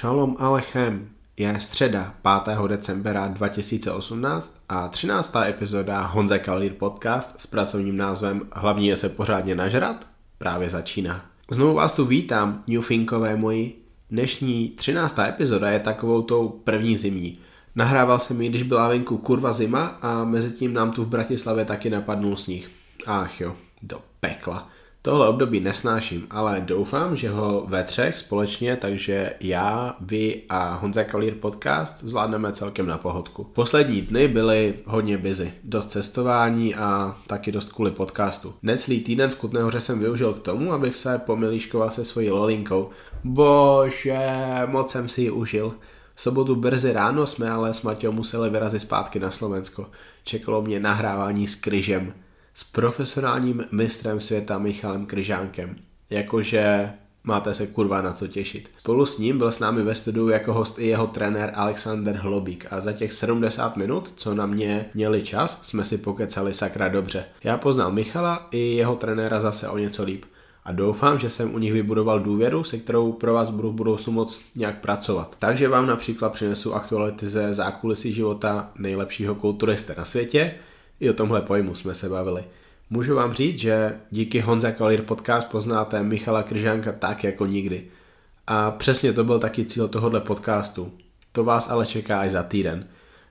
[0.00, 2.58] Shalom Alechem je středa 5.
[2.68, 5.36] decembra 2018 a 13.
[5.36, 10.06] epizoda Honza Kalír podcast s pracovním názvem Hlavní je se pořádně nažrat
[10.38, 11.26] právě začíná.
[11.50, 13.84] Znovu vás tu vítám, Newfinkové moji.
[14.10, 15.18] Dnešní 13.
[15.18, 17.38] epizoda je takovou tou první zimní.
[17.74, 21.64] Nahrával jsem ji, když byla venku kurva zima a mezi tím nám tu v Bratislavě
[21.64, 22.70] taky napadnul sníh.
[23.06, 24.68] Ach jo, do pekla.
[25.04, 31.04] Tohle období nesnáším, ale doufám, že ho ve třech společně, takže já, vy a Honza
[31.04, 33.44] Kalír podcast zvládneme celkem na pohodku.
[33.44, 38.54] Poslední dny byly hodně busy, dost cestování a taky dost kvůli podcastu.
[38.62, 42.90] Necelý týden v Kutné jsem využil k tomu, abych se pomilíškoval se svojí lolinkou.
[43.24, 44.28] Bože,
[44.66, 45.74] moc jsem si ji užil.
[46.14, 49.86] V sobotu brzy ráno jsme ale s Matějou museli vyrazit zpátky na Slovensko.
[50.24, 52.12] Čekalo mě nahrávání s kryžem
[52.54, 55.76] s profesionálním mistrem světa Michalem Kryžánkem.
[56.10, 56.92] Jakože
[57.24, 58.70] máte se kurva na co těšit.
[58.78, 62.66] Spolu s ním byl s námi ve studiu jako host i jeho trenér Alexander Hlobík
[62.70, 67.24] a za těch 70 minut, co na mě měli čas, jsme si pokecali sakra dobře.
[67.44, 70.24] Já poznal Michala i jeho trenéra zase o něco líp
[70.64, 74.12] a doufám, že jsem u nich vybudoval důvěru, se kterou pro vás budu v budoucnu
[74.12, 75.36] moc nějak pracovat.
[75.38, 80.54] Takže vám například přinesu aktuality ze zákulisí života nejlepšího kulturisty na světě,
[81.00, 82.44] i o tomhle pojmu jsme se bavili.
[82.90, 87.84] Můžu vám říct, že díky Honza Kalír podcast poznáte Michala Kryžánka tak jako nikdy.
[88.46, 90.92] A přesně to byl taky cíl tohohle podcastu.
[91.32, 92.88] To vás ale čeká až za týden.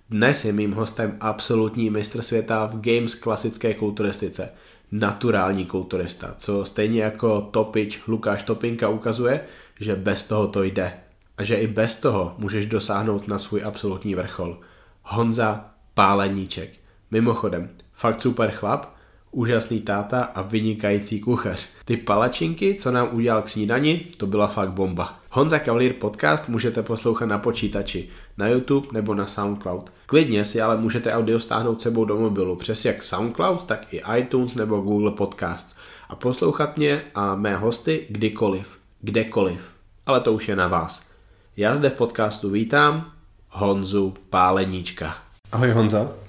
[0.10, 4.50] Dnes je mým hostem absolutní mistr světa v games klasické kulturistice.
[4.92, 9.42] Naturální kulturista, co stejně jako Topič Lukáš Topinka ukazuje,
[9.80, 10.94] že bez toho to jde.
[11.38, 14.60] A že i bez toho můžeš dosáhnout na svůj absolutní vrchol.
[15.04, 16.81] Honza Páleníček.
[17.12, 18.86] Mimochodem, fakt super chlap,
[19.32, 21.70] úžasný táta a vynikající kuchař.
[21.86, 25.20] Ty palačinky, co nám udělal k snídani, to byla fakt bomba.
[25.32, 29.92] Honza Cavalier podcast můžete poslouchat na počítači, na YouTube nebo na SoundCloud.
[30.06, 34.56] Klidně si ale můžete audio stáhnout sebou do mobilu přes jak SoundCloud, tak i iTunes
[34.56, 35.76] nebo Google Podcasts
[36.10, 39.62] a poslouchat mě a mé hosty kdykoliv, kdekoliv.
[40.06, 41.12] Ale to už je na vás.
[41.58, 43.12] Já zde v podcastu vítám
[43.50, 45.16] Honzu Páleníčka.
[45.52, 46.21] Ahoj Honza.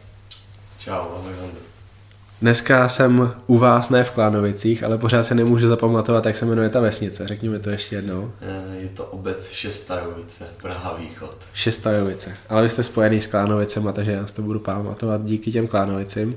[0.84, 1.60] Čau, ahoj Honda.
[2.40, 6.68] Dneska jsem u vás ne v Klánovicích, ale pořád se nemůžu zapamatovat, jak se jmenuje
[6.68, 7.28] ta vesnice.
[7.28, 8.30] Řekni mi to ještě jednou.
[8.40, 11.36] Eh, je to obec Šestajovice, Praha Východ.
[11.54, 12.36] Šestajovice.
[12.48, 16.36] Ale vy jste spojený s Klánovicem, takže já si to budu pamatovat díky těm Klánovicím.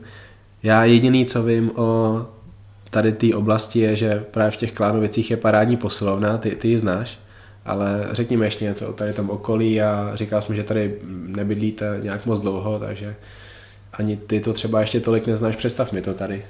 [0.64, 2.22] Já jediný, co vím o
[2.90, 6.78] tady té oblasti je, že právě v těch Klánovicích je parádní posilovna, ty, ty ji
[6.78, 7.20] znáš,
[7.66, 12.00] ale řekni mi ještě něco o tady tom okolí a říkal jsem, že tady nebydlíte
[12.02, 13.16] nějak moc dlouho, takže
[14.00, 16.46] ani ty to třeba ještě tolik neznáš, představ mi to tady.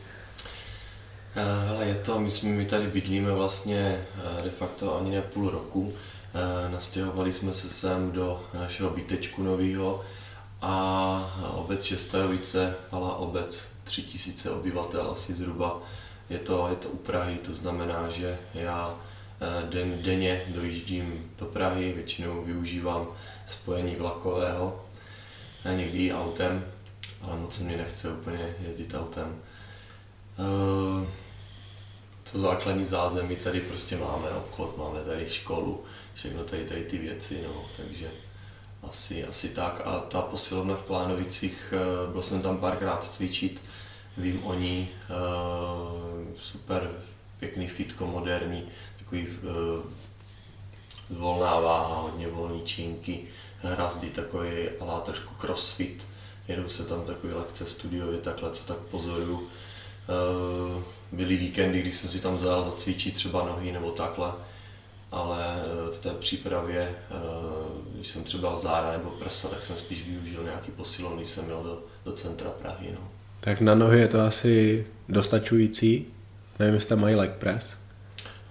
[1.35, 4.05] Eh, hele, je to, my, jsme, my tady bydlíme vlastně
[4.39, 5.93] eh, de facto ani ne půl roku.
[6.33, 10.03] Eh, nastěhovali jsme se sem do našeho bytečku nového
[10.61, 15.79] a obec Šestajovice, malá obec, 3000 obyvatel asi zhruba.
[16.29, 18.95] Je to, je to u Prahy, to znamená, že já
[19.69, 23.07] den, denně dojíždím do Prahy, většinou využívám
[23.45, 24.85] spojení vlakového,
[25.75, 26.65] někdy autem,
[27.27, 29.35] ale moc se mi nechce úplně jezdit autem.
[30.39, 31.07] Uh,
[32.31, 37.43] to základní zázemí tady prostě máme, obchod, máme tady školu, všechno tady, tady ty věci,
[37.47, 38.11] no, takže
[38.83, 39.81] asi, asi tak.
[39.85, 41.73] A ta posilovna v Klánovicích,
[42.05, 43.61] uh, byl jsem tam párkrát cvičit,
[44.17, 46.91] vím o ní, uh, super
[47.39, 48.65] pěkný fitko, moderní,
[48.99, 49.27] takový
[51.09, 53.27] volná váha, hodně volný čínky,
[53.61, 56.03] hrazdy, takový ale trošku crossfit,
[56.47, 59.47] jedou se tam takový lekce studiově, takhle, co tak pozoruju.
[60.09, 64.31] Eh, byly víkendy, kdy jsem si tam vzal zacvičit třeba nohy nebo takhle,
[65.11, 67.15] ale eh, v té přípravě, eh,
[67.95, 71.63] když jsem třeba zára nebo prsa, tak jsem spíš využil nějaký posilovný, když jsem měl
[71.63, 72.87] do, do centra Prahy.
[72.91, 73.07] No.
[73.39, 76.05] Tak na nohy je to asi dostačující,
[76.59, 77.77] nevím, jestli tam mají leg press.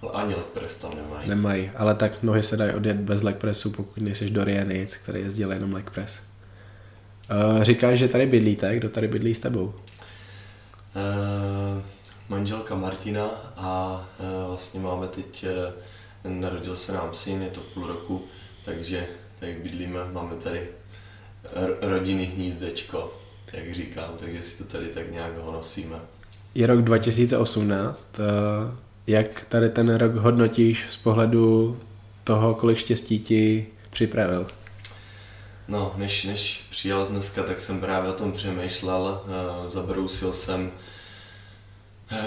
[0.01, 1.29] Ale ani leg press tam nemají.
[1.29, 5.21] Nemají, ale tak nohy se dají odjet bez leg pressu, pokud nejsi Dorian Yates, který
[5.21, 6.21] jezdil jenom leg press.
[7.31, 9.63] Uh, říkáš, že tady bydlíte, kdo tady bydlí s tebou?
[9.65, 9.73] Uh,
[12.29, 13.25] manželka Martina
[13.57, 15.45] a uh, vlastně máme teď,
[16.25, 18.23] uh, narodil se nám syn, je to půl roku,
[18.65, 19.07] takže
[19.39, 20.61] tak bydlíme, máme tady
[21.81, 23.13] rodinný hnízdečko,
[23.53, 25.95] jak říkám, takže si to tady tak nějak honosíme.
[26.55, 28.25] Je rok 2018, uh,
[29.07, 31.77] jak tady ten rok hodnotíš z pohledu
[32.23, 34.47] toho, kolik štěstí ti připravil?
[35.67, 40.71] No, než, než přijel z dneska, tak jsem právě o tom přemýšlel, uh, zabrousil jsem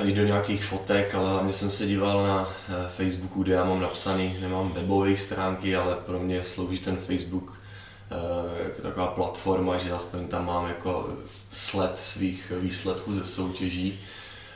[0.04, 2.48] i do nějakých fotek, ale hlavně jsem se díval na
[2.96, 7.60] Facebooku, kde já mám napsaný, nemám webové stránky, ale pro mě slouží ten Facebook
[8.62, 11.08] jako taková platforma, že aspoň tam mám jako
[11.52, 14.00] sled svých výsledků ze soutěží.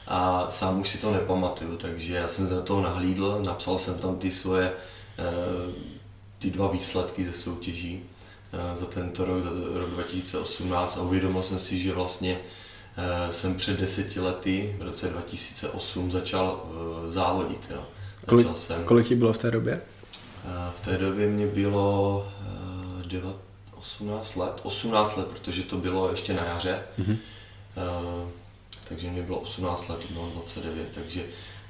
[0.07, 3.99] A sám už si to nepamatuju, takže já jsem se do toho nahlídl, napsal jsem
[3.99, 4.73] tam ty svoje
[6.39, 8.03] ty dva výsledky ze soutěží
[8.75, 12.39] za tento rok, za rok 2018 a uvědomil jsem si, že vlastně
[13.31, 16.71] jsem před deseti lety, v roce 2008, začal
[17.07, 17.67] závodit.
[17.71, 17.77] Jo.
[17.77, 19.81] Začal kolik, jsem, kolik ti bylo v té době?
[20.77, 22.29] V té době mě bylo
[23.79, 26.83] 18 let, 18 let, protože to bylo ještě na jaře.
[26.99, 27.17] Mm-hmm.
[28.89, 31.25] Takže mě bylo 18 let, no 29, takže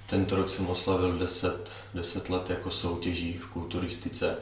[0.07, 4.37] tento rok jsem oslavil 10, 10 let jako soutěží v kulturistice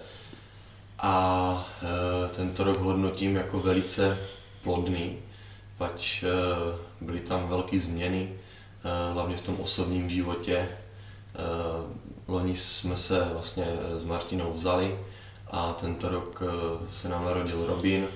[1.02, 4.18] a uh, tento rok hodnotím jako velice
[4.62, 5.16] plodný,
[5.78, 6.28] pač uh,
[7.00, 10.68] byly tam velké změny, uh, hlavně v tom osobním životě.
[12.28, 13.66] Loni jsme se vlastně
[13.98, 14.98] s Martinou vzali,
[15.50, 16.42] a tento rok
[16.92, 18.06] se nám narodil Robin.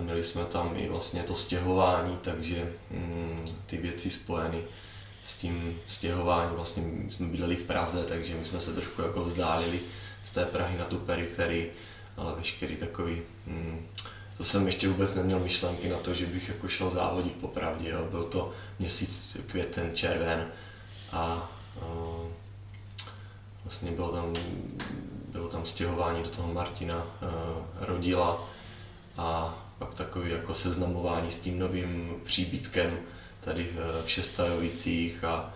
[0.00, 4.62] Měli jsme tam i vlastně to stěhování, takže mm, ty věci spojeny
[5.24, 9.80] s tím stěhováním, vlastně jsme bydleli v Praze, takže my jsme se trošku jako vzdálili
[10.22, 11.72] z té Prahy na tu periferii,
[12.16, 13.86] ale veškerý takový, mm,
[14.36, 18.08] to jsem ještě vůbec neměl myšlenky na to, že bych jako šel závodit popravdě, jo.
[18.10, 20.46] byl to měsíc květen, červen
[21.12, 22.26] a uh,
[23.64, 24.32] vlastně bylo tam
[25.32, 27.28] bylo tam stěhování do toho Martina uh,
[27.80, 28.48] Rodila
[29.16, 32.98] a pak takový jako seznamování s tím novým příbytkem
[33.40, 33.70] tady
[34.04, 35.54] v Šestajovicích a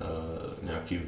[0.00, 1.00] uh, nějaký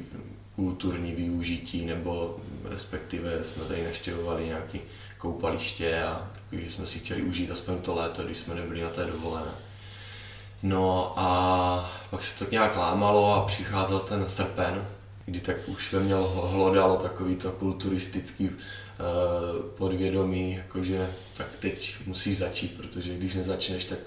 [0.55, 4.79] kulturní využití, nebo respektive jsme tady naštěvovali nějaké
[5.17, 8.89] koupaliště a takový, že jsme si chtěli užít aspoň to léto, když jsme nebyli na
[8.89, 9.51] té dovolené.
[10.63, 14.87] No a pak se to nějak lámalo a přicházel ten srpen,
[15.25, 16.13] kdy tak už ve mě
[16.49, 18.55] hlodalo takový to kulturistický uh,
[19.77, 23.99] podvědomí, jakože tak teď musíš začít, protože když nezačneš, tak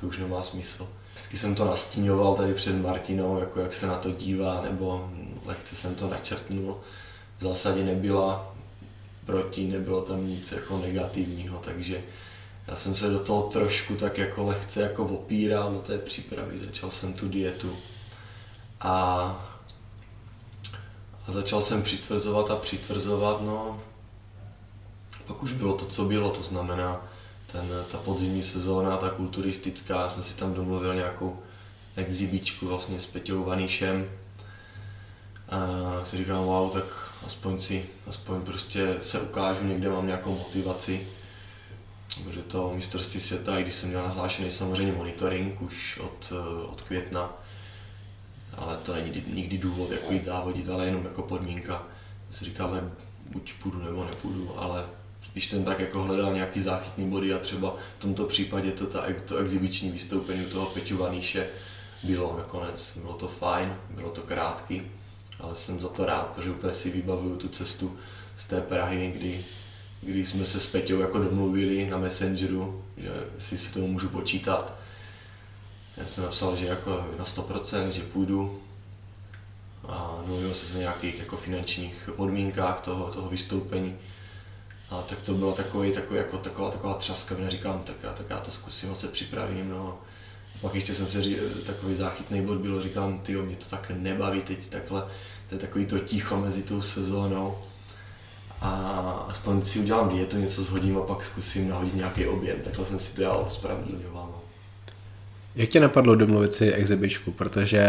[0.00, 0.88] to už nemá smysl.
[1.14, 5.10] Vždycky jsem to nastíňoval tady před Martinou, jako jak se na to dívá, nebo
[5.44, 6.76] lehce jsem to načrtnul.
[7.38, 8.54] V zásadě nebyla
[9.26, 12.02] proti, nebylo tam nic jako negativního, takže
[12.66, 16.90] já jsem se do toho trošku tak jako lehce jako opíral do té přípravy, začal
[16.90, 17.76] jsem tu dietu
[18.80, 19.44] a
[21.28, 23.80] a začal jsem přitvrzovat a přitvrzovat, no.
[25.26, 27.08] Pak už bylo to, co bylo, to znamená
[27.52, 31.38] ten, ta podzimní sezóna, ta kulturistická, já jsem si tam domluvil nějakou
[31.96, 34.10] exibičku vlastně s Peťou Vanišem.
[35.48, 35.58] A
[36.04, 36.84] si říkám, wow, tak
[37.26, 41.06] aspoň si, aspoň prostě se ukážu, někde mám nějakou motivaci.
[42.24, 46.32] Protože to mistrovství světa, i když jsem měl nahlášený samozřejmě monitoring už od,
[46.72, 47.32] od května,
[48.56, 51.82] ale to není nikdy důvod jako jít závodit, ale jenom jako podmínka.
[52.32, 52.90] Si ale
[53.30, 54.84] buď půjdu nebo nepůjdu, ale
[55.32, 59.04] když jsem tak jako hledal nějaký záchytný body a třeba v tomto případě to, ta,
[59.24, 61.48] to exibiční vystoupení toho Peťu Vaníše
[62.02, 64.82] bylo nakonec, bylo to fajn, bylo to krátký,
[65.40, 67.98] ale jsem za to rád, protože úplně si vybavuju tu cestu
[68.36, 69.44] z té Prahy, kdy,
[70.02, 74.78] kdy jsme se s Peťou jako domluvili na Messengeru, že si se tomu můžu počítat
[75.98, 78.62] já jsem napsal, že jako na 100%, že půjdu
[79.88, 83.96] a mluvil se o nějakých jako finančních podmínkách toho, toho vystoupení.
[84.90, 88.40] A tak to bylo takový, takový, jako, taková, taková třaska, říkám, tak já, tak já
[88.40, 89.70] to zkusím, se připravím.
[89.70, 89.98] No.
[90.60, 91.22] Pak ještě jsem se
[91.66, 95.02] takový záchytný bod byl, říkám, ty mě to tak nebaví teď takhle,
[95.48, 97.54] to je takový to ticho mezi tou sezónou.
[98.60, 98.70] A
[99.28, 103.16] aspoň si udělám dietu, něco zhodím a pak zkusím nahodit nějaký objem, takhle jsem si
[103.16, 104.28] to já ospravedlňoval.
[104.32, 104.40] No.
[105.56, 107.86] Jak tě napadlo domluvit si exibičku, protože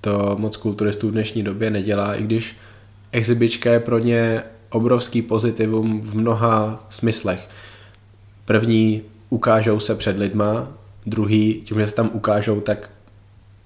[0.00, 2.56] to moc kulturistů v dnešní době nedělá, i když
[3.12, 7.48] exibička je pro ně obrovský pozitivum v mnoha smyslech.
[8.44, 10.68] První ukážou se před lidma,
[11.06, 12.90] druhý, tím, že se tam ukážou, tak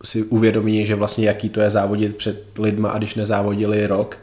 [0.05, 4.19] si uvědomí, že vlastně jaký to je závodit před lidma a když nezávodili rok,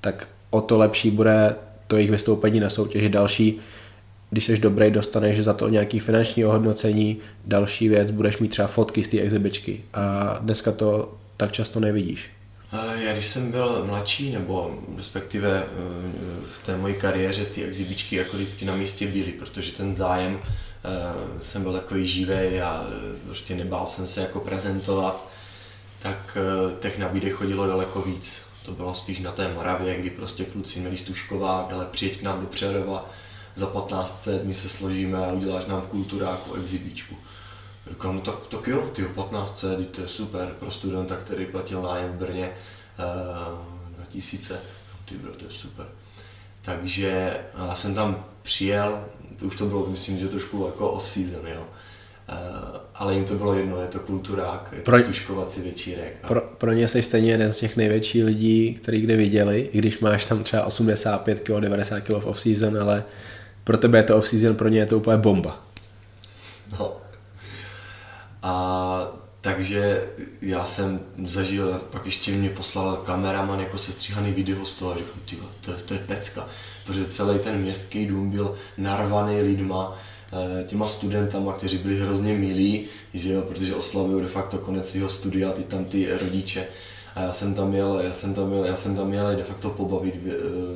[0.00, 1.54] tak o to lepší bude
[1.86, 3.08] to jejich vystoupení na soutěži.
[3.08, 3.60] Další
[4.30, 9.04] když jsi dobrý, dostaneš za to nějaký finanční ohodnocení, další věc, budeš mít třeba fotky
[9.04, 12.30] z té exibičky a dneska to tak často nevidíš.
[13.00, 15.66] Já když jsem byl mladší, nebo respektive eh,
[16.52, 20.52] v té mojí kariéře ty exibičky jako vždycky na místě byly, protože ten zájem eh,
[21.42, 25.28] jsem byl takový živý a eh, prostě nebál jsem se jako prezentovat,
[25.98, 26.38] tak
[26.80, 28.42] těch nabídek chodilo daleko víc.
[28.62, 32.40] To bylo spíš na té Moravě, kdy prostě kluci měli stužkovák, ale přijeď k nám
[32.40, 33.10] do Přerova,
[33.54, 37.16] za 15 my se složíme a uděláš nám v kulturáku exibičku.
[37.90, 41.82] Říkám, no tak, tak jo, ty 15 C, to je super pro studenta, který platil
[41.82, 42.50] nájem v Brně
[42.98, 44.60] uh, 2000,
[45.04, 45.86] ty bro, to je super.
[46.62, 49.04] Takže já jsem tam přijel,
[49.42, 51.62] už to bylo, myslím, že trošku jako off-season, jo.
[51.62, 56.16] Uh, ale jim to bylo jedno, je to kulturák, je to pro, tuškovací večírek.
[56.22, 56.26] A...
[56.26, 60.00] Pro, pro ně jsi stejně jeden z těch největších lidí, který kdy viděli, i když
[60.00, 63.04] máš tam třeba 85 kg, 90 kg v off-season, ale
[63.64, 65.62] pro tebe je to off-season, pro ně je to úplně bomba.
[66.78, 66.96] No.
[68.42, 70.02] A takže
[70.42, 75.46] já jsem zažil, pak ještě mě poslal kameraman jako sestříhaný video z toho, říkám, tyva,
[75.60, 76.48] to, to je pecka,
[76.88, 79.98] protože celý ten městský dům byl narvaný lidma,
[80.32, 85.08] eh, těma studentama, kteří byli hrozně milí, že jo, protože oslavují de facto konec svého
[85.08, 86.66] studia, ty tam ty rodiče.
[87.14, 89.70] A já jsem tam měl, já jsem tam měl, já jsem tam měl de facto
[89.70, 90.26] pobavit v,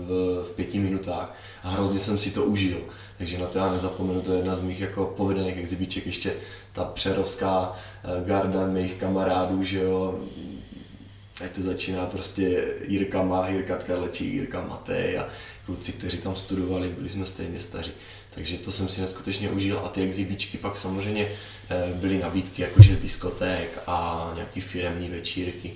[0.07, 2.79] v, v pěti minutách a hrozně jsem si to užil.
[3.19, 6.33] Takže na to já nezapomenu, to je jedna z mých jako povedených exhibíček, ještě
[6.73, 7.73] ta přerovská
[8.05, 10.21] eh, garda mých kamarádů, že jo,
[11.45, 15.29] ať to začíná prostě Jirka má, Jirka Tkarlečí, Jirka Matej a
[15.67, 17.93] kluci, kteří tam studovali, byli jsme stejně staří.
[18.35, 21.29] Takže to jsem si neskutečně užil a ty exhibíčky pak samozřejmě
[21.71, 25.73] eh, byly nabídky jakože diskoték a nějaký firemní večírky.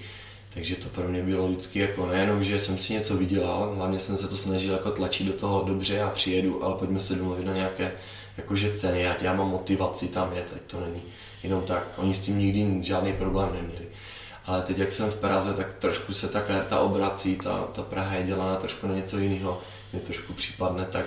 [0.55, 4.17] Takže to pro mě bylo vždycky jako nejenom, že jsem si něco vydělal, hlavně jsem
[4.17, 7.55] se to snažil jako tlačit do toho dobře a přijedu, ale pojďme se domluvit na
[7.55, 7.93] nějaké
[8.37, 11.03] jakože ceny, ať já mám motivaci tam jet, ať to není
[11.43, 11.95] jenom tak.
[11.97, 13.87] Oni s tím nikdy žádný problém neměli.
[14.47, 18.15] Ale teď, jak jsem v Praze, tak trošku se ta karta obrací, ta, ta Praha
[18.15, 19.61] je dělána trošku na něco jiného,
[19.93, 21.07] mě trošku případne, tak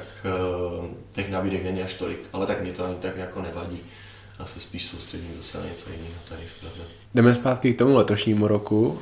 [0.80, 3.80] uh, těch nabídek není až tolik, ale tak mě to ani tak jako nevadí.
[4.40, 6.84] Já se spíš soustředím zase na něco jiného tady v Praze.
[7.16, 8.88] Jdeme zpátky k tomu letošnímu roku.
[8.88, 8.98] Uh,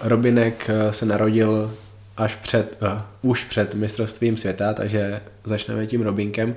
[0.00, 1.74] Robinek eh, se narodil
[2.16, 6.56] až před, uh, už před mistrovstvím světa, takže začneme tím Robinkem.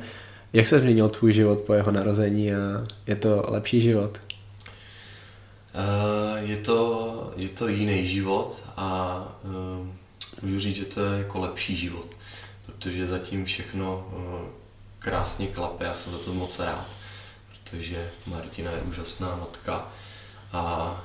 [0.53, 4.19] Jak se změnil tvůj život po jeho narození a je to lepší život?
[5.77, 9.87] Uh, je, to, je to jiný život a uh,
[10.41, 12.07] můžu říct, že to je jako lepší život,
[12.65, 14.47] protože zatím všechno uh,
[14.99, 16.87] krásně klape, já jsem za to moc rád,
[17.51, 19.87] protože Martina je úžasná matka
[20.51, 21.01] a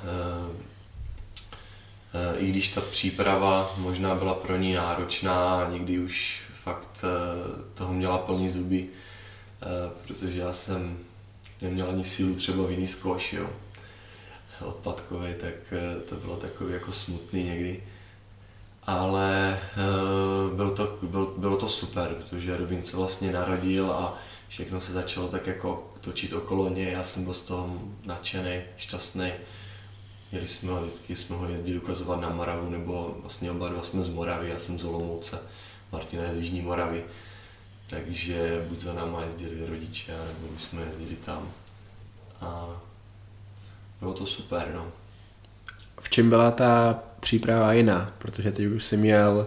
[2.37, 7.05] i když ta příprava možná byla pro ní náročná, někdy už fakt
[7.75, 8.89] toho měla plný zuby,
[9.63, 10.99] Eh, protože já jsem
[11.61, 13.51] neměl ani sílu třeba v jiný zkoš, jo,
[14.61, 17.83] odpadkový, tak eh, to bylo takový jako smutný někdy.
[18.87, 24.19] Ale uh, byl to, byl, bylo to super, protože Robin se vlastně narodil a
[24.49, 26.93] všechno se začalo tak jako točit okolo něj.
[26.93, 29.33] Já jsem byl z toho nadšený, šťastný.
[30.33, 34.03] Měli jsme ho, vždycky jsme ho jezdili ukazovat na Moravu, nebo vlastně oba dva jsme
[34.03, 35.39] z Moravy, já jsem z Olomouce,
[35.93, 37.05] Martina je z Jižní Moravy
[37.93, 41.53] takže buď za náma jezdili rodiče, nebo jsme jezdili tam.
[42.41, 42.69] A
[44.03, 44.87] bylo to super, no.
[46.01, 48.13] V čem byla ta příprava jiná?
[48.19, 49.47] Protože teď už jsi měl,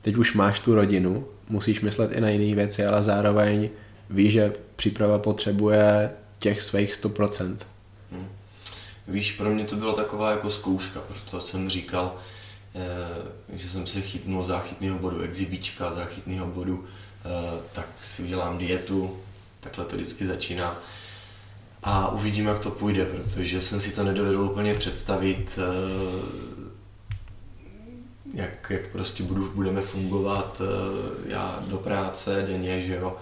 [0.00, 3.70] teď už máš tu rodinu, musíš myslet i na jiné věci, ale zároveň
[4.10, 7.56] víš, že příprava potřebuje těch svých 100%.
[8.12, 8.28] Hmm.
[9.08, 12.16] Víš, pro mě to byla taková jako zkouška, proto jsem říkal,
[12.74, 16.84] eh, že jsem se chytnul záchytného bodu exibíčka, záchytného bodu
[17.24, 19.16] Eh, tak si udělám dietu,
[19.60, 20.78] takhle to vždycky začíná.
[21.84, 25.64] A uvidím, jak to půjde, protože jsem si to nedovedl úplně představit, eh,
[28.34, 33.16] jak, jak prostě budu, budeme fungovat eh, já do práce denně, že jo,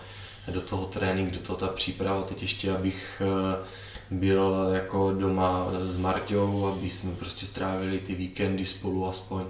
[0.49, 3.23] do toho trénink, do toho ta příprava, teď ještě abych
[4.11, 9.45] byl jako doma s Marťou, aby jsme prostě strávili ty víkendy spolu aspoň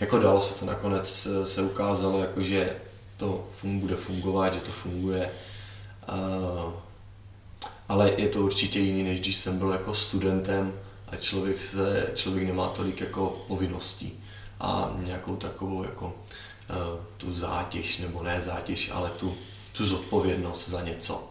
[0.00, 2.76] jako dalo se to nakonec eh, se ukázalo, jako že
[3.16, 5.30] to fun, bude fungovat, že to funguje.
[6.08, 6.72] Uh,
[7.88, 10.72] ale je to určitě jiný, než když jsem byl jako studentem
[11.08, 14.12] a člověk, se, člověk nemá tolik jako povinností
[14.60, 16.76] a nějakou takovou jako uh,
[17.16, 19.34] tu zátěž, nebo ne zátěž, ale tu,
[19.72, 21.30] tu zodpovědnost za něco.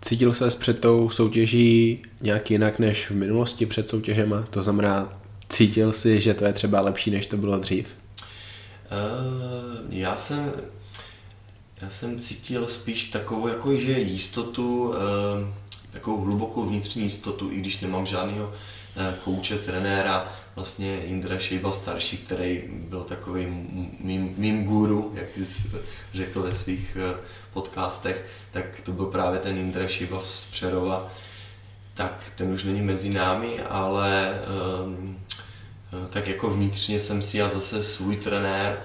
[0.00, 4.42] Cítil se před tou soutěží nějak jinak než v minulosti před soutěžema?
[4.42, 7.86] To znamená, Cítil jsi, že to je třeba lepší, než to bylo dřív?
[7.88, 8.26] Uh,
[9.90, 10.52] já jsem
[11.82, 14.94] já jsem cítil spíš takovou jako, že jistotu, uh,
[15.92, 22.16] takovou hlubokou vnitřní jistotu, i když nemám žádného uh, kouče, trenéra, vlastně Indra Šejba starší,
[22.16, 23.46] který byl takový
[24.00, 25.70] mým, mým guru, jak ty jsi
[26.14, 26.96] řekl ve svých
[27.52, 31.12] podcastech, tak to byl právě ten Indra Šejba z Přerova,
[31.94, 34.40] tak ten už není mezi námi, ale
[34.84, 35.18] um,
[35.92, 38.78] Eh, tak jako vnitřně jsem si já zase svůj trenér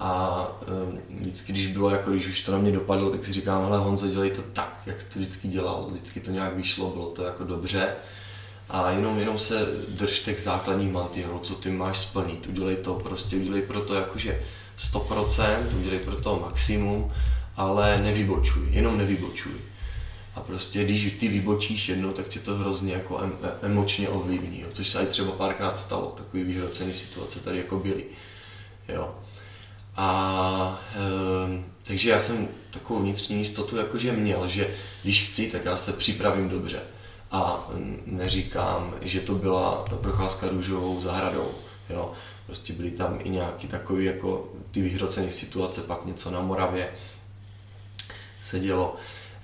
[0.00, 3.64] a eh, vždycky, když bylo, jako když už to na mě dopadlo, tak si říkám,
[3.64, 7.06] hele Honzo, dělej to tak, jak jsi to vždycky dělal, vždycky to nějak vyšlo, bylo
[7.06, 7.88] to jako dobře.
[8.70, 12.46] A jenom, jenom se drž těch základních mantinelů, co ty máš splnit.
[12.46, 14.42] Udělej to prostě, udělej pro to jakože
[14.78, 17.12] 100%, udělej pro to maximum,
[17.56, 19.52] ale nevybočuj, jenom nevybočuj.
[20.34, 23.32] A prostě když ty vybočíš jednou, tak tě to hrozně jako em,
[23.62, 24.68] emočně ovlivní, jo.
[24.72, 28.04] což se i třeba párkrát stalo, takový vyhrocený situace tady jako byly.
[28.88, 29.14] Jo.
[29.96, 35.76] A e, takže já jsem takovou vnitřní jistotu jakože měl, že když chci, tak já
[35.76, 36.80] se připravím dobře.
[37.30, 37.68] A
[38.06, 41.50] neříkám, že to byla ta procházka růžovou zahradou.
[41.90, 42.12] Jo.
[42.46, 46.88] Prostě byly tam i nějaký takový jako ty vyhrocené situace, pak něco na Moravě
[48.40, 48.96] se dělo.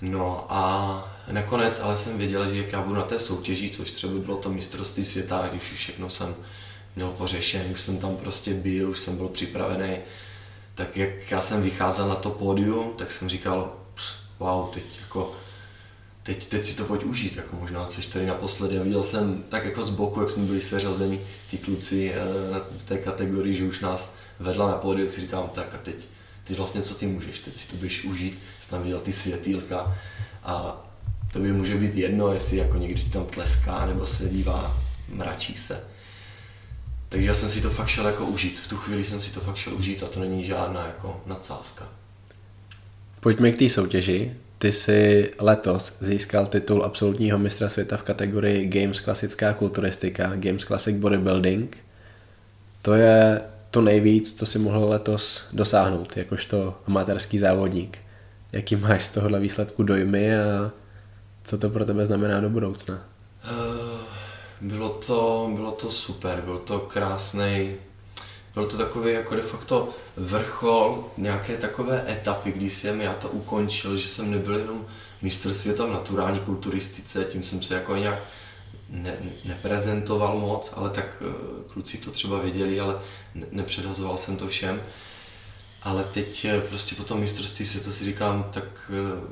[0.03, 4.13] No a nakonec ale jsem věděl, že jak já budu na té soutěži, což třeba
[4.13, 6.35] bylo to mistrovství světa, když už všechno jsem
[6.97, 9.97] měl pořešené, už jsem tam prostě byl, už jsem byl připravený,
[10.81, 13.73] tak jak já jsem vycházel na to pódium, tak jsem říkal,
[14.39, 15.33] wow, teď jako
[16.23, 18.79] teď, teď si to pojď užít, jako možná seš tady naposledy.
[18.79, 21.21] A viděl jsem tak jako z boku, jak jsme byli seřazeni,
[21.51, 22.19] ty kluci eh,
[22.79, 26.07] v té kategorii, že už nás vedla na pódium, tak si říkám, tak a teď,
[26.45, 29.99] teď vlastně co ty můžeš, teď si to budeš užít, jsi tam viděl ty světýlka
[30.45, 30.87] a
[31.33, 35.90] to by může být jedno, jestli jako někdy tam tleská nebo se dívá, mračí se.
[37.11, 38.61] Takže já jsem si to fakt šel jako užít.
[38.61, 41.89] V tu chvíli jsem si to fakt šel užít a to není žádná jako nadsázka.
[43.21, 44.35] Pojďme k té soutěži.
[44.59, 50.97] Ty jsi letos získal titul absolutního mistra světa v kategorii Games klasická kulturistika, Games Classic
[50.97, 51.77] Bodybuilding.
[52.83, 53.41] To je
[53.71, 57.99] to nejvíc, co si mohl letos dosáhnout, jakožto amatérský závodník.
[58.53, 60.71] Jaký máš z tohohle výsledku dojmy a
[61.45, 63.03] co to pro tebe znamená do budoucna?
[63.51, 64.10] Uh,
[64.61, 67.75] bylo to, bylo to super, byl to krásný,
[68.55, 73.97] byl to takový jako de facto vrchol nějaké takové etapy, kdy jsem já to ukončil,
[73.97, 74.87] že jsem nebyl jenom
[75.23, 78.19] mistr světa v naturální kulturistice, tím jsem se jako nějak
[78.89, 82.99] ne, neprezentoval moc, ale tak uh, kluci to třeba věděli, ale
[83.35, 84.83] ne, nepředhazoval jsem to všem.
[85.83, 89.31] Ale teď uh, prostě po tom mistrovství světa si říkám, tak uh,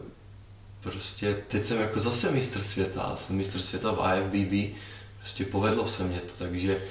[0.80, 4.76] prostě teď jsem jako zase mistr světa, jsem mistr světa v IFBB,
[5.18, 6.82] prostě povedlo se mě to, takže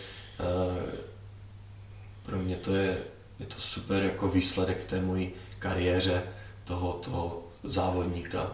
[2.24, 2.98] pro mě to je,
[3.40, 6.24] je to super jako výsledek té mojí kariéře
[6.64, 8.52] toho, toho závodníka.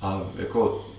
[0.00, 0.90] A jako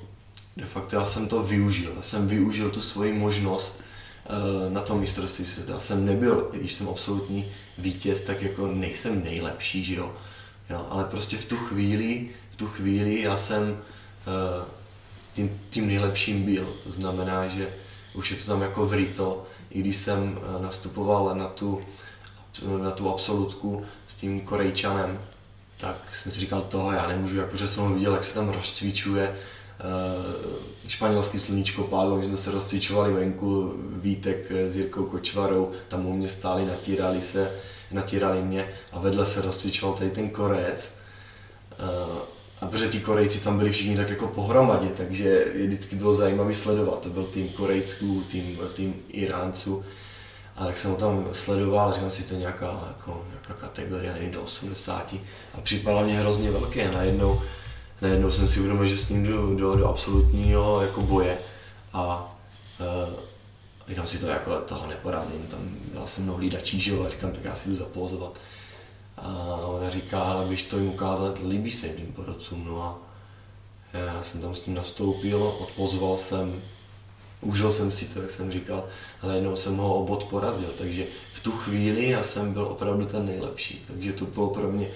[0.58, 1.94] de facto já jsem to využil.
[1.96, 3.84] Já jsem využil tu svoji možnost
[4.26, 5.74] eh, na tom mistrovství světa.
[5.74, 10.16] Já jsem nebyl, když jsem absolutní vítěz, tak jako nejsem nejlepší, že jo.
[10.70, 13.82] jo ale prostě v tu chvíli, v tu chvíli já jsem
[15.34, 16.74] tím, tím nejlepším byl.
[16.84, 17.74] To znamená, že
[18.14, 21.82] už je to tam jako vryto, i když jsem eh, nastupoval na tu,
[22.82, 25.22] na tu absolutku s tím Korejčanem,
[25.78, 29.36] tak jsem si říkal, toho já nemůžu, jakože jsem ho viděl, jak se tam rozcvičuje,
[29.80, 36.14] eh, španělský sluníčko pádlo, když jsme se rozcvičovali venku, Vítek s Jirkou Kočvarou, tam u
[36.14, 37.56] mě stáli, natírali se,
[37.92, 40.98] natírali mě a vedle se rozcvičoval tady ten Korec.
[42.62, 46.54] A protože ti Korejci tam byli všichni tak jako pohromadě, takže je vždycky bylo zajímavé
[46.54, 47.02] sledovat.
[47.02, 49.86] To byl tým Korejců, tým, tým Iránců.
[50.56, 54.42] A tak jsem ho tam sledoval, říkám si, to nějaká, jako, nějaká kategorie, nevím, do
[54.42, 55.16] 80.
[55.54, 56.90] A připadalo mě hrozně velké.
[56.90, 57.42] A najednou,
[58.02, 61.38] najednou jsem si uvědomil, že s ním jdu do, do absolutního jako boje.
[61.94, 62.36] A
[62.80, 63.14] uh,
[63.90, 65.60] říkám si to, jako toho neporazím, tam
[65.94, 68.40] byla se mnou Lída Čížová, říkám, tak já si jdu zapózovat.
[69.22, 72.66] A ona říká, ale běž to jim ukázat, líbí se tím porodcům.
[72.66, 72.98] No a
[73.94, 76.62] já jsem tam s ním nastoupil, odpozoval jsem,
[77.42, 78.84] užil jsem si to, jak jsem říkal,
[79.22, 83.26] ale jednou jsem ho obod porazil, takže v tu chvíli já jsem byl opravdu ten
[83.26, 84.88] nejlepší, takže to bylo pro mě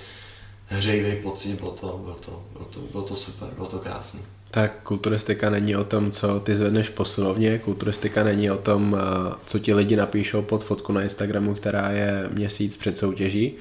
[0.67, 4.19] hřejivý pocit, bylo to, bylo to, bylo to, bylo to super, bylo to krásné.
[4.51, 9.59] Tak kulturistika není o tom, co ty zvedneš posilovně, kulturistika není o tom, eh, co
[9.59, 13.53] ti lidi napíšou pod fotku na Instagramu, která je měsíc před soutěží.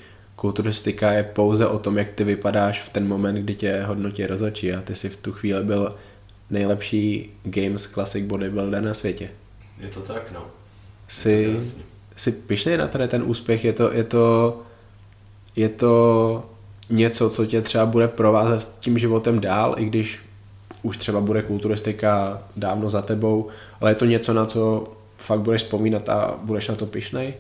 [0.45, 4.73] Kulturistika je pouze o tom, jak ty vypadáš v ten moment, kdy tě hodnotí rozhodčí
[4.73, 5.95] a ty si v tu chvíli byl
[6.51, 9.31] nejlepší Games Classic Bodybuilder na světě.
[9.81, 10.47] Je to tak, no.
[11.09, 11.57] Jsi,
[12.17, 14.59] jsi pišnej na tady ten úspěch, je to, je to,
[15.57, 16.45] je to
[16.91, 20.21] něco, co tě třeba bude provázet tím životem dál, i když
[20.83, 23.49] už třeba bude kulturistika dávno za tebou,
[23.81, 27.35] ale je to něco, na co fakt budeš vzpomínat a budeš na to pišnej?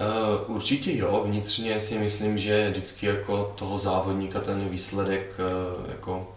[0.00, 5.40] Uh, určitě jo, vnitřně si myslím, že vždycky jako toho závodníka ten výsledek
[5.78, 6.36] uh, jako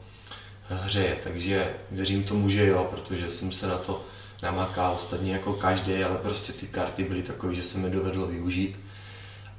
[0.69, 4.03] hřeje, takže věřím tomu, že jo, protože jsem se na to
[4.43, 8.79] namakal, ostatně jako každý, ale prostě ty karty byly takové, že jsem je dovedl využít.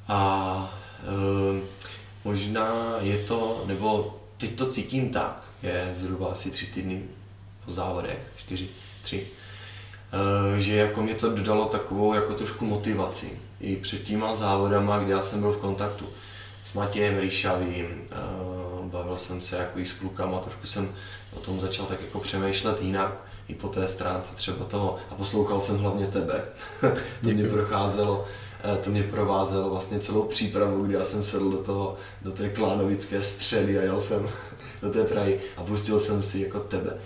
[0.09, 1.61] A uh,
[2.25, 7.03] možná je to, nebo teď to cítím tak, je zhruba asi tři týdny
[7.65, 8.69] po závodech, čtyři,
[9.03, 9.27] tři,
[10.57, 13.39] eh, že jako mě to dodalo takovou jako trošku motivaci.
[13.63, 16.09] I před těma závodama, kde já jsem byl v kontaktu
[16.65, 18.17] s Matějem Ryšavým, eh,
[18.83, 20.95] bavil jsem se jako i s klukama, trošku jsem
[21.33, 25.61] o tom začal tak jako přemýšlet jinak, i po té stránce třeba toho, a poslouchal
[25.61, 26.45] jsem hlavně tebe.
[27.25, 28.25] to mě procházelo,
[28.65, 32.49] eh, to mě provázelo vlastně celou přípravu, kdy já jsem sedl do, toho, do té
[32.49, 34.29] klánovické středy a jel jsem
[34.83, 36.99] do té Prahy a pustil jsem si jako tebe.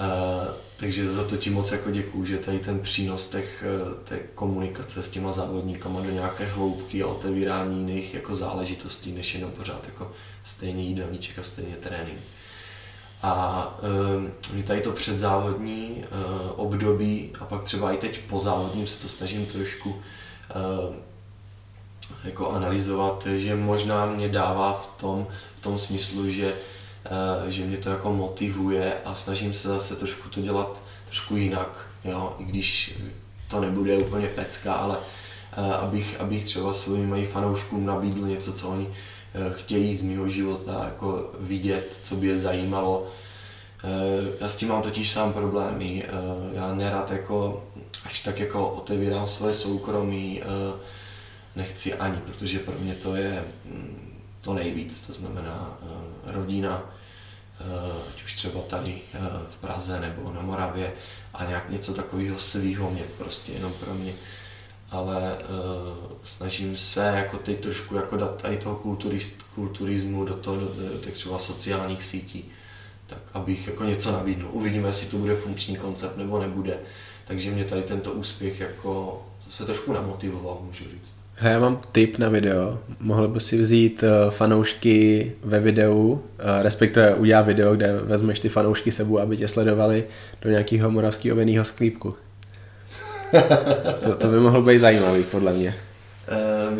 [0.00, 4.18] Uh, takže za to ti moc jako děkuju, že tady ten přínos těch, eh, té
[4.34, 9.84] komunikace s těma závodníkama do nějaké hloubky a otevírání jiných jako záležitostí, než jenom pořád
[9.86, 10.12] jako
[10.44, 12.20] stejně jídelníček a stejně trénink.
[13.22, 13.78] A
[14.56, 19.08] um, tady to předzávodní uh, období a pak třeba i teď po závodním se to
[19.08, 20.94] snažím trošku uh,
[22.24, 25.26] jako analyzovat, že možná mě dává v tom,
[25.60, 26.54] v tom smyslu, že
[27.48, 32.36] že mě to jako motivuje a snažím se zase trošku to dělat trošku jinak, jo,
[32.38, 32.98] i když
[33.48, 38.88] to nebude úplně pecka, ale uh, abych, abych třeba svým fanouškům nabídl něco, co oni
[39.36, 43.06] Eh, chtějí z mého života jako vidět, co by je zajímalo.
[43.84, 46.04] Eh, já s tím mám totiž sám problémy.
[46.06, 46.10] Eh,
[46.56, 47.64] já nerad jako
[48.04, 50.42] až tak jako otevírám své soukromí,
[51.56, 55.78] nechci ani, protože pro mě to je mm, to nejvíc, to znamená
[56.24, 56.95] rodina,
[58.08, 59.00] ať už třeba tady
[59.50, 60.92] v Praze nebo na Moravě
[61.34, 64.14] a nějak něco takového svýho mě prostě jenom pro mě
[64.90, 70.56] ale uh, snažím se jako teď trošku jako dát i toho kulturist, kulturismu do, toho,
[70.56, 72.44] do, do těch třeba sociálních sítí,
[73.06, 74.50] tak abych jako něco nabídnul.
[74.52, 76.78] Uvidíme, jestli to bude funkční koncept nebo nebude.
[77.24, 81.15] Takže mě tady tento úspěch jako se trošku namotivoval, můžu říct.
[81.38, 82.78] He, já mám tip na video.
[83.00, 86.18] Mohl by si vzít uh, fanoušky ve videu, uh,
[86.62, 90.04] respektive udělat video, kde vezmeš ty fanoušky sebou, aby tě sledovali
[90.42, 92.14] do nějakého moravského vinného sklípku
[94.02, 95.74] to, to by mohlo být zajímavý, podle mě.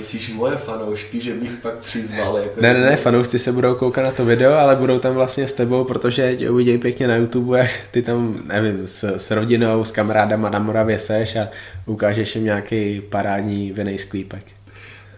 [0.06, 2.38] Myslíš moje fanoušky, že bych pak přizval?
[2.38, 5.48] Jako ne, ne, ne, fanoušci se budou koukat na to video, ale budou tam vlastně
[5.48, 9.84] s tebou, protože tě uvidějí pěkně na YouTube, jak ty tam, nevím, s, s rodinou,
[9.84, 11.48] s kamarádama na Moravě seš a
[11.86, 14.44] ukážeš jim nějaký parádní vinej sklípek.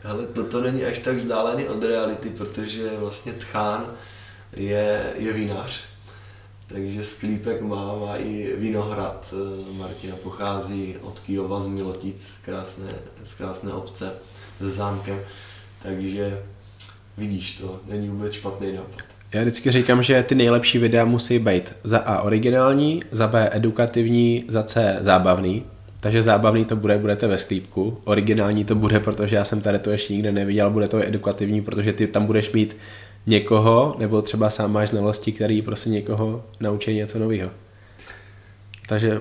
[0.05, 3.87] Ale toto není až tak vzdálený od reality, protože vlastně Tchán
[4.57, 5.85] je, je vinař
[6.67, 9.27] takže sklípek má, má i Vinohrad.
[9.33, 14.13] Eh, Martina pochází od Kijova z Milotic, krásné, z krásné obce
[14.59, 15.21] se zámkem.
[15.83, 16.39] Takže
[17.19, 19.03] vidíš to, není vůbec špatný nápad.
[19.33, 24.45] Já vždycky říkám, že ty nejlepší videa musí být za A originální, za B edukativní,
[24.49, 25.65] za C zábavný.
[26.01, 28.01] Takže zábavný to bude, budete ve sklípku.
[28.05, 31.93] Originální to bude, protože já jsem tady to ještě nikde neviděl, bude to edukativní, protože
[31.93, 32.77] ty tam budeš mít
[33.27, 37.51] někoho, nebo třeba sám máš znalosti, který prostě někoho naučí něco nového.
[38.87, 39.21] Takže,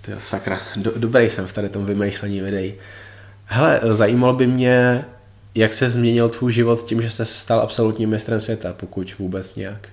[0.00, 2.74] tyjo, sakra, do, dobrý jsem v tady tom vymýšlení videí.
[3.48, 5.04] Hele, zajímalo by mě,
[5.54, 9.88] jak se změnil tvůj život tím, že jsi stal absolutním mistrem světa, pokud vůbec nějak?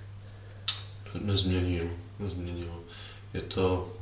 [1.21, 1.89] Nezměnil,
[2.19, 2.73] nezměnil.
[3.33, 3.93] Je to,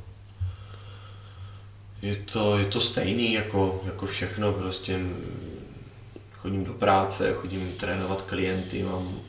[2.02, 5.00] je to, je to stejný jako, jako všechno, prostě
[6.32, 9.20] chodím do práce, chodím trénovat klienty, mám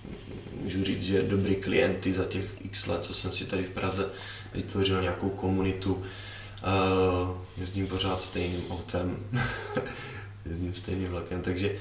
[0.64, 4.10] můžu říct, že dobrý klienty za těch x let, co jsem si tady v Praze
[4.54, 5.94] vytvořil nějakou komunitu.
[5.94, 9.18] Uh, jezdím pořád stejným autem,
[10.46, 11.76] jezdím stejným vlakem, takže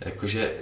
[0.00, 0.52] jakože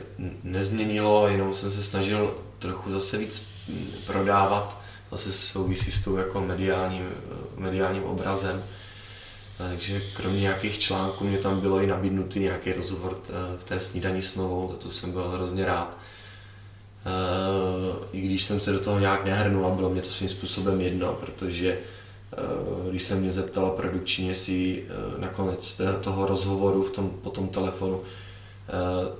[0.42, 6.40] nezměnilo, jenom jsem se snažil trochu zase víc mm, prodávat, zase souvisí s tou jako
[6.40, 7.08] mediálním,
[7.56, 8.64] mediálním obrazem.
[9.58, 13.20] Takže kromě nějakých článků mě tam bylo i nabídnutý nějaký rozhovor
[13.58, 15.98] v té snídaní s novou, to jsem byl hrozně rád.
[18.12, 21.12] I když jsem se do toho nějak nehrnul a bylo mě to svým způsobem jedno,
[21.12, 21.78] protože
[22.90, 24.84] když se mě zeptala produkční, jestli
[25.18, 28.00] nakonec toho rozhovoru v tom, po tom telefonu,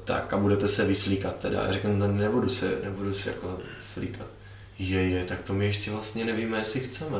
[0.05, 1.63] tak a budete se vyslíkat teda.
[1.63, 4.27] Já řeknu, ne, nebudu se, nebudu se jako slíkat.
[4.79, 7.19] Je, je, tak to my ještě vlastně nevíme, jestli chceme.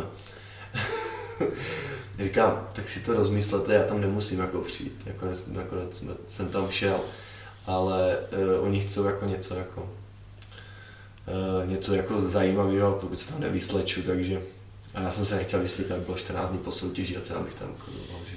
[2.19, 5.07] Říkám, tak si to rozmyslete, já tam nemusím jako přijít.
[5.07, 7.01] Nakonec, nakonec jsem tam šel,
[7.67, 9.89] ale uh, oni chcou jako něco jako
[11.29, 14.43] Eh, něco jako zajímavého, pokud se tam nevysleču, takže
[14.97, 17.69] a já jsem se nechtěl vyslíkat, bylo 14 dní po soutěži a celá bych tam
[17.85, 18.37] kozoval, že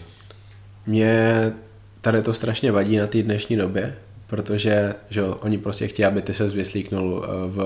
[0.86, 1.54] Mě
[2.02, 3.95] tady to strašně vadí na té dnešní době,
[4.28, 7.58] protože že oni prostě chtějí, aby ty se vyslíknul eh, v,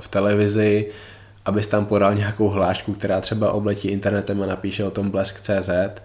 [0.00, 0.86] v televizi,
[1.44, 5.68] abys tam podal nějakou hlášku, která třeba obletí internetem a napíše o tom blesk.cz.
[5.68, 6.00] Eh,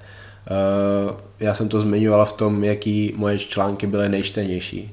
[1.40, 4.92] já jsem to zmiňoval v tom, jaký moje články byly nejčtenější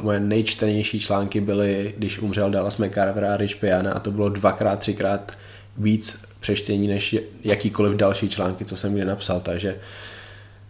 [0.00, 4.78] moje nejčtenější články byly, když umřel Dallas McCarver a Rich Piana a to bylo dvakrát,
[4.78, 5.32] třikrát
[5.76, 9.76] víc přečtení než jakýkoliv další články, co jsem kdy napsal, takže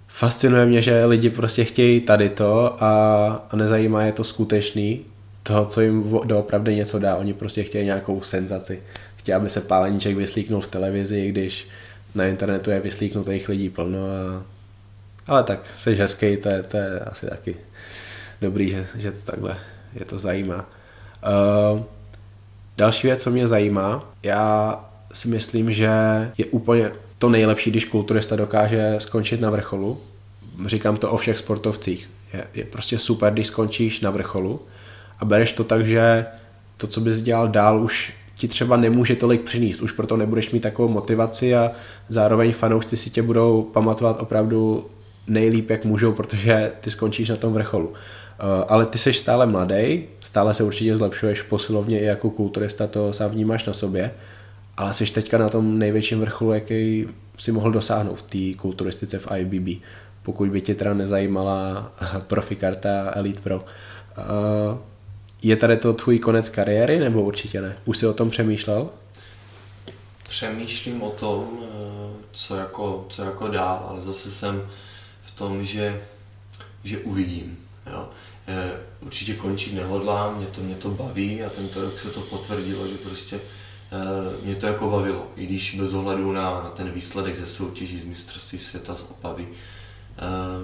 [0.09, 5.05] fascinuje mě, že lidi prostě chtějí tady to a, a nezajímá je to skutečný,
[5.43, 7.17] toho, co jim doopravdy něco dá.
[7.17, 8.83] Oni prostě chtějí nějakou senzaci.
[9.17, 11.69] Chtějí, aby se páleníček vyslíknul v televizi, když
[12.15, 13.99] na internetu je vyslíknutých lidí plno.
[13.99, 14.43] A...
[15.27, 17.57] Ale tak, jsi hezký, to je, to je asi taky
[18.41, 19.57] dobrý, že, že to takhle
[19.95, 20.71] je to zajímá.
[21.75, 21.83] Uh,
[22.79, 24.75] další věc, co mě zajímá, já
[25.13, 25.91] si myslím, že
[26.39, 30.01] je úplně to nejlepší, když kulturista dokáže skončit na vrcholu.
[30.67, 32.11] Říkám to o všech sportovcích.
[32.33, 34.61] Je, je prostě super, když skončíš na vrcholu
[35.19, 36.27] a bereš to tak, že
[36.77, 39.83] to, co bys dělal dál, už ti třeba nemůže tolik přinést.
[39.83, 41.73] Už proto nebudeš mít takovou motivaci a
[42.09, 44.87] zároveň fanoušci si tě budou pamatovat opravdu
[45.27, 47.93] nejlíp, jak můžou, protože ty skončíš na tom vrcholu.
[47.93, 53.13] Eh, ale ty jsi stále mladý, stále se určitě zlepšuješ posilovně i jako kulturista, to
[53.13, 54.11] sám vnímáš na sobě,
[54.81, 57.07] ale jsi teďka na tom největším vrcholu, jaký
[57.39, 59.83] si mohl dosáhnout v té kulturistice v IBB,
[60.23, 61.93] pokud by tě teda nezajímala
[62.27, 63.65] profikarta Elite Pro.
[64.19, 64.79] Eh,
[65.43, 67.77] je tady to tvůj konec kariéry, nebo určitě ne?
[67.85, 68.89] Už jsi o tom přemýšlel?
[70.29, 71.67] Přemýšlím o tom, eh,
[72.33, 74.63] co jako, co jako dál, ale zase jsem
[75.23, 76.01] v tom, že,
[76.85, 77.59] že uvidím.
[77.93, 78.09] Jo.
[78.47, 82.89] Eh, určitě končit nehodlám, mě to, mě to baví a tento rok se to potvrdilo,
[82.89, 83.41] že prostě
[84.43, 88.05] mě to jako bavilo, i když bez ohledu na, na ten výsledek ze soutěží z
[88.05, 89.49] mistrovství světa z Opavy.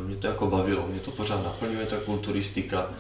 [0.06, 2.90] Mě to jako bavilo, mě to pořád naplňuje ta kulturistika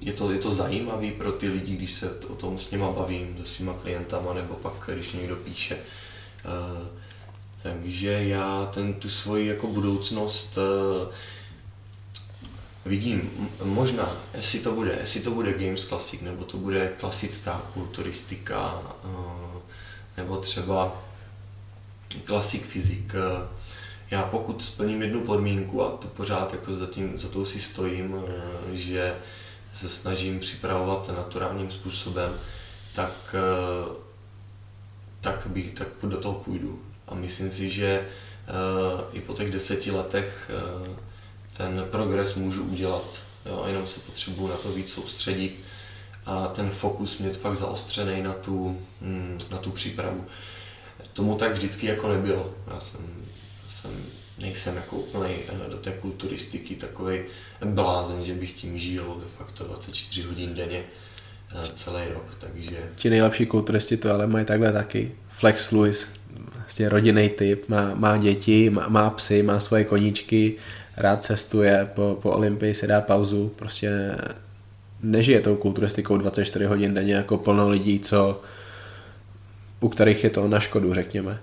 [0.00, 3.36] je to, je to zajímavý pro ty lidi, když se o tom s nima bavím,
[3.38, 5.76] se svýma klientama, nebo pak, když někdo píše.
[7.62, 10.58] Takže já ten, tu svoji jako budoucnost
[12.84, 18.82] vidím, možná, jestli to bude, jestli to bude Games Classic, nebo to bude klasická kulturistika,
[19.04, 19.60] uh,
[20.16, 21.02] nebo třeba
[22.26, 23.14] Classic Physics.
[24.10, 28.16] Já pokud splním jednu podmínku, a to pořád jako za, tím, za tou si stojím,
[28.72, 29.14] že
[29.72, 32.40] se snažím připravovat naturálním způsobem,
[32.94, 33.94] tak, eh,
[35.20, 36.82] tak, bych, tak do toho půjdu.
[37.08, 38.06] A myslím si, že eh,
[39.12, 40.96] i po těch deseti letech eh,
[41.60, 43.22] ten progres můžu udělat.
[43.46, 45.60] Jo, jenom se potřebuju na to víc soustředit
[46.26, 50.24] a ten fokus mít fakt zaostřený na tu, hm, na tu přípravu.
[51.12, 52.54] Tomu tak vždycky jako nebylo.
[52.74, 53.00] Já jsem,
[53.68, 53.90] jsem
[54.38, 55.36] nejsem jako úplný
[55.68, 57.18] do té kulturistiky takový
[57.64, 60.82] blázen, že bych tím žil de facto 24 hodin denně
[61.52, 62.90] eh, celý rok, takže...
[62.94, 65.12] Ti nejlepší kulturisti to ale mají takhle taky.
[65.28, 66.12] Flex Lewis,
[66.58, 70.56] vlastně rodinný typ, má, má děti, má, má psy, má svoje koníčky,
[71.00, 73.90] rád cestuje, po, po Olympii si dá pauzu, prostě
[75.02, 78.40] nežije tou kulturistikou 24 hodin denně jako plno lidí, co
[79.80, 81.38] u kterých je to na škodu, řekněme.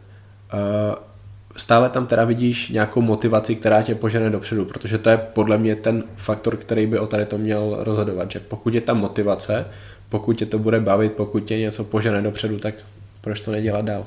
[1.55, 5.75] Stále tam teda vidíš nějakou motivaci, která tě požene dopředu, protože to je podle mě
[5.75, 9.65] ten faktor, který by o tady to měl rozhodovat, že pokud je tam motivace,
[10.09, 12.75] pokud tě to bude bavit, pokud tě něco požene dopředu, tak
[13.21, 14.05] proč to nedělat dál?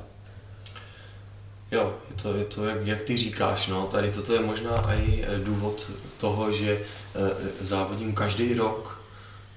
[1.72, 5.24] Jo, je to, je to jak, jak ty říkáš, no, tady toto je možná i
[5.24, 6.80] eh, důvod toho, že
[7.14, 7.30] eh,
[7.60, 9.00] závodím každý rok,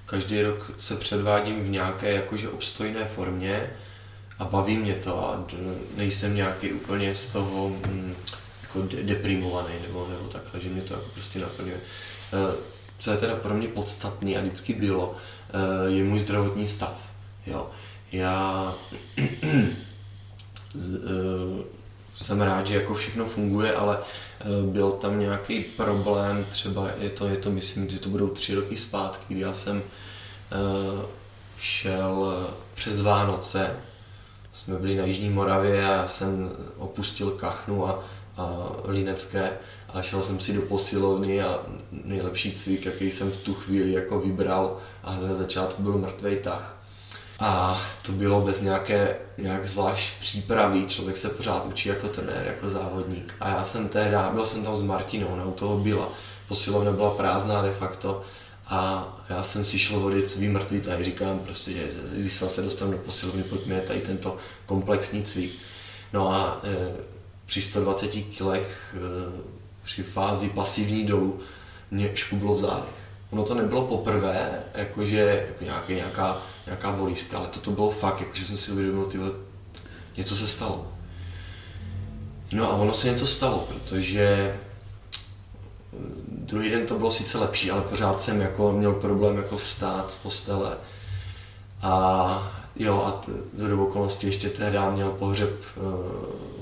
[0.06, 3.70] každý rok se předvádím v nějaké jakože obstojné formě,
[4.38, 5.44] a baví mě to a
[5.96, 8.14] nejsem nějaký úplně z toho mm,
[8.62, 11.80] jako deprimovaný nebo, nebo takhle, že mě to jako prostě naplňuje.
[12.32, 12.56] Eh,
[12.98, 15.16] co je teda pro mě podstatný a vždycky bylo,
[15.86, 17.08] je můj zdravotní stav.
[17.46, 17.70] Jo.
[18.12, 18.74] Já
[19.18, 19.74] eh,
[22.14, 23.98] jsem rád, že jako všechno funguje, ale
[24.62, 28.76] byl tam nějaký problém, třeba je to, je to myslím, že to budou tři roky
[28.76, 29.82] zpátky, kdy já jsem
[31.58, 32.34] šel
[32.74, 33.76] přes Vánoce
[34.52, 38.04] jsme byli na Jižní Moravě a já jsem opustil Kachnu a,
[38.36, 39.50] a Linecké
[39.88, 41.60] a šel jsem si do posilovny a
[42.04, 46.36] nejlepší cvik, jaký jsem v tu chvíli jako vybral a hned na začátku byl mrtvý
[46.36, 46.83] tah.
[47.38, 52.70] A to bylo bez nějaké nějak zvlášť přípravy, člověk se pořád učí jako trenér, jako
[52.70, 53.34] závodník.
[53.40, 56.08] A já jsem tehdy, byl jsem tam s Martinou, ona u toho byla.
[56.48, 58.22] Posilovna byla prázdná de facto
[58.66, 62.92] a já jsem si šel vodit svý mrtvý tady říkám prostě, že když se dostanu
[62.92, 65.52] do posilovny, pojďme tady tento komplexní cvik.
[66.12, 66.94] No a e,
[67.46, 69.42] při 120 kilech e,
[69.82, 71.40] při fázi pasivní dolů
[71.90, 73.03] mě škublo v zádech.
[73.34, 78.44] Ono to nebylo poprvé, jakože jako nějaký, nějaká, nějaká bolístka, ale toto bylo fakt, jakože
[78.44, 79.30] jsem si uvědomil, tyhle,
[80.16, 80.86] něco se stalo.
[82.52, 84.56] No a ono se něco stalo, protože
[86.28, 90.16] druhý den to bylo sice lepší, ale pořád jsem jako měl problém jako vstát z
[90.16, 90.76] postele.
[91.82, 95.84] A jo, a t- z okolností ještě tehdy měl pohřeb uh,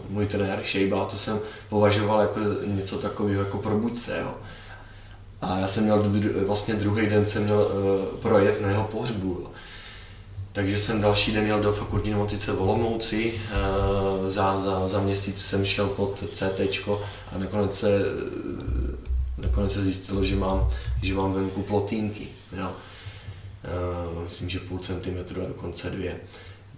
[0.09, 4.35] můj trenér Šejba, to jsem považoval jako něco takového jako probuď se, jo.
[5.43, 6.05] A já jsem měl,
[6.47, 9.51] vlastně druhý den jsem měl uh, projev na jeho pohřbu, jo.
[10.53, 15.45] Takže jsem další den jel do fakultní nemocnice v Olomouci, uh, za, za, za měsíc
[15.45, 16.89] jsem šel pod CT
[17.33, 18.01] a nakonec se,
[19.39, 20.71] nakonec se zjistilo, že mám,
[21.03, 22.73] že mám venku plotínky, jo.
[24.15, 26.17] Uh, myslím, že půl centimetru a dokonce dvě.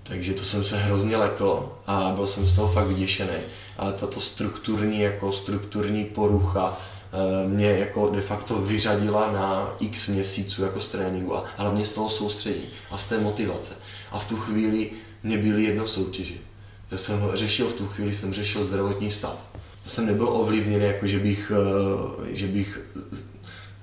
[0.02, 3.38] Takže to jsem se hrozně lekl a byl jsem z toho fakt vyděšený.
[3.78, 6.78] Ale tato strukturní, jako strukturní porucha
[7.46, 12.08] mě jako de facto vyřadila na x měsíců jako z tréninku a hlavně z toho
[12.10, 13.74] soustředí a z té motivace.
[14.12, 14.90] A v tu chvíli
[15.22, 16.34] mě byly jedno soutěže.
[16.90, 19.50] Já jsem řešil v tu chvíli, jsem řešil zdravotní stav.
[19.84, 22.80] Já jsem nebyl ovlivněný, jako že bych, eh, že bych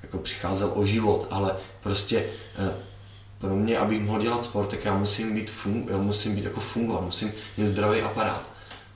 [0.04, 2.26] jako přicházel o život, ale prostě
[2.58, 2.76] eh,
[3.38, 6.60] pro mě, abych mohl dělat sport, tak já musím být, fun- já musím být jako
[6.60, 8.50] fungovat, musím mít zdravý aparát.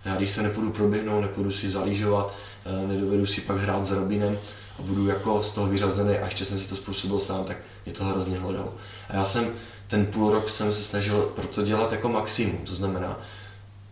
[0.06, 2.39] Já když se nepůjdu proběhnout, nepůjdu si zalížovat, eh,
[2.88, 4.39] nedovedu si pak hrát s Robinem
[4.80, 7.93] a budu jako z toho vyřazený a ještě jsem si to způsobil sám, tak mě
[7.93, 8.73] to hrozně hledalo.
[9.10, 9.47] A já jsem
[9.88, 13.19] ten půl rok jsem se snažil proto dělat jako maximum, to znamená,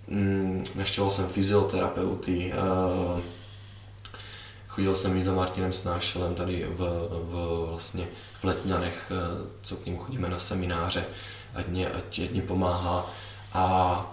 [0.07, 3.19] mm, naštěval jsem fyzioterapeuty, uh,
[4.67, 6.79] chodil jsem i za Martinem Snášelem tady v,
[7.11, 8.07] v, vlastně
[8.41, 11.05] v Letňanech, eh, co k ním chodíme na semináře,
[11.55, 13.09] ať mě, ať mě pomáhá.
[13.53, 14.12] A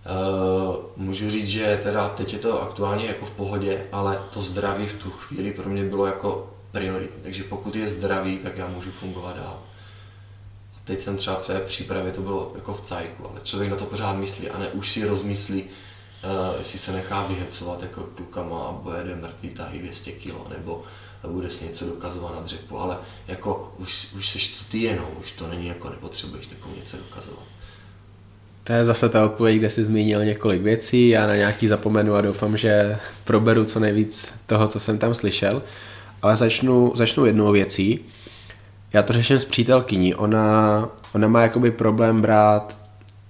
[0.00, 4.86] Uh, můžu říct, že teda teď je to aktuálně jako v pohodě, ale to zdraví
[4.86, 7.22] v tu chvíli pro mě bylo jako prioritní.
[7.22, 9.62] Takže pokud je zdraví, tak já můžu fungovat dál.
[10.76, 13.76] A teď jsem třeba v té přípravě, to bylo jako v cajku, ale člověk na
[13.76, 18.64] to pořád myslí a ne už si rozmyslí, uh, jestli se nechá vyhecovat jako klukama
[18.64, 20.82] a bude mrtvý tahy 200 kg, nebo
[21.28, 25.32] bude si něco dokazovat na dřepu, ale jako už, už seš to ty jenom, už
[25.32, 27.44] to není jako nepotřebuješ někomu něco dokazovat.
[28.70, 32.20] To je zase ta odpověď, kde jsi zmínil několik věcí, já na nějaký zapomenu a
[32.20, 35.62] doufám, že proberu co nejvíc toho, co jsem tam slyšel.
[36.22, 38.00] Ale začnu, začnu jednou věcí.
[38.92, 40.14] Já to řeším s přítelkyní.
[40.14, 42.76] Ona, ona má jakoby problém brát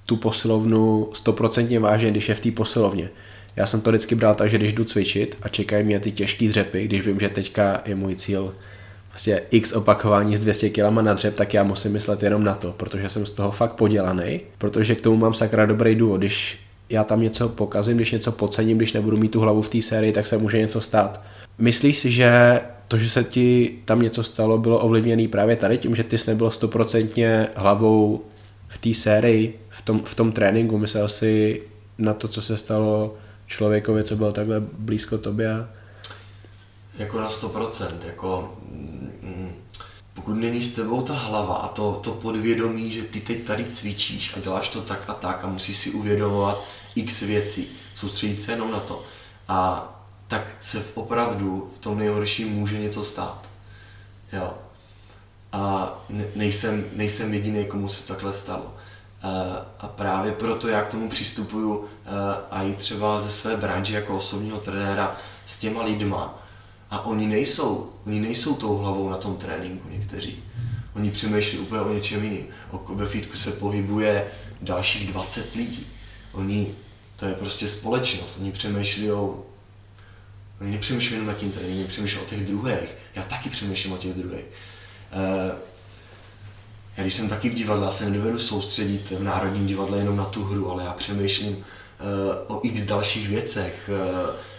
[0.07, 3.11] tu posilovnu stoprocentně vážně, když je v té posilovně.
[3.57, 6.49] Já jsem to vždycky bral tak, že když jdu cvičit a čekají mě ty těžké
[6.49, 8.55] dřepy, když vím, že teďka je můj cíl
[9.11, 12.73] vlastně x opakování s 200 kg na dřep, tak já musím myslet jenom na to,
[12.73, 16.19] protože jsem z toho fakt podělaný, protože k tomu mám sakra dobrý důvod.
[16.19, 19.83] Když já tam něco pokazím, když něco podcením, když nebudu mít tu hlavu v té
[19.83, 21.23] sérii, tak se může něco stát.
[21.59, 25.97] Myslíš si, že to, že se ti tam něco stalo, bylo ovlivněné právě tady tím,
[25.97, 28.25] že ty jsi nebyl stoprocentně hlavou
[28.69, 31.63] v té sérii, v tom, v tom tréninku, myslel si
[31.99, 33.15] na to, co se stalo
[33.47, 35.49] člověkovi, co byl takhle blízko tobě?
[37.01, 38.55] Jako na 100%, jako
[39.23, 39.55] mm,
[40.15, 44.37] pokud není s tebou ta hlava a to, to podvědomí, že ty teď tady cvičíš
[44.37, 48.71] a děláš to tak a tak a musíš si uvědomovat x věcí, soustředit se jenom
[48.71, 49.05] na to.
[49.49, 49.89] A
[50.29, 53.49] tak se v opravdu v tom nejhorším může něco stát.
[54.33, 54.55] Jo.
[55.53, 55.95] A
[56.35, 58.75] nejsem, nejsem jediný, komu se takhle stalo.
[59.81, 61.85] A právě proto já k tomu přistupuju
[62.51, 66.40] a i třeba ze své branže jako osobního trenéra s těma lidma.
[66.91, 70.45] A oni nejsou, oni nejsou tou hlavou na tom tréninku někteří.
[70.97, 72.47] Oni přemýšlí úplně o něčem jiným.
[72.95, 74.27] Ve fitku se pohybuje
[74.61, 75.87] dalších 20 lidí.
[76.33, 76.75] Oni,
[77.17, 78.39] to je prostě společnost.
[78.41, 79.45] Oni přemýšlí o
[80.61, 82.89] Oni nepřemýšlí jenom nad tím tréninkem, přemýšlí o těch druhých.
[83.15, 84.45] Já taky přemýšlím o těch druhých.
[86.97, 90.25] Já když jsem taky v divadle, já se nedovedu soustředit v Národním divadle jenom na
[90.25, 93.91] tu hru, ale já přemýšlím uh, o x dalších věcech,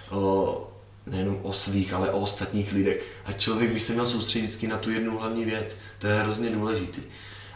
[0.09, 0.70] uh, o,
[1.11, 3.03] nejenom o svých, ale o ostatních lidech.
[3.25, 5.77] A člověk by se měl soustředit vždycky na tu jednu hlavní věc.
[5.99, 7.01] To je hrozně důležitý.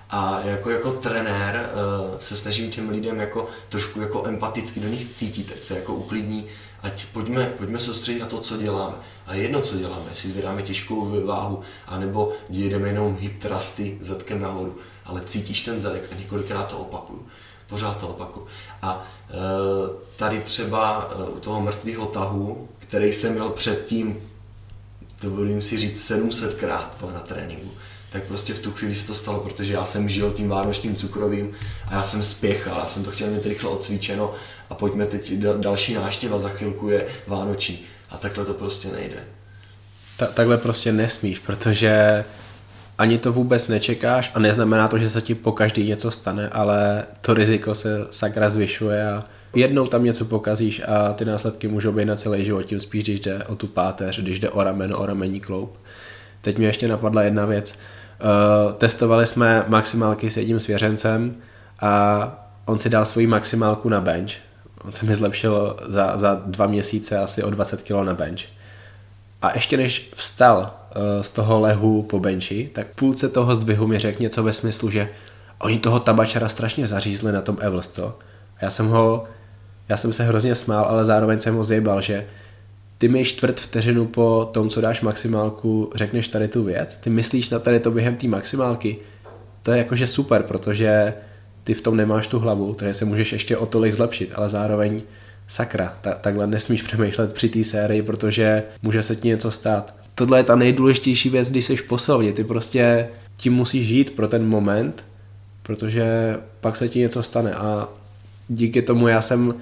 [0.09, 5.09] A jako, jako trenér uh, se snažím těm lidem jako trošku jako empaticky do nich
[5.09, 6.45] vcítit, ať se jako uklidní,
[6.83, 8.95] ať pojďme, pojďme se soustředit na to, co děláme.
[9.27, 14.77] A jedno, co děláme, jestli zvedáme těžkou váhu, anebo jedeme jenom hip trusty zadkem nahoru,
[15.05, 17.27] ale cítíš ten zadek a několikrát to opakuju.
[17.67, 18.47] Pořád to opakuju.
[18.81, 19.35] A e,
[20.15, 24.17] tady třeba e, u toho mrtvého tahu, který jsem měl předtím,
[25.21, 27.71] dovolím si říct 700krát na tréninku,
[28.09, 31.51] tak prostě v tu chvíli se to stalo, protože já jsem žil tím vánočním cukrovým
[31.87, 34.33] a já jsem spěchal, já jsem to chtěl mít rychle odcvičeno
[34.69, 37.79] a pojďme teď další náštěva za chvilku je vánoční
[38.09, 39.17] a takhle to prostě nejde.
[40.17, 42.25] Ta, takhle prostě nesmíš, protože
[42.97, 47.05] ani to vůbec nečekáš a neznamená to, že se ti po každý něco stane, ale
[47.21, 49.23] to riziko se sakra zvyšuje a
[49.55, 53.19] jednou tam něco pokazíš a ty následky můžou být na celý život, tím spíš, když
[53.19, 55.77] jde o tu páteř, když jde o rameno, o ramení kloup.
[56.41, 57.79] Teď mě ještě napadla jedna věc.
[58.19, 61.35] Uh, testovali jsme maximálky s jedním svěřencem
[61.79, 64.31] a on si dal svoji maximálku na bench.
[64.85, 68.41] On se mi zlepšil za, za dva měsíce asi o 20 kg na bench.
[69.41, 73.99] A ještě než vstal uh, z toho lehu po benchi, tak půlce toho zdvihu mi
[73.99, 75.09] řekl něco ve smyslu, že
[75.59, 78.07] oni toho tabačera strašně zařízli na tom Evels, co?
[78.57, 79.23] A já jsem ho,
[79.89, 82.25] já jsem se hrozně smál, ale zároveň jsem ho zjebal, že
[82.97, 87.49] ty mi čtvrt vteřinu po tom, co dáš maximálku, řekneš tady tu věc, ty myslíš
[87.49, 88.97] na tady to během té maximálky,
[89.63, 91.13] to je jakože super, protože
[91.63, 95.01] ty v tom nemáš tu hlavu, takže se můžeš ještě o tolik zlepšit, ale zároveň
[95.47, 99.95] sakra, ta, takhle nesmíš přemýšlet při té sérii, protože může se ti něco stát.
[100.15, 101.87] Tohle je ta nejdůležitější věc, když jsi v
[102.33, 103.07] ty prostě
[103.37, 105.03] tím musíš žít pro ten moment,
[105.63, 107.89] protože pak se ti něco stane a
[108.47, 109.53] díky tomu já jsem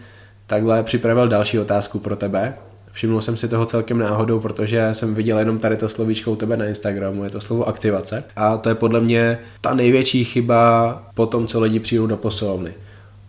[0.47, 2.53] takhle připravil další otázku pro tebe.
[2.91, 6.57] Všimnul jsem si toho celkem náhodou, protože jsem viděl jenom tady to slovíčko u tebe
[6.57, 8.23] na Instagramu, je to slovo aktivace.
[8.35, 12.73] A to je podle mě ta největší chyba po tom, co lidi přijdou do posilovny.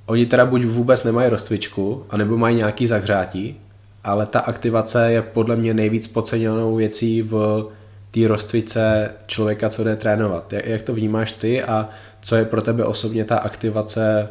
[0.07, 3.61] Oni teda buď vůbec nemají rozcvičku, anebo mají nějaký zahřátí,
[4.05, 7.67] ale ta aktivace je podle mě nejvíc podceněnou věcí v
[8.11, 10.53] té rozcvice člověka, co jde trénovat.
[10.53, 11.89] Jak, jak to vnímáš ty a
[12.21, 14.29] co je pro tebe osobně ta aktivace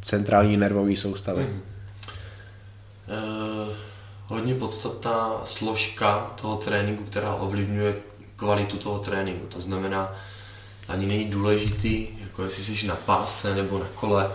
[0.00, 1.42] centrální nervové soustavy?
[1.42, 1.71] Mm.
[4.32, 7.96] Hodně podstatná složka toho tréninku, která ovlivňuje
[8.36, 9.46] kvalitu toho tréninku.
[9.46, 10.12] To znamená,
[10.88, 14.30] ani není důležitý, jako jestli jsi na páse nebo na kole,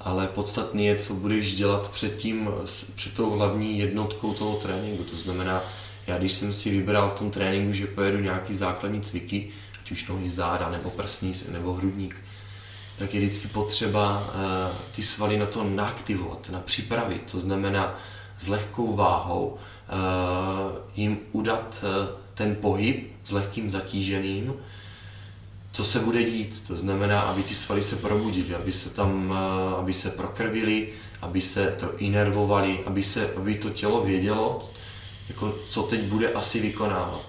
[0.00, 2.50] ale podstatný je, co budeš dělat před, tím,
[2.94, 5.04] před tou hlavní jednotkou toho tréninku.
[5.04, 5.64] To znamená,
[6.06, 9.48] já když jsem si vybral v tom tréninku, že pojedu nějaký základní cviky,
[9.80, 12.16] ať už nohy záda, nebo prsní, nebo hrudník,
[12.98, 17.22] tak je vždycky potřeba uh, ty svaly na to naaktivovat, na připravit.
[17.32, 17.98] To znamená
[18.42, 19.58] s lehkou váhou uh,
[20.96, 24.54] jim udat uh, ten pohyb s lehkým zatíženým,
[25.72, 26.62] co se bude dít.
[26.66, 29.36] To znamená, aby ty svaly se probudily, aby se tam, uh,
[29.78, 30.88] aby se prokrvily,
[31.22, 34.70] aby se to inervovali, aby, se, aby to tělo vědělo,
[35.28, 37.26] jako, co teď bude asi vykonávat.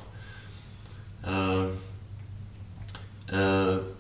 [1.24, 1.76] Uh,
[3.34, 3.94] uh,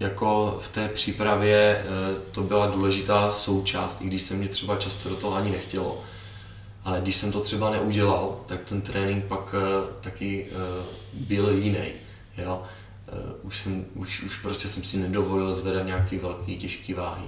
[0.00, 1.84] jako v té přípravě eh,
[2.32, 6.02] to byla důležitá součást, i když se mě třeba často do toho ani nechtělo.
[6.84, 11.92] Ale když jsem to třeba neudělal, tak ten trénink pak eh, taky eh, byl jiný.
[12.38, 12.62] Jo?
[13.42, 17.24] Už, jsem, už, už prostě jsem si nedovolil zvedat nějaký velký, těžký váhy.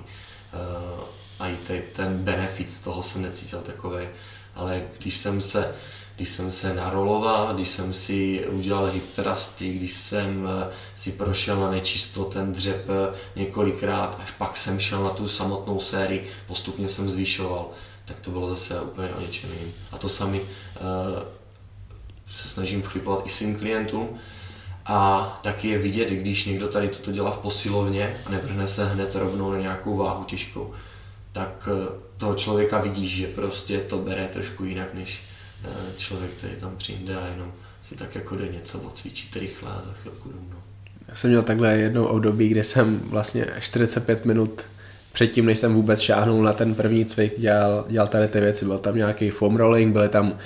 [1.39, 1.57] A i
[1.93, 4.09] ten benefit z toho jsem necítil takový.
[4.55, 5.75] Ale když jsem se
[6.17, 11.57] když jsem se naroloval, když jsem si udělal hip trusty, když jsem eh, si prošel
[11.57, 16.89] na nečisto ten dřep eh, několikrát, až pak jsem šel na tu samotnou sérii, postupně
[16.89, 17.71] jsem zvyšoval,
[18.05, 19.73] tak to bylo zase úplně o něčem jiným.
[19.93, 20.47] A to sami uh,
[22.33, 24.09] se snažím vchlipovat i svým klientům.
[24.87, 29.15] A taky je vidět, když někdo tady toto dělá v posilovně a nevrhne se hned
[29.15, 30.75] rovnou na nějakou váhu těžkou,
[31.33, 31.69] tak
[32.17, 35.23] toho člověka vidíš, že prostě to bere trošku jinak, než
[35.65, 39.83] Eh, člověk, který tam přijde a jenom si tak jako jde něco odcvičit rychle a
[39.85, 40.53] za chvilku domů.
[41.09, 44.63] Já jsem měl takhle jednou období, kde jsem vlastně 45 minut
[45.13, 48.65] předtím, než jsem vůbec šáhnul na ten první cvik, dělal, dělal tady ty věci.
[48.65, 50.37] Byl tam nějaký foam rolling, byly tam,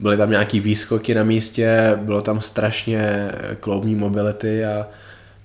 [0.00, 4.86] byly tam nějaký výskoky na místě, bylo tam strašně kloubní mobility a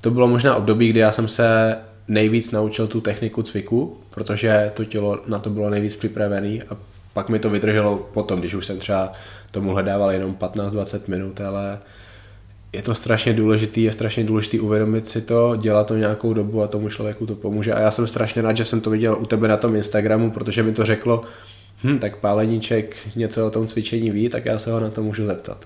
[0.02, 4.86] to bylo možná období, kdy já jsem se nejvíc naučil tu techniku cviku, protože to
[4.86, 6.78] tělo na to bylo nejvíc připravené a
[7.14, 9.14] pak mi to vydrželo potom, když už jsem třeba
[9.52, 11.80] tomu hledával jenom 15-20 minut, ale
[12.74, 16.68] je to strašně důležitý, je strašně důležitý uvědomit si to, dělat to nějakou dobu a
[16.68, 17.74] tomu člověku to pomůže.
[17.74, 20.64] A já jsem strašně rád, že jsem to viděl u tebe na tom Instagramu, protože
[20.64, 21.24] mi to řeklo,
[21.84, 25.26] hm, tak páleníček něco o tom cvičení ví, tak já se ho na to můžu
[25.26, 25.66] zeptat.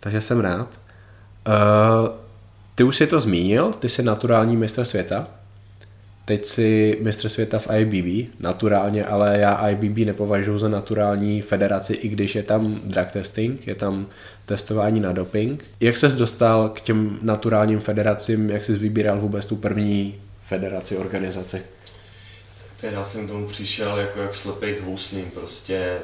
[0.00, 0.68] Takže jsem rád.
[1.48, 2.08] Uh,
[2.74, 5.26] ty už si to zmínil, ty jsi naturální mistr světa.
[6.28, 12.08] Teď si mistr světa v IBB, naturálně, ale já IBB nepovažuji za naturální federaci, i
[12.08, 14.06] když je tam drug testing, je tam
[14.46, 15.64] testování na doping.
[15.80, 21.62] Jak ses dostal k těm naturálním federacím, jak jsi vybíral vůbec tu první federaci, organizaci?
[22.80, 25.98] Tak já jsem k tomu přišel jako jak slepý k houslím, prostě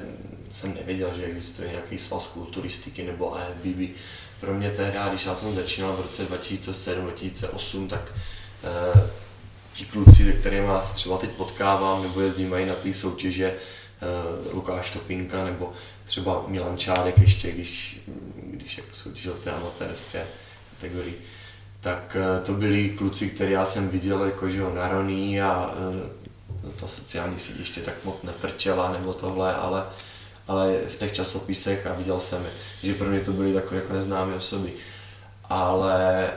[0.53, 3.97] jsem nevěděl, že existuje nějaký svaz kulturistiky nebo IBB.
[4.41, 8.13] Pro mě tehdy, když já jsem začínal v roce 2007-2008, tak
[8.65, 9.24] eh,
[9.75, 14.55] ti kluci, se kterými se třeba teď potkávám, nebo jezdím mají na ty soutěže, uh,
[14.55, 15.73] Lukáš Topinka, nebo
[16.05, 18.01] třeba Milan Čádek ještě, když,
[18.37, 20.27] když jako soutěžil v té amatérské
[20.71, 21.21] kategorii,
[21.81, 25.75] tak uh, to byli kluci, které já jsem viděl jako, že ho naroný a
[26.65, 29.87] uh, ta sociální síť ještě tak moc nefrčela nebo tohle, ale,
[30.49, 32.47] ale v těch časopisech a viděl jsem,
[32.83, 34.73] že pro mě to byly takové jako neznámé osoby.
[35.45, 36.31] Ale,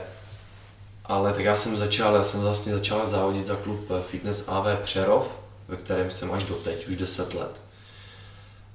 [1.08, 5.28] ale tak já jsem začal, já jsem vlastně začal závodit za klub Fitness AV Přerov,
[5.68, 7.60] ve kterém jsem až doteď, už 10 let.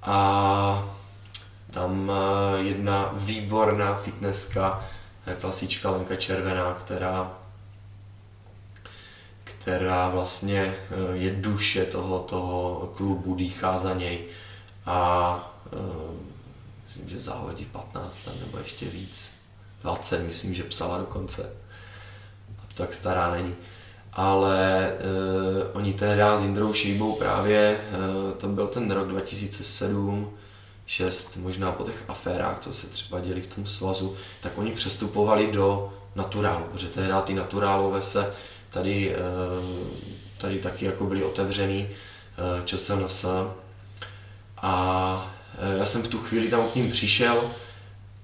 [0.01, 0.89] A
[1.71, 4.89] tam eh, jedna výborná fitnesska,
[5.25, 7.37] eh, klasička Lenka Červená, která
[9.43, 14.25] která vlastně eh, je duše toho, toho klubu, dýchá za něj
[14.85, 15.53] a
[16.83, 19.35] myslím, že závodí 15 let nebo ještě víc,
[19.81, 21.55] 20 myslím, že psala dokonce.
[22.73, 23.55] Tak stará není.
[24.13, 30.33] Ale uh, oni tehdy s Jindrou Šíbou právě, uh, to byl ten rok 2007,
[30.85, 35.51] 6, možná po těch aférách, co se třeba děli v tom svazu, tak oni přestupovali
[35.51, 38.33] do naturálu, protože tehdy ty naturálové se
[38.69, 39.19] tady, eh,
[40.37, 41.89] tady taky jako byly otevřený
[42.65, 43.25] ČSNS
[44.57, 45.33] a
[45.77, 47.51] já jsem v tu chvíli tam k ním přišel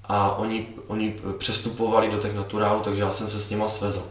[0.03, 4.07] a oni, oni přestupovali do těch naturálů, takže já jsem se s nima svezl.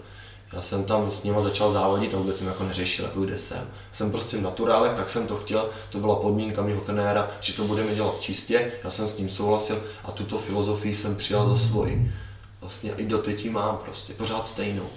[0.53, 3.69] Já jsem tam s nima začal závodit a vůbec jsem jako neřešil, jako kde jsem.
[3.93, 7.65] Jsem prostě v naturálech, tak jsem to chtěl, to byla podmínka mého trenéra, že to
[7.65, 12.13] budeme dělat čistě, já jsem s tím souhlasil a tuto filozofii jsem přijal za svoji.
[12.61, 14.89] Vlastně i do teď mám prostě, pořád stejnou.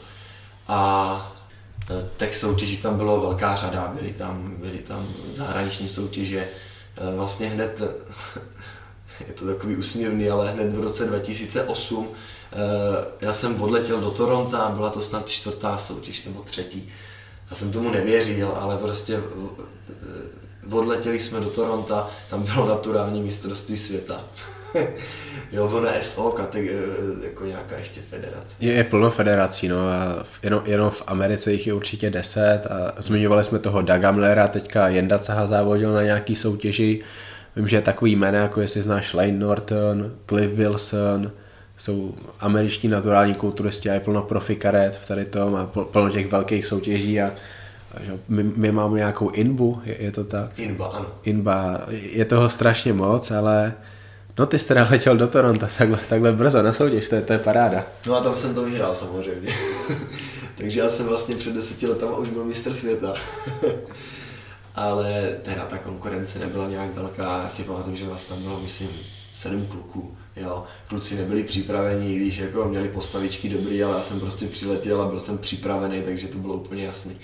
[0.67, 1.35] A
[1.89, 6.49] e, těch soutěží tam bylo velká řada, byly tam, byly tam zahraniční soutěže,
[6.97, 7.81] e, vlastně hned,
[9.27, 12.15] je to takový úsměvný, ale hned v roce 2008 e,
[13.21, 16.89] já jsem odletěl do Toronto, byla to snad čtvrtá soutěž nebo třetí.
[17.49, 19.21] Já jsem tomu nevěřil, ale prostě
[20.71, 24.21] odletěli jsme do Toronto, tam bylo naturální mistrovství světa.
[25.51, 26.55] jo, ono SO, tak
[27.23, 28.55] jako nějaká ještě federace.
[28.59, 33.01] Je, je plno federací, no a jenom, jenom v Americe jich je určitě deset a
[33.01, 37.01] zmiňovali jsme toho Daga Mlera, teďka Jenda Caha závodil na nějaký soutěži,
[37.55, 41.31] vím, že je takový jméno, jako jestli znáš Lane Norton, Cliff Wilson,
[41.81, 46.31] jsou američtí naturální kulturisti a je plno profi karet v tady tom a plno těch
[46.31, 47.31] velkých soutěží a
[48.27, 50.59] my, my máme nějakou inbu, je, je to tak?
[50.59, 51.05] Inba, ano.
[51.23, 53.73] Inba, je toho strašně moc, ale
[54.37, 57.33] No ty jsi teda letěl do Toronto takhle, takhle brzo na soutěž, to je, to
[57.33, 57.83] je paráda.
[58.07, 59.53] No a tam jsem to vyhrál samozřejmě.
[60.57, 63.13] Takže já jsem vlastně před deseti letama už byl mistr světa.
[64.75, 68.89] Ale teda ta konkurence nebyla nějak velká, já si pamatuju, že vás tam bylo, myslím,
[69.33, 70.17] sedm kluků.
[70.35, 70.63] Jo.
[70.87, 75.19] Kluci nebyli připraveni, když jako měli postavičky dobrý, ale já jsem prostě přiletěl a byl
[75.19, 77.15] jsem připravený, takže to bylo úplně jasný.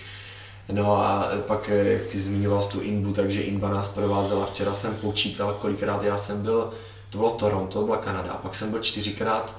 [0.71, 4.45] No a pak, jak ty zmiňoval tu Inbu, takže Inba nás provázela.
[4.45, 6.73] Včera jsem počítal, kolikrát já jsem byl
[7.09, 8.31] to bylo Toronto, to byla Kanada.
[8.31, 9.55] A pak jsem byl čtyřikrát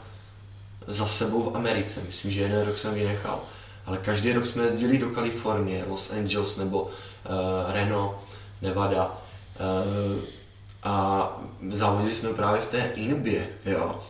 [0.87, 2.03] za sebou v Americe.
[2.07, 3.41] Myslím, že jeden rok jsem vynechal.
[3.87, 6.91] Ale každý rok jsme jezdili do Kalifornie, Los Angeles nebo uh,
[7.73, 8.23] Reno,
[8.63, 9.19] Nevada.
[9.61, 10.23] Uh,
[10.89, 14.01] a závodili jsme právě v té Inbě, jo.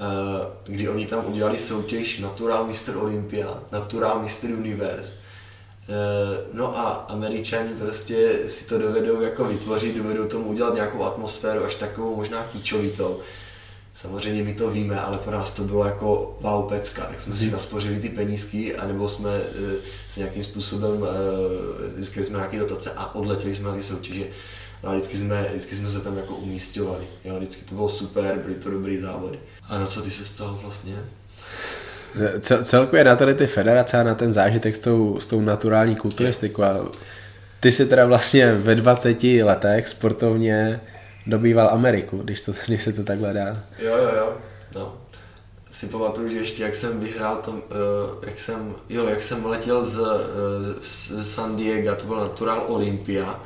[0.00, 2.96] Uh, kdy oni tam udělali soutěž Natural Mr.
[2.96, 4.50] Olympia, Natural Mr.
[4.50, 5.24] Universe
[5.88, 11.64] Eh, no a američani prostě si to dovedou jako vytvořit, dovedou tomu udělat nějakou atmosféru,
[11.64, 13.20] až takovou možná kýčovitou.
[13.92, 17.44] Samozřejmě my to víme, ale pro nás to bylo jako wow pecka, tak jsme si
[17.44, 17.52] mhm.
[17.52, 19.76] naspořili ty penízky, anebo jsme eh,
[20.08, 24.24] se nějakým způsobem eh, získali jsme nějaké dotace a odletěli jsme na ty soutěže.
[24.84, 27.04] No a vždycky jsme, vždycky jsme se tam jako umístěvali.
[27.24, 29.38] Jo, vždycky to bylo super, byly to dobrý závody.
[29.68, 30.96] A na co ty se ptal vlastně?
[32.40, 35.96] Cel, celkově na tady ty federace a na ten zážitek s tou, s tou naturální
[35.96, 36.62] kulturistikou.
[36.62, 36.88] A
[37.60, 40.80] ty si teda vlastně ve 20 letech sportovně
[41.26, 43.52] dobýval Ameriku, když, to, když se to takhle dá.
[43.78, 44.32] Jo, jo, jo.
[44.74, 44.94] No.
[45.70, 47.58] Si pamatuju, že ještě jak jsem vyhrál to, uh,
[48.26, 50.06] jak jsem, jo, jak jsem letěl z, uh,
[50.82, 53.40] z San Diego, to byl Natural Olympia,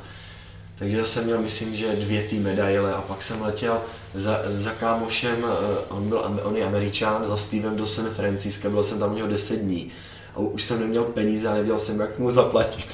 [0.79, 3.81] takže jsem měl, myslím, že dvě ty medaile a pak jsem letěl
[4.13, 8.83] za, za kámošem, eh, on, byl, on je američán, za Stevem do San Francisca, byl
[8.83, 9.91] jsem tam u něho 10 dní
[10.35, 12.85] a už jsem neměl peníze a nevěděl jsem, jak mu zaplatit.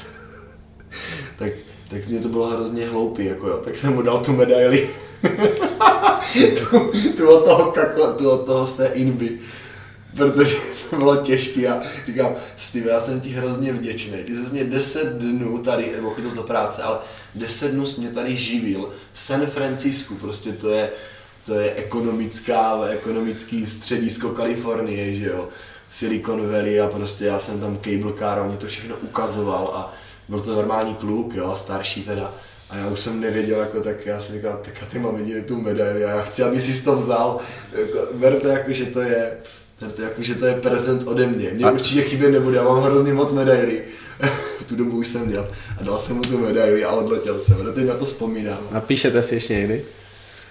[1.37, 1.51] tak,
[1.89, 4.89] tak mě to bylo hrozně hloupý, jako jo, tak jsem mu dal tu medaili.
[6.59, 9.39] tu, tu, od toho kakla, tu od toho z té inby,
[10.17, 10.55] protože
[10.89, 15.13] to bylo těžké a říkám, Steve, já jsem ti hrozně vděčný, ty jsi mě 10
[15.13, 16.97] dnů tady, nebo chodil do práce, ale
[17.35, 20.89] 10 dnů jsi mě tady živil v San Francisku, prostě to je,
[21.45, 25.49] to je ekonomická, ekonomický středisko Kalifornie, že jo,
[25.87, 29.93] Silicon Valley a prostě já jsem tam cable car, on mě to všechno ukazoval a
[30.29, 32.33] byl to normální kluk, jo, starší teda.
[32.69, 35.45] A já už jsem nevěděl, jako, tak já jsem říkal, tak a ty mám vidět
[35.45, 37.39] tu medaili a já chci, aby si to vzal.
[37.71, 39.37] Jako, ber to jako, že to je,
[39.81, 41.51] ber to jako, že to je prezent ode mě.
[41.53, 41.71] Mně a...
[41.71, 43.79] určitě chybět nebude, já mám hrozně moc medailí
[44.59, 45.49] v tu dobu už jsem měl
[45.79, 47.67] a dal jsem mu tu medaili a odletěl jsem.
[47.69, 48.59] A teď na to vzpomínám.
[48.71, 49.85] Napíšete si ještě někdy?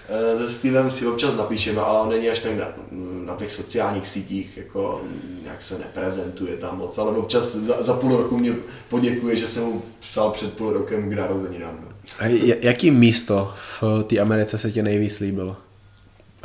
[0.09, 2.65] Eh, se Stevem si občas napíšeme, ale on není až tak na,
[3.25, 5.01] na těch sociálních sítích, jako
[5.43, 8.53] nějak se neprezentuje tam moc, ale občas za, za půl roku mě
[8.89, 11.89] poděkuje, že jsem mu psal před půl rokem k narozeninám.
[12.19, 12.25] A
[12.61, 15.57] jaký místo v té Americe se tě nejvíc líbilo?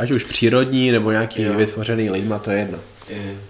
[0.00, 1.54] Ať už přírodní nebo nějaký jo.
[1.54, 2.78] vytvořený lidma, to je jedno.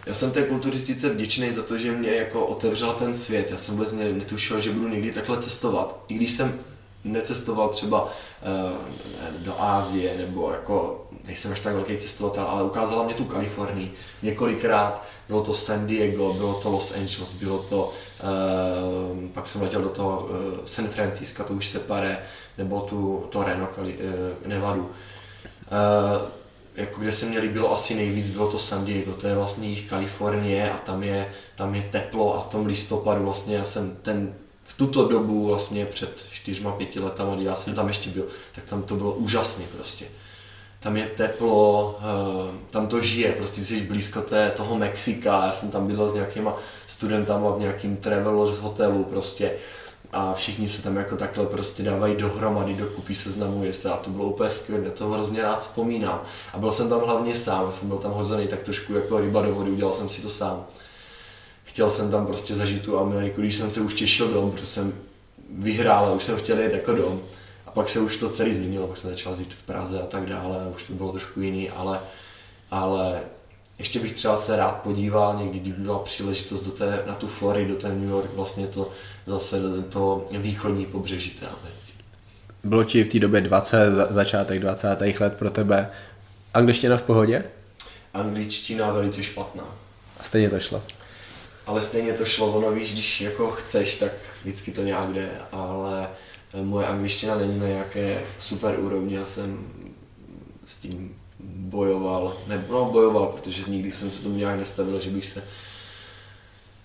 [0.06, 3.50] Já jsem té kulturistice vděčný za to, že mě jako otevřel ten svět.
[3.50, 6.00] Já jsem vůbec netušil, že budu někdy takhle cestovat.
[6.08, 6.58] I když jsem
[7.04, 8.10] necestoval třeba uh,
[9.38, 13.92] do Ázie, nebo jako nejsem až tak velký cestovatel, ale ukázala mě tu Kalifornii
[14.22, 15.04] několikrát.
[15.28, 17.92] Bylo to San Diego, bylo to Los Angeles, bylo to,
[19.12, 22.18] uh, pak jsem letěl do toho uh, San Francisco, to už se pare,
[22.58, 24.82] nebo tu to Reno, Kali, uh, Nevadu.
[24.82, 26.39] Uh,
[26.74, 29.88] jako kde se mě líbilo asi nejvíc, bylo to San Diego, to je vlastně jich
[29.88, 34.34] Kalifornie a tam je, tam je teplo a v tom listopadu vlastně já jsem ten
[34.64, 38.64] v tuto dobu vlastně před čtyřma, pěti letama, kdy já jsem tam ještě byl, tak
[38.64, 40.04] tam to bylo úžasné prostě.
[40.80, 45.70] Tam je teplo, eh, tam to žije, prostě jsi blízko té, toho Mexika, já jsem
[45.70, 46.56] tam bydlel s nějakýma
[46.86, 49.52] studentama v nějakým travelers hotelu prostě
[50.12, 54.24] a všichni se tam jako takhle prostě dávají dohromady, dokupí, seznamuje se a to bylo
[54.24, 56.22] úplně skvělé, já to hrozně rád vzpomínám.
[56.52, 59.54] A byl jsem tam hlavně sám, jsem byl tam hozený tak trošku jako ryba do
[59.54, 60.64] vody, udělal jsem si to sám.
[61.64, 64.92] Chtěl jsem tam prostě zažít tu Ameriku, když jsem se už těšil dom, protože jsem
[65.58, 67.20] vyhrál a už jsem chtěl jít jako dom.
[67.66, 70.26] A pak se už to celý změnilo, pak jsem začal žít v Praze a tak
[70.26, 72.00] dále, už to bylo trošku jiný, ale,
[72.70, 73.20] ale
[73.80, 77.74] ještě bych třeba se rád podíval někdy, kdyby byla příležitost do té, na tu Floridu,
[77.74, 78.90] do té New York, vlastně to
[79.26, 81.92] zase to východní pobřeží té Ameriky.
[82.64, 83.78] Bylo ti v té době 20,
[84.10, 85.00] začátek 20.
[85.20, 85.90] let pro tebe.
[86.54, 87.44] Angličtina v pohodě?
[88.14, 89.64] Angličtina velice špatná.
[90.20, 90.82] A stejně to šlo?
[91.66, 94.12] Ale stejně to šlo, ono víš, když jako chceš, tak
[94.42, 96.08] vždycky to nějak jde, ale
[96.62, 99.68] moje angličtina není na nějaké super úrovni, já jsem
[100.66, 101.19] s tím
[101.70, 105.42] bojoval, ne, no bojoval, protože nikdy jsem se tomu nějak nestavil, že bych se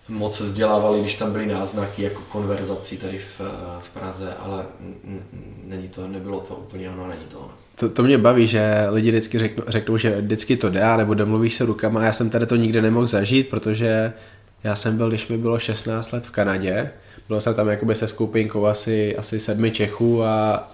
[0.10, 3.42] moc vzdělávali, když tam byly náznaky jako konverzací tady v,
[3.80, 4.66] v Praze, ale
[5.64, 7.52] není to, nebylo to úplně ono, není to ono.
[7.76, 11.56] To, to mě baví, že lidi vždycky řeknou, řeknou, že vždycky to jde, nebo domluvíš
[11.56, 14.14] se rukama já jsem tady to nikdy nemohl zažít, protože
[14.64, 16.92] já jsem byl, když mi bylo 16 let v Kanadě,
[17.28, 20.68] byl jsem tam jakoby se skupinkou asi, asi sedmi Čechů a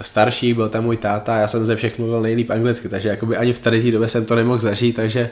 [0.00, 3.52] starší, byl tam můj táta, já jsem ze všech mluvil nejlíp anglicky, takže jakoby ani
[3.52, 5.30] v tady té době jsem to nemohl zažít, takže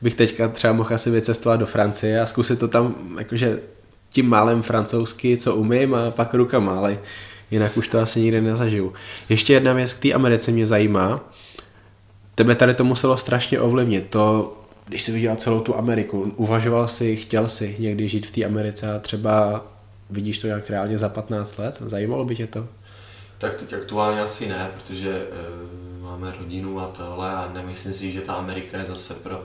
[0.00, 3.58] bych teďka třeba mohl asi vycestovat do Francie a zkusit to tam jakože
[4.12, 6.98] tím málem francouzsky, co umím a pak rukama, ale
[7.50, 8.92] jinak už to asi nikdy nezažiju.
[9.28, 11.32] Ještě jedna věc k té Americe mě zajímá.
[12.34, 14.10] Tebe tady to muselo strašně ovlivnit.
[14.10, 18.44] To, když jsi viděl celou tu Ameriku, uvažoval si, chtěl si někdy žít v té
[18.44, 19.64] Americe a třeba
[20.10, 21.82] vidíš to nějak reálně za 15 let?
[21.86, 22.68] Zajímalo by tě to?
[23.42, 25.26] Tak teď aktuálně asi ne, protože e,
[26.02, 29.44] máme rodinu a tohle a nemyslím si, že ta Amerika je zase pro,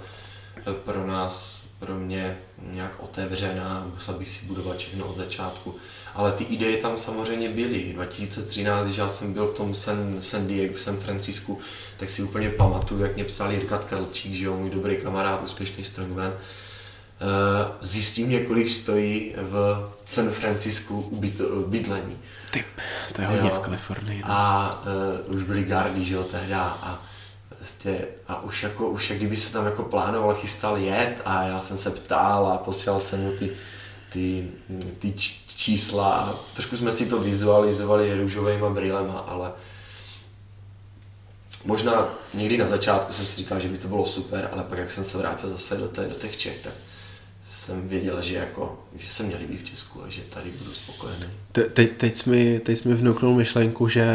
[0.67, 5.75] e, pro nás, pro mě nějak otevřená, musel bych si budovat všechno od začátku.
[6.15, 7.93] Ale ty ideje tam samozřejmě byly.
[7.93, 11.59] 2013, když já jsem byl v tom San, San Diego, San Francisku,
[11.97, 15.83] tak si úplně pamatuju, jak mě psal Jirka Tkalčík, že jo, můj dobrý kamarád, úspěšný
[15.83, 16.33] strongman.
[16.33, 22.17] Eh, zjistí mě, kolik stojí v San Francisku ubyt, bydlení.
[22.51, 22.65] Typ,
[23.13, 23.55] to je hodně jo.
[23.55, 24.21] v Kalifornii.
[24.21, 24.31] No.
[24.31, 24.81] A
[25.27, 26.61] uh, už byly gardy, že jo, tehda.
[26.61, 27.03] A,
[27.57, 31.59] prostě, a už, jako, už jak kdyby se tam jako plánoval, chystal jet a já
[31.59, 33.51] jsem se ptal a posílal jsem mu ty,
[34.09, 34.47] ty,
[34.99, 35.13] ty
[35.47, 39.51] čísla a trošku jsme si to vizualizovali růžovými brýlema, ale
[41.65, 44.91] možná někdy na začátku jsem si říkal, že by to bylo super, ale pak jak
[44.91, 46.73] jsem se vrátil zase do, té, do těch Čech, tak
[47.67, 51.25] jsem věděl, že, jako, že se mě líbí v Česku a že tady budu spokojený.
[51.51, 54.05] Te, teď, teď, jsi mi, teď jsi mi vnuknul myšlenku, že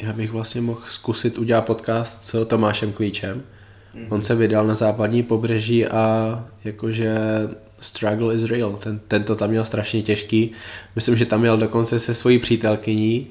[0.00, 3.42] já bych vlastně mohl zkusit udělat podcast s Tomášem Klíčem.
[3.94, 4.06] Mm-hmm.
[4.08, 7.18] On se vydal na západní pobřeží a jakože
[7.80, 8.72] struggle is real.
[8.72, 10.50] Ten, ten to tam měl strašně těžký.
[10.96, 13.26] Myslím, že tam měl dokonce se svojí přítelkyní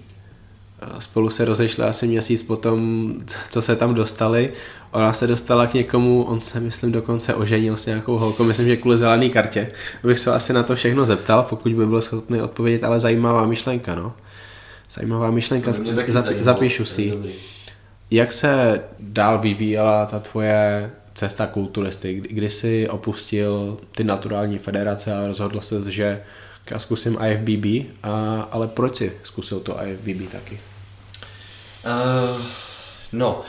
[1.00, 3.14] Spolu se rozešli asi měsíc potom,
[3.50, 4.54] co se tam dostali.
[4.92, 8.78] Ona se dostala k někomu, on se myslím dokonce oženil s nějakou holkou, myslím, že
[8.78, 9.72] kvůli zelený kartě.
[10.04, 13.96] Bych se asi na to všechno zeptal, pokud by byl schopný odpovědět, ale zajímavá myšlenka,
[13.96, 14.14] no.
[14.92, 15.74] Zajímavá myšlenka,
[16.08, 17.14] Zap, zapíšu si
[18.12, 25.28] Jak se dál vyvíjela ta tvoje cesta kulturisty, kdy jsi opustil ty naturální federace a
[25.28, 26.22] rozhodl se, že
[26.72, 27.66] já zkusím IFBB,
[28.04, 30.60] a, ale proč jsi zkusil to IFBB taky?
[31.86, 32.42] Uh,
[33.12, 33.42] no,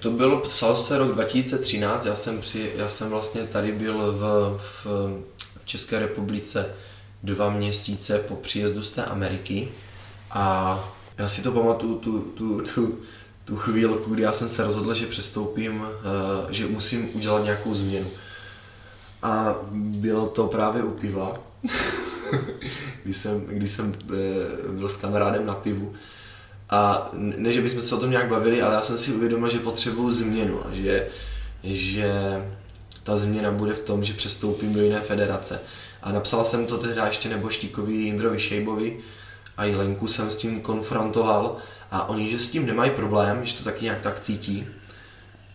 [0.00, 4.58] to bylo, psal se rok 2013, já jsem, při, já jsem vlastně tady byl v,
[4.58, 4.86] v,
[5.62, 6.66] v České republice
[7.22, 9.68] dva měsíce po příjezdu z té Ameriky
[10.30, 10.78] a
[11.18, 12.98] já si to pamatuju, tu, tu, tu,
[13.44, 18.10] tu chvílku, kdy já jsem se rozhodl, že přestoupím, eh, že musím udělat nějakou změnu.
[19.22, 21.38] A bylo to právě u piva,
[23.04, 25.92] kdy jsem, kdy jsem eh, byl s kamarádem na pivu.
[26.70, 29.58] A ne, že bychom se o tom nějak bavili, ale já jsem si uvědomil, že
[29.58, 31.08] potřebuju změnu a že,
[31.64, 32.12] že
[33.02, 35.60] ta změna bude v tom, že přestoupím do jiné federace.
[36.02, 38.98] A napsal jsem to tehdy ještě neboštíkovi Jindrovi Šejbovi
[39.56, 41.56] a i Lenku jsem s tím konfrontoval
[41.90, 44.66] a oni, že s tím nemají problém, že to taky nějak tak cítí.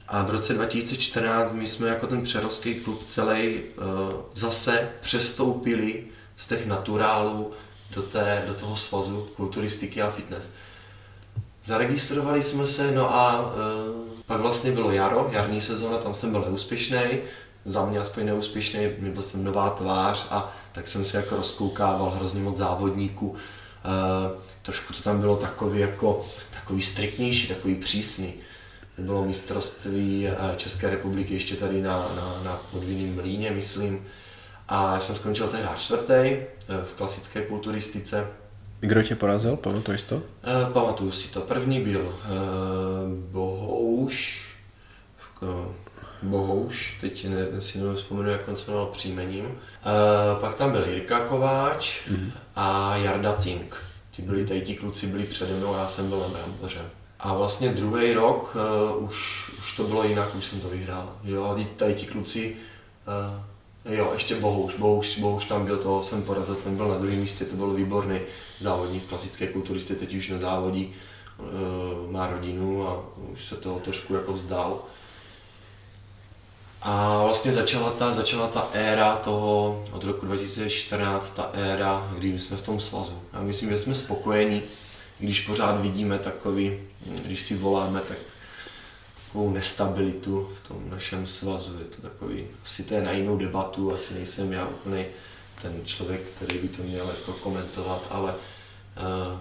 [0.08, 6.04] A v roce 2014 my jsme jako ten přerovský klub celý uh, zase přestoupili
[6.40, 7.52] z těch naturálů
[7.96, 10.52] do, té, do toho svazu kulturistiky a fitness.
[11.64, 13.54] Zaregistrovali jsme se, no a uh,
[14.26, 17.00] pak vlastně bylo jaro, jarní sezóna, tam jsem byl neúspěšný,
[17.66, 22.42] za mě aspoň neúspěšný, byl jsem nová tvář a tak jsem se jako rozkoukával hrozně
[22.42, 23.30] moc závodníků.
[23.30, 23.36] Uh,
[24.62, 28.34] trošku to tam bylo takový jako takový striktnější, takový přísný.
[28.98, 30.28] Bylo mistrovství
[30.58, 34.06] České republiky ještě tady na, na, na podvinném mlíně, myslím.
[34.70, 36.48] A já jsem skončil tehdy čtvrtý eh,
[36.86, 38.28] v klasické kulturistice.
[38.80, 40.16] Kdo tě porazil, pamatuješ to?
[40.16, 41.42] E, pamatuju si to.
[41.42, 42.28] První byl e,
[43.32, 44.50] Bohouš,
[46.22, 49.46] Bohouš, teď ne, si nevzpomenu, jak on se jmenoval příjmením.
[49.46, 49.52] E,
[50.40, 52.32] pak tam byl Jirka Kováč mm-hmm.
[52.56, 53.76] a Jarda Cink.
[54.12, 56.82] Ti byli, tady ti kluci byli přede mnou a já jsem byl na Bramboře.
[57.20, 58.56] A vlastně druhý rok
[58.96, 61.16] uh, už, už to bylo jinak, už jsem to vyhrál.
[61.24, 62.56] Jo, tady ti kluci
[63.08, 63.44] uh,
[63.86, 67.46] Jo, ještě Bohuš, Bohuš, Bohuš tam byl, toho jsem porazil, ten byl na druhém místě,
[67.46, 68.20] to byl výborný
[68.60, 70.94] závodník v klasické kulturisty, teď už nezávodí,
[71.40, 73.04] e, má rodinu a
[73.34, 74.82] už se toho trošku jako vzdal.
[76.82, 82.58] A vlastně začala ta, začala ta éra toho, od roku 2014, ta éra, kdy jsme
[82.58, 83.22] v tom svazu.
[83.34, 84.62] Já myslím, že jsme spokojení,
[85.20, 86.80] když pořád vidíme takový,
[87.26, 88.18] když si voláme, tak
[89.30, 91.80] takovou nestabilitu v tom našem svazu.
[91.80, 95.06] Je to takový, asi to je na jinou debatu, asi nejsem já úplně
[95.62, 99.40] ten člověk, který by to měl jako komentovat, ale uh,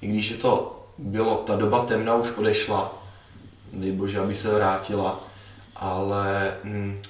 [0.00, 3.02] i když je to bylo, ta doba temna už odešla,
[3.72, 5.28] nejbože, aby se vrátila,
[5.76, 7.00] ale hm,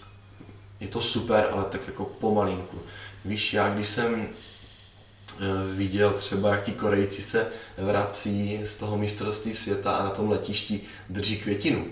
[0.80, 2.78] je to super, ale tak jako pomalinku.
[3.24, 7.46] Víš, já když jsem eh, viděl třeba, jak ti Korejci se
[7.78, 11.86] vrací z toho mistrovství světa a na tom letišti drží květinu,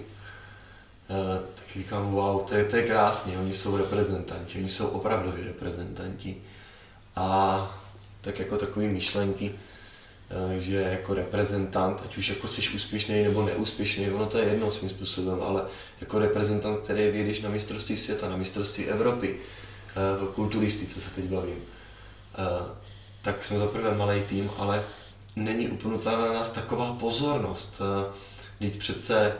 [1.54, 6.36] tak říkám, wow, to je, to je krásný, oni jsou reprezentanti, oni jsou opravdoví reprezentanti.
[7.16, 7.80] A
[8.20, 9.54] tak jako takové myšlenky,
[10.30, 14.70] eh, že jako reprezentant, ať už jako jsi úspěšný nebo neúspěšný, ono to je jedno
[14.70, 15.62] svým způsobem, ale
[16.00, 21.24] jako reprezentant, který vyjedeš na mistrovství světa, na mistrovství Evropy, eh, v kulturistice se teď
[21.24, 21.59] bavím,
[23.22, 24.84] tak jsme zaprvé malý tým, ale
[25.36, 27.82] není upnutá na nás taková pozornost.
[28.59, 29.32] Teď přece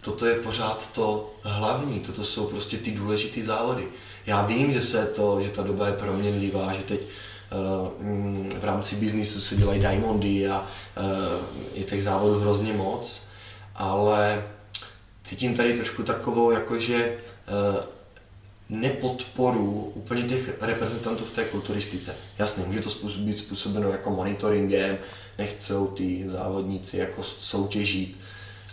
[0.00, 3.88] toto je pořád to hlavní, toto jsou prostě ty důležité závody.
[4.26, 8.96] Já vím, že se to, že ta doba je proměnlivá, že teď uh, v rámci
[8.96, 11.04] biznisu se dělají diamondy a uh,
[11.74, 13.22] je těch závodů hrozně moc,
[13.74, 14.44] ale
[15.24, 17.14] cítím tady trošku takovou jakože
[17.74, 17.84] uh,
[18.68, 22.16] nepodporu úplně těch reprezentantů v té kulturistice.
[22.38, 24.98] Jasně, může to být způsobeno jako monitoringem,
[25.38, 28.16] nechcou ty závodníci jako soutěžit,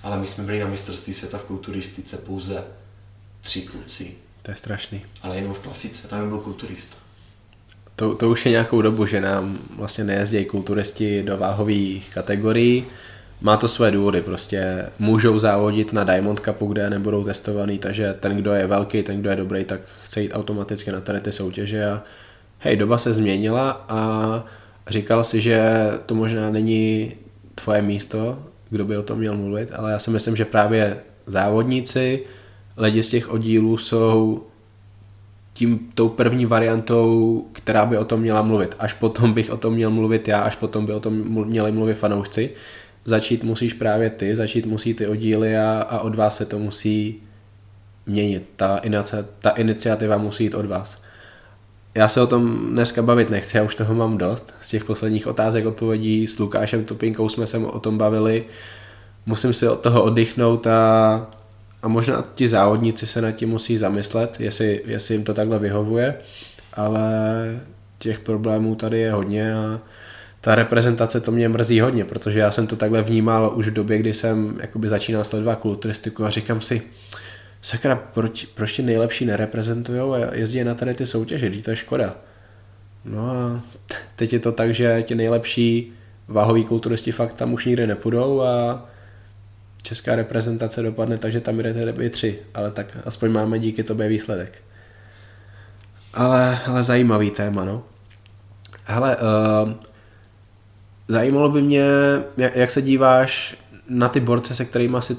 [0.07, 2.63] ale my jsme byli na mistrovství světa v kulturistice pouze
[3.41, 4.11] tři kluci.
[4.41, 5.01] To je strašný.
[5.21, 6.95] Ale jenom v klasice, tam byl kulturista.
[7.95, 12.85] To, to už je nějakou dobu, že nám vlastně nejezdí kulturisti do váhových kategorií.
[13.41, 18.37] Má to své důvody, prostě můžou závodit na Diamond Cupu, kde nebudou testovaný, takže ten,
[18.37, 21.85] kdo je velký, ten, kdo je dobrý, tak chce jít automaticky na tady ty soutěže
[21.85, 22.03] a
[22.59, 24.43] hej, doba se změnila a
[24.87, 25.61] říkal si, že
[26.05, 27.13] to možná není
[27.55, 28.39] tvoje místo,
[28.69, 32.23] kdo by o tom měl mluvit, ale já si myslím, že právě závodníci,
[32.77, 34.43] lidi z těch oddílů jsou
[35.53, 38.75] tím tou první variantou, která by o tom měla mluvit.
[38.79, 41.13] Až potom bych o tom měl mluvit já, až potom by o tom
[41.45, 42.51] měli mluvit fanoušci.
[43.05, 47.15] Začít musíš právě ty, začít musí ty oddíly a, a od vás se to musí
[48.05, 48.43] měnit.
[48.55, 48.81] Ta,
[49.39, 51.01] ta iniciativa musí jít od vás.
[51.97, 54.53] Já se o tom dneska bavit nechci, já už toho mám dost.
[54.61, 58.45] Z těch posledních otázek, odpovědí s Lukášem Topinkou jsme se o tom bavili.
[59.25, 61.27] Musím si od toho oddychnout a,
[61.81, 66.15] a možná ti závodníci se nad tím musí zamyslet, jestli, jestli jim to takhle vyhovuje,
[66.73, 67.11] ale
[67.99, 69.79] těch problémů tady je hodně a
[70.41, 73.97] ta reprezentace to mě mrzí hodně, protože já jsem to takhle vnímal už v době,
[73.97, 76.81] kdy jsem jakoby začínal sledovat kulturistiku a říkám si,
[77.67, 82.15] sakra, proč, proč ti nejlepší nereprezentují a jezdí na tady ty soutěže, to je škoda.
[83.05, 83.61] No a
[84.15, 85.93] teď je to tak, že ti nejlepší
[86.27, 88.85] váhoví kulturisti fakt tam už nikdy nepůjdou a
[89.81, 94.07] česká reprezentace dopadne tak, že tam jdete vy tři, ale tak aspoň máme díky tobě
[94.07, 94.61] výsledek.
[96.13, 97.83] Ale, ale zajímavý téma, no.
[98.85, 99.73] Hele, uh,
[101.07, 101.85] zajímalo by mě,
[102.37, 103.57] jak se díváš
[103.89, 105.17] na ty borce, se kterými si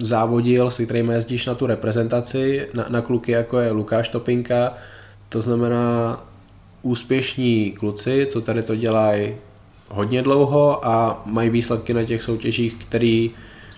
[0.00, 4.74] závodil, se kterými jezdíš na tu reprezentaci, na, na kluky jako je Lukáš Topinka,
[5.28, 6.20] to znamená
[6.82, 9.34] úspěšní kluci, co tady to dělají
[9.88, 13.28] hodně dlouho a mají výsledky na těch soutěžích, které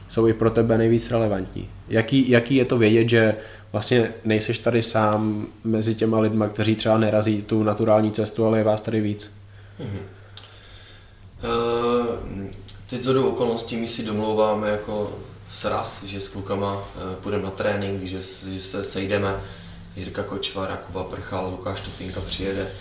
[0.08, 1.68] jsou i pro tebe nejvíc relevantní.
[1.88, 3.34] Jaký, jaký je to vědět, že
[3.72, 8.64] vlastně nejseš tady sám mezi těma lidma, kteří třeba nerazí tu naturální cestu, ale je
[8.64, 9.30] vás tady víc?
[9.80, 10.02] Mm-hmm.
[11.44, 12.06] Uh,
[12.90, 15.18] teď do okolností my si domlouváme jako
[15.52, 18.22] sraz, že s klukama uh, půjdeme na trénink, že,
[18.52, 19.40] že se sejdeme.
[19.96, 22.72] Jirka Kočvar, Jakuba Prchal, Lukáš Topinka přijede.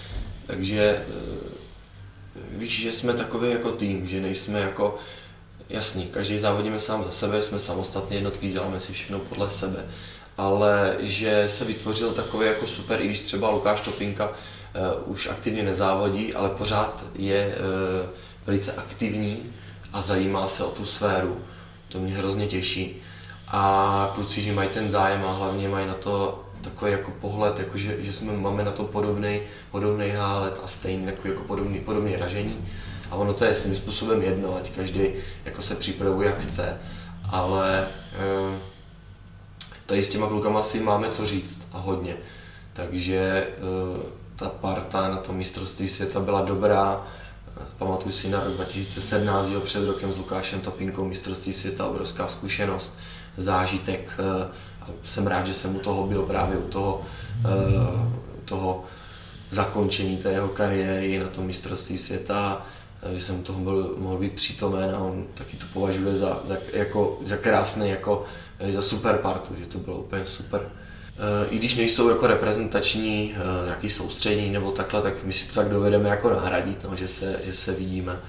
[0.48, 4.98] Takže uh, víš, že jsme takový jako tým, že nejsme jako
[5.70, 9.86] jasný, každý závodíme sám za sebe, jsme samostatné jednotky, děláme si všechno podle sebe
[10.38, 15.64] ale že se vytvořil takový jako super, i když třeba Lukáš Topinka uh, už aktivně
[15.64, 18.10] nezávodí, ale pořád je uh,
[18.46, 19.44] velice aktivní
[19.94, 21.42] a zajímá se o tu sféru.
[21.92, 23.02] To mě hrozně těší.
[23.48, 27.78] A kluci, že mají ten zájem a hlavně mají na to takový jako pohled, jako
[27.78, 32.16] že, že jsme, máme na to podobný, podobný nálet a stejný jako, jako podobný, podobný
[32.16, 32.68] ražení.
[33.12, 35.02] A ono to je svým způsobem jedno, ať každý
[35.46, 36.78] jako se připravuje jak chce,
[37.32, 37.88] ale
[38.48, 38.56] uh,
[39.86, 42.14] tady s těma klukama si máme co říct a hodně.
[42.74, 44.04] Takže eh,
[44.36, 47.08] ta parta na tom mistrovství světa byla dobrá.
[47.78, 52.98] Pamatuju si na rok 2017, jo, před rokem s Lukášem Topinkou mistrovství světa, obrovská zkušenost,
[53.38, 54.14] zážitek.
[54.20, 54.48] Eh,
[54.82, 57.02] a jsem rád, že jsem u toho byl právě u toho,
[57.46, 58.10] eh,
[58.46, 58.84] toho
[59.50, 62.66] zakončení té jeho kariéry na tom mistrovství světa,
[63.14, 67.20] že jsem toho byl, mohl být přítomen a on taky to považuje za, za, jako,
[67.26, 68.26] za krásný jako
[68.74, 70.62] za super partu, že to bylo úplně super.
[71.22, 75.54] Eh, I když nejsou jako reprezentační, eh, jaký soustředění nebo takhle, tak my si to
[75.54, 78.20] tak dovedeme jako nahradit, no, že, se, že se vidíme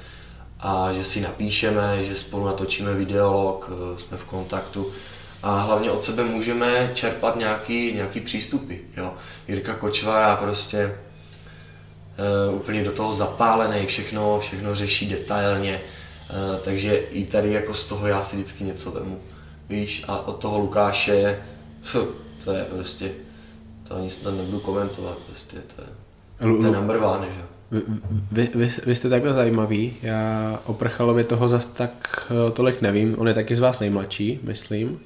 [0.61, 4.93] a že si napíšeme, že spolu natočíme videolog, eh, jsme v kontaktu
[5.43, 8.75] a hlavně od sebe můžeme čerpat nějaký, nějaký přístupy.
[8.97, 9.15] Jo.
[9.49, 10.99] Jirka Kočvara prostě
[12.49, 15.81] uh, úplně do toho zapálený, všechno, všechno řeší detailně,
[16.65, 19.21] takže i tady jako z toho já si vždycky něco vemu
[19.69, 21.43] víš, a od toho Lukáše,
[22.45, 23.11] to je prostě,
[23.89, 25.89] to ani se tam nebudu komentovat, prostě to je,
[26.61, 27.83] to je number one, že vy,
[28.33, 33.15] vy, vy, vy jste takhle zajímavý, já o Prchalovi toho zas tak eh, tolik nevím,
[33.19, 35.01] on je taky z vás nejmladší, myslím.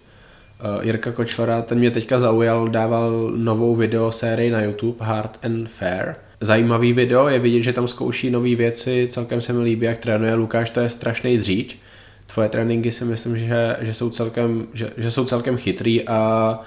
[0.77, 6.15] Uh, Jirka Kočvara, ten mě teďka zaujal, dával novou videosérii na YouTube Hard and Fair.
[6.41, 10.35] Zajímavý video, je vidět, že tam zkouší nové věci, celkem se mi líbí, jak trénuje
[10.35, 11.79] Lukáš, to je strašný dříč
[12.27, 16.61] tvoje tréninky si myslím, že, že, jsou, celkem, že, že jsou celkem chytrý a,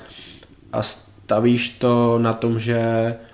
[0.73, 2.79] a stavíš to na tom, že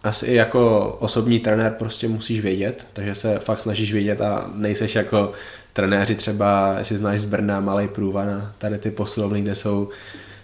[0.04, 4.96] asi i jako osobní trenér prostě musíš vědět, takže se fakt snažíš vědět a nejseš
[4.96, 5.32] jako
[5.74, 9.90] trenéři třeba, jestli znáš z Brna Malej Průva na tady ty posilovny, kde jsou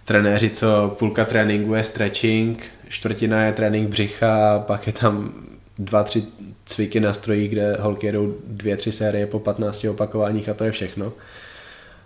[0.06, 5.34] trenéři, co půlka tréninku je stretching, čtvrtina je trénink břicha, pak je tam
[5.80, 6.24] dva, tři
[6.66, 10.72] cviky na stroji, kde holky jedou dvě, tři série po 15 opakováních a to je
[10.72, 11.14] všechno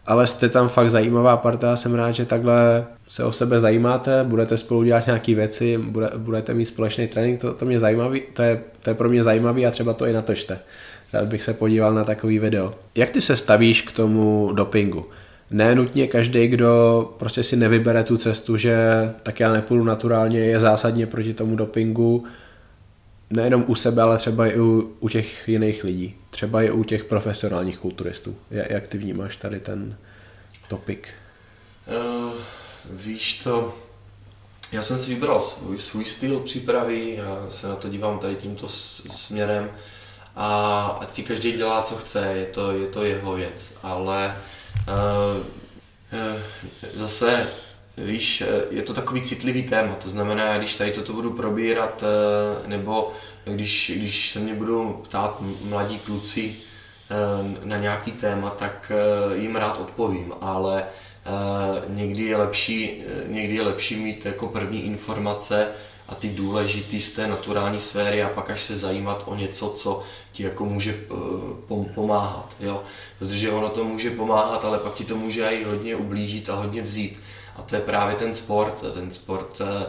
[0.06, 4.58] ale jste tam fakt zajímavá parta, jsem rád, že takhle se o sebe zajímáte, budete
[4.58, 8.62] spolu dělat nějaké věci, bude, budete mít společný trénink, to, to, mě zajímavý, to, je,
[8.84, 10.60] to je pro mě zajímavý a třeba to i natočte.
[11.14, 12.74] Rád bych se podíval na takový video.
[12.96, 15.06] Jak ty se stavíš k tomu dopingu?
[15.52, 18.78] Ne nutně každý, kdo prostě si nevybere tu cestu, že
[19.24, 22.24] tak já nepůjdu naturálně, je zásadně proti tomu dopingu,
[23.30, 26.16] nejenom u sebe, ale třeba i u, u těch jiných lidí.
[26.30, 28.36] Třeba i u těch profesionálních kulturistů.
[28.52, 29.98] Jak ty vnímáš tady ten
[30.68, 31.10] topik?
[31.88, 32.34] Uh,
[32.92, 33.78] víš to,
[34.72, 38.68] já jsem si vybral svůj, svůj styl přípravy, já se na to dívám tady tímto
[38.70, 39.70] směrem
[40.36, 44.38] a ať si každý dělá, co chce, je to, je to jeho věc, ale
[44.88, 45.46] uh,
[46.36, 46.42] uh,
[46.94, 47.48] zase
[47.98, 53.12] Víš, je to takový citlivý téma, to znamená, když tady toto budu probírat, eh, nebo
[53.46, 59.56] když, když se mě budou ptát mladí kluci eh, na nějaký téma, tak eh, jim
[59.56, 60.86] rád odpovím, ale
[61.88, 65.68] někdy je lepší, někdy je lepší mít jako první informace
[66.08, 70.04] a ty důležitý z té naturální sféry a pak až se zajímat o něco, co
[70.32, 71.00] ti jako může
[71.96, 72.84] pomáhat, jo?
[73.20, 76.82] Protože ono to může pomáhat, ale pak ti to může i hodně ublížit a hodně
[76.82, 77.20] vzít.
[77.56, 78.84] A to je právě ten sport.
[78.94, 79.86] Ten sport eh,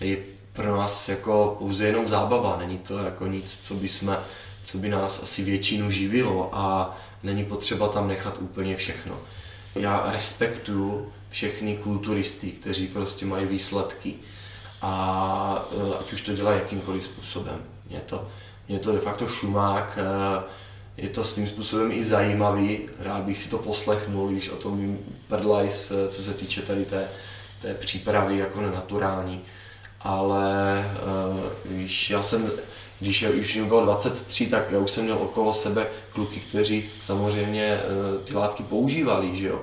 [0.00, 0.16] je
[0.52, 4.18] pro nás jako pouze jenom zábava, není to jako nic, co by, jsme,
[4.64, 9.14] co by nás asi většinu živilo a není potřeba tam nechat úplně všechno.
[9.74, 14.14] Já respektuju všechny kulturisty, kteří prostě mají výsledky
[14.82, 17.62] a e, ať už to dělá jakýmkoliv způsobem.
[17.90, 18.28] Je to,
[18.68, 20.42] je to de facto šumák, e,
[20.96, 24.98] je to svým způsobem i zajímavý, rád bych si to poslechnul, když o tom vím
[25.28, 27.08] prdlajs, e, co se týče tady té,
[27.62, 29.40] té přípravy jako nenaturální.
[30.00, 30.84] Ale
[31.64, 32.50] když já jsem,
[33.00, 37.80] když už mi bylo 23, tak já už jsem měl okolo sebe kluky, kteří samozřejmě
[38.24, 39.62] ty látky používali, že jo.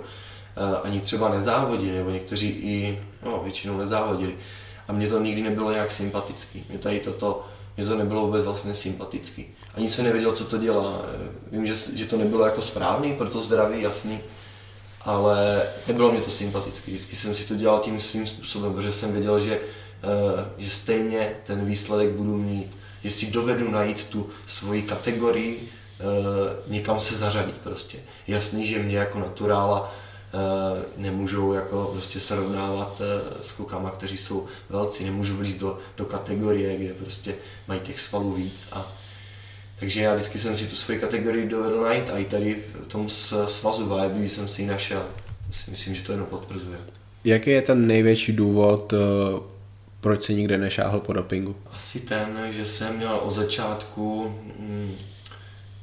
[0.83, 4.35] Ani třeba nezávodili, nebo někteří i, no většinou nezávodili
[4.89, 6.65] a mně to nikdy nebylo nějak sympatický.
[6.69, 7.45] Mě tady toto,
[7.77, 9.45] mě to nebylo vůbec vlastně sympatický.
[9.79, 11.01] Ani jsem nevěděl, co to dělá.
[11.51, 14.19] Vím, že, že to nebylo jako správný, proto zdravý, jasný,
[15.01, 16.91] ale nebylo mě to sympatický.
[16.91, 19.59] Vždycky jsem si to dělal tím svým způsobem, protože jsem věděl, že,
[20.03, 26.03] eh, že stejně ten výsledek budu mít, že si dovedu najít tu svoji kategorii, eh,
[26.67, 27.99] někam se zařadit prostě.
[28.27, 29.91] Jasný, že mě jako naturála
[30.33, 33.01] Eh, nemůžou jako prostě srovnávat
[33.41, 37.35] s klukama, kteří jsou velcí, nemůžu vlízt do, do kategorie, kde prostě
[37.67, 38.98] mají těch svalů víc a
[39.79, 43.09] takže já vždycky jsem si tu svoji kategorii dovedl najít a i tady v tom
[43.45, 45.05] svazu Vibe jsem si ji našel.
[45.71, 46.77] Myslím, že to jenom potvrzuje.
[47.23, 48.97] Jaký je ten největší důvod, eh,
[50.01, 51.55] proč se nikde nešáhl po dopingu?
[51.71, 54.95] Asi ten, že jsem měl od začátku mm,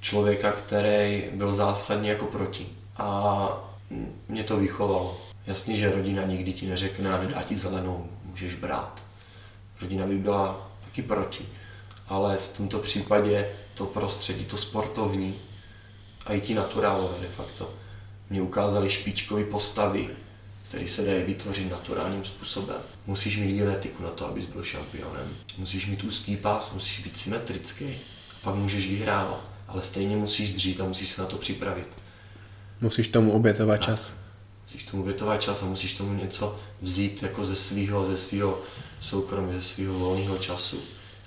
[0.01, 2.66] člověka, který byl zásadně jako proti.
[2.97, 3.49] A
[4.28, 5.20] mě to vychovalo.
[5.47, 9.03] Jasně, že rodina nikdy ti neřekne a nedá ti zelenou, můžeš brát.
[9.80, 11.44] Rodina by byla taky proti.
[12.09, 15.35] Ale v tomto případě to prostředí, to sportovní
[16.27, 17.74] a i ti naturálové de facto
[18.31, 20.09] mě ukázali špičkové postavy,
[20.68, 22.77] které se dají vytvořit naturálním způsobem.
[23.07, 25.37] Musíš mít genetiku na to, abys byl šampionem.
[25.59, 27.99] Musíš mít úzký pás, musíš být symetrický.
[28.43, 31.89] Pak můžeš vyhrávat, ale stejně musíš dřít a musíš se na to připravit.
[32.81, 34.12] Musíš tomu obětovat čas.
[34.66, 38.61] Musíš tomu obětovat čas a musíš tomu něco vzít jako ze svého, ze svého
[39.01, 40.83] soukromí, ze svého volného času.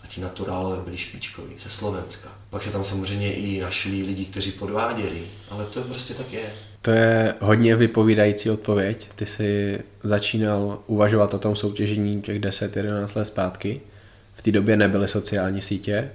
[0.10, 2.30] Ti naturálové byli špičkoví, ze Slovenska.
[2.50, 6.54] Pak se tam samozřejmě i našli lidi, kteří podváděli, ale to prostě tak je.
[6.82, 9.10] To je hodně vypovídající odpověď.
[9.16, 13.82] Ty jsi začínal uvažovat o tom soutěžení těch 10-11 let zpátky.
[14.34, 16.12] V té době nebyly sociální sítě,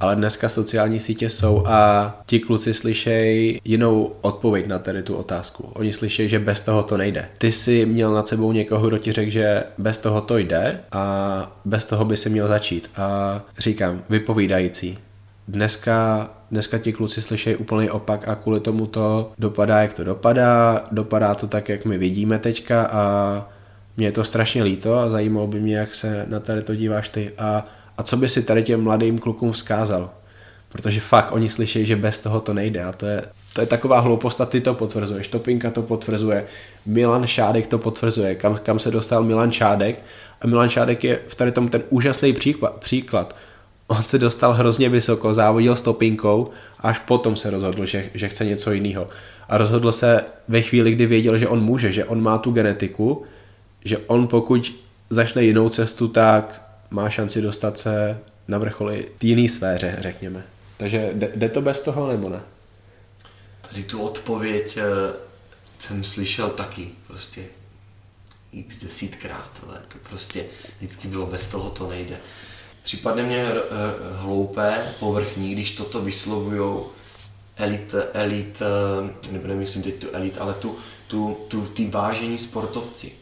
[0.00, 5.70] ale dneska sociální sítě jsou a ti kluci slyšejí jinou odpověď na tady tu otázku.
[5.72, 7.28] Oni slyšejí, že bez toho to nejde.
[7.38, 11.56] Ty jsi měl nad sebou někoho, kdo ti řekl, že bez toho to jde a
[11.64, 12.90] bez toho by si měl začít.
[12.96, 14.98] A říkám, vypovídající.
[15.48, 20.84] Dneska, dneska ti kluci slyšejí úplný opak a kvůli tomu to dopadá, jak to dopadá.
[20.92, 23.48] Dopadá to tak, jak my vidíme teďka a
[23.96, 27.08] mě je to strašně líto a zajímalo by mě, jak se na tady to díváš
[27.08, 27.32] ty.
[27.38, 27.66] A
[27.98, 30.10] a co by si tady těm mladým klukům vzkázal?
[30.68, 33.22] Protože fakt oni slyší, že bez toho to nejde a to je,
[33.52, 35.28] to je taková hloupost a ty to potvrzuješ.
[35.28, 36.44] Topinka to potvrzuje,
[36.86, 40.02] Milan Šádek to potvrzuje, kam, kam se dostal Milan Šádek
[40.40, 43.36] a Milan Šádek je v tady tom ten úžasný příklad, příklad.
[43.86, 48.44] On se dostal hrozně vysoko, závodil s Topinkou až potom se rozhodl, že, že chce
[48.44, 49.08] něco jiného.
[49.48, 53.22] A rozhodl se ve chvíli, kdy věděl, že on může, že on má tu genetiku,
[53.84, 54.74] že on pokud
[55.10, 58.18] začne jinou cestu, tak má šanci dostat se
[58.48, 60.44] na vrcholy v jiné sféře, řekněme.
[60.76, 62.40] Takže jde to bez toho nebo ne?
[63.68, 64.82] Tady tu odpověď eh,
[65.78, 67.44] jsem slyšel taky, prostě
[68.52, 70.44] x desítkrát, ale to prostě
[70.78, 72.16] vždycky bylo bez toho to nejde.
[72.82, 73.62] Připadne mě eh,
[74.16, 76.90] hloupé, povrchní, když toto vyslovujou
[77.56, 83.12] elit, elit, eh, nebo nemyslím teď tu elit, ale tu, tu, tu, ty vážení sportovci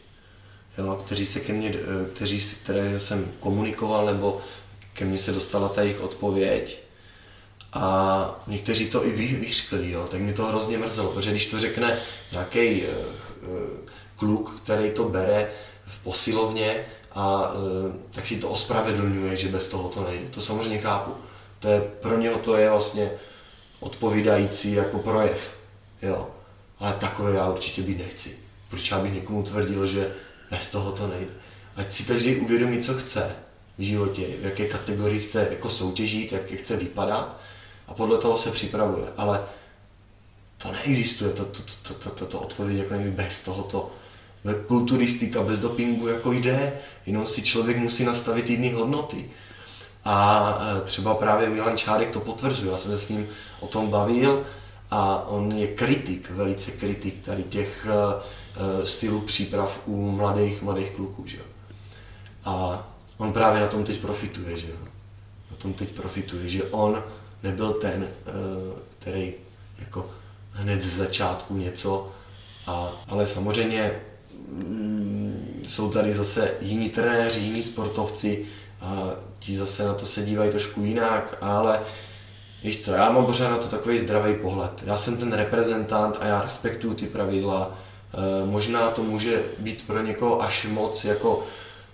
[0.77, 4.41] jo, kteří se ke mně, eh, kteří, které jsem komunikoval, nebo
[4.93, 6.85] ke mně se dostala ta jejich odpověď.
[7.73, 9.47] A někteří to i vy,
[9.81, 11.99] jo, tak mi to hrozně mrzelo, protože když to řekne
[12.31, 12.87] nějaký uh,
[14.15, 15.51] kluk, který to bere
[15.85, 20.29] v posilovně a uh, tak si to ospravedlňuje, že bez toho to nejde.
[20.29, 21.11] To samozřejmě chápu.
[21.59, 23.11] To je, pro něho to je vlastně
[23.79, 25.57] odpovídající jako projev.
[26.01, 26.27] Jo.
[26.79, 28.37] Ale takové já určitě být nechci.
[28.69, 30.11] Proč já bych někomu tvrdil, že
[30.51, 31.31] bez toho to nejde.
[31.75, 33.35] Ať si každý uvědomí, co chce
[33.77, 37.37] v životě, v jaké kategorii chce jako soutěžit, jak chce vypadat
[37.87, 39.07] a podle toho se připravuje.
[39.17, 39.43] Ale
[40.57, 43.91] to neexistuje, to, to, to, to, to, to odpověď jako bez tohoto.
[44.67, 46.73] Kulturistika bez dopingu jako jde,
[47.05, 49.29] jenom si člověk musí nastavit jiné hodnoty.
[50.05, 53.27] A e, třeba právě Milan Čárek to potvrzuje, já jsem se s ním
[53.59, 54.45] o tom bavil
[54.91, 58.21] a on je kritik, velice kritik tady těch uh,
[58.83, 61.23] stylu příprav u mladých, mladých kluků.
[61.27, 61.39] Že?
[62.45, 62.87] A
[63.17, 64.67] on právě na tom teď profituje, že.
[65.51, 67.03] Na tom teď profituje, že on
[67.43, 68.31] nebyl ten, eh,
[68.99, 69.33] který
[69.79, 70.09] jako
[70.51, 72.11] hned z začátku něco,
[72.67, 73.91] a, ale samozřejmě
[74.51, 78.45] mm, jsou tady zase jiní trenéři, jiní sportovci
[78.81, 81.79] a ti zase na to se dívají trošku jinak, ale
[82.63, 84.83] víš co, já mám pořád na to takový zdravý pohled.
[84.85, 87.77] Já jsem ten reprezentant a já respektuju ty pravidla.
[88.15, 91.43] E, možná to může být pro někoho až moc jako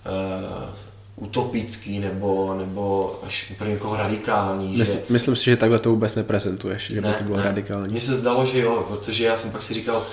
[0.06, 4.78] e, utopický nebo, nebo až pro někoho radikální.
[4.78, 5.04] Mysl, že...
[5.10, 7.44] Myslím si, že takhle to vůbec neprezentuješ, že ne, by to bylo ne.
[7.44, 7.92] radikální.
[7.92, 10.06] Mně se zdalo, že jo, protože já jsem pak si říkal,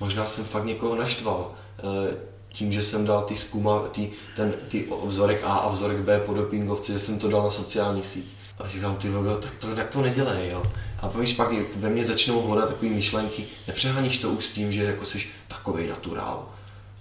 [0.00, 2.16] možná jsem fakt někoho naštval e,
[2.52, 6.34] tím, že jsem dal ty skuma, ty, ten, ty vzorek A a vzorek B po
[6.34, 8.28] dopingovci, že jsem to dal na sociální síť.
[8.58, 10.62] A říkám, ty vogo, tak to, tak to nedělej, jo.
[10.98, 14.84] A víš, pak ve mně začnou hledat takové myšlenky, nepřeháníš to už s tím, že
[14.84, 16.48] jako jsi takový naturál.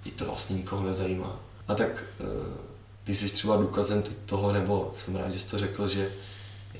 [0.05, 1.39] I to vlastně nikoho nezajímá.
[1.67, 1.89] A tak
[2.19, 2.23] eh,
[3.03, 6.11] ty jsi třeba důkazem toho, nebo jsem rád, že jsi to řekl, že,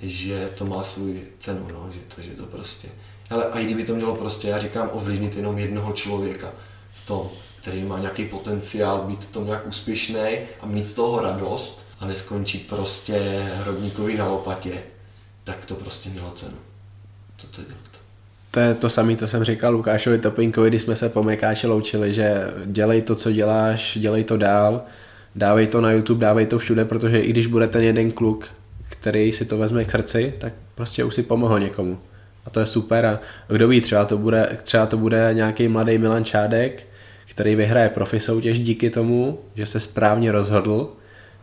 [0.02, 2.88] že to má svůj cenu, no, že, to, že to prostě.
[3.30, 6.52] Ale a i kdyby to mělo prostě, já říkám, ovlivnit jenom jednoho člověka
[6.94, 7.30] v tom,
[7.62, 12.06] který má nějaký potenciál být v tom nějak úspěšný a mít z toho radost a
[12.06, 13.20] neskončit prostě
[13.56, 14.84] hrobníkovi na lopatě,
[15.44, 16.58] tak to prostě mělo cenu.
[17.42, 18.00] To, to, to.
[18.52, 22.14] to je to samé, co jsem říkal Lukášovi Topinkovi, když jsme se po Mekáči loučili,
[22.14, 24.82] že dělej to, co děláš, dělej to dál,
[25.36, 28.50] dávej to na YouTube, dávej to všude, protože i když bude ten jeden kluk,
[28.90, 32.00] který si to vezme k srdci, tak prostě už si pomohl někomu.
[32.46, 35.98] A to je super a kdo ví, třeba to bude, třeba to bude nějaký mladý
[35.98, 36.88] Milan Čádek,
[37.30, 40.94] který vyhraje profi soutěž díky tomu, že se správně rozhodl,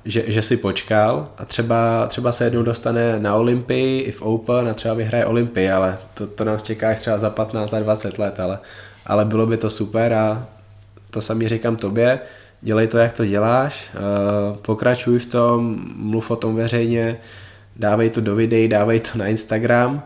[0.05, 4.68] že, že si počkal a třeba, třeba se jednou dostane na Olympii i v Open
[4.68, 8.40] a třeba vyhraje Olympii, ale to, to nás čeká třeba za 15, za 20 let,
[8.40, 8.59] ale,
[9.07, 10.46] ale bylo by to super a
[11.11, 12.20] to sami říkám tobě,
[12.61, 13.98] dělej to, jak to děláš, eh,
[14.62, 17.16] pokračuj v tom, mluv o tom veřejně,
[17.76, 20.02] dávej to do videí, dávej to na Instagram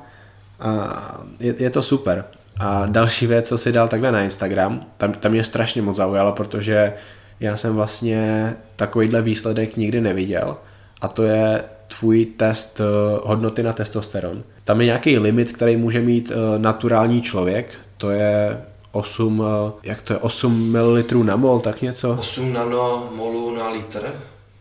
[0.61, 2.24] a je, je to super.
[2.61, 6.32] A další věc, co si dal takhle na Instagram, tam, tam mě strašně moc zaujalo,
[6.32, 6.92] protože
[7.41, 10.57] já jsem vlastně takovýhle výsledek nikdy neviděl
[11.01, 11.64] a to je
[11.99, 12.84] tvůj test eh,
[13.22, 14.45] hodnoty na testosteron.
[14.64, 20.03] Tam je nějaký limit, který může mít eh, naturální člověk, to je 8, eh, jak
[20.03, 22.16] to je, 8 ml na mol, tak něco?
[22.20, 24.03] 8 nanomolů na litr.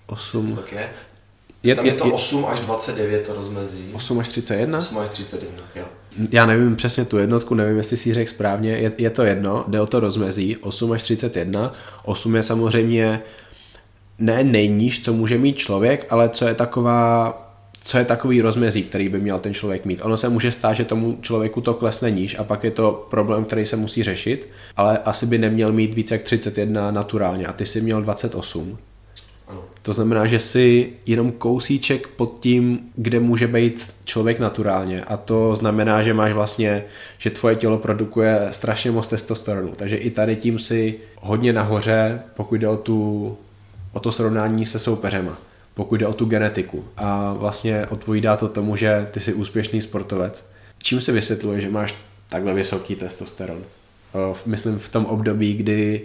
[0.07, 0.55] 8.
[0.55, 0.89] tak je.
[1.63, 3.89] Je, Tam je, je to 8 až 29 to rozmezí.
[3.93, 4.77] 8 až 31?
[4.77, 5.85] 8 až 31, jo.
[6.31, 9.81] Já nevím přesně tu jednotku, nevím, jestli si řekl správně, je, je to jedno, jde
[9.81, 11.73] o to rozmezí, 8 až 31.
[12.05, 13.21] 8 je samozřejmě
[14.19, 17.43] ne nejníž, co může mít člověk, ale co je taková
[17.87, 20.01] co je takový rozmezí, který by měl ten člověk mít.
[20.03, 23.45] Ono se může stát, že tomu člověku to klesne níž a pak je to problém,
[23.45, 27.65] který se musí řešit, ale asi by neměl mít více jak 31 naturálně a ty
[27.65, 28.77] si měl 28.
[29.87, 35.55] To znamená, že si jenom kousíček pod tím, kde může být člověk naturálně a to
[35.55, 36.83] znamená, že máš vlastně,
[37.17, 42.55] že tvoje tělo produkuje strašně moc testosteronu, takže i tady tím si hodně nahoře, pokud
[42.55, 43.37] jde o, tu,
[43.93, 45.37] o to srovnání se soupeřema,
[45.73, 50.45] pokud jde o tu genetiku a vlastně odpovídá to tomu, že ty jsi úspěšný sportovec.
[50.77, 51.95] Čím si vysvětluje, že máš
[52.29, 53.63] takhle vysoký testosteron?
[54.45, 56.01] Myslím v tom období, kdy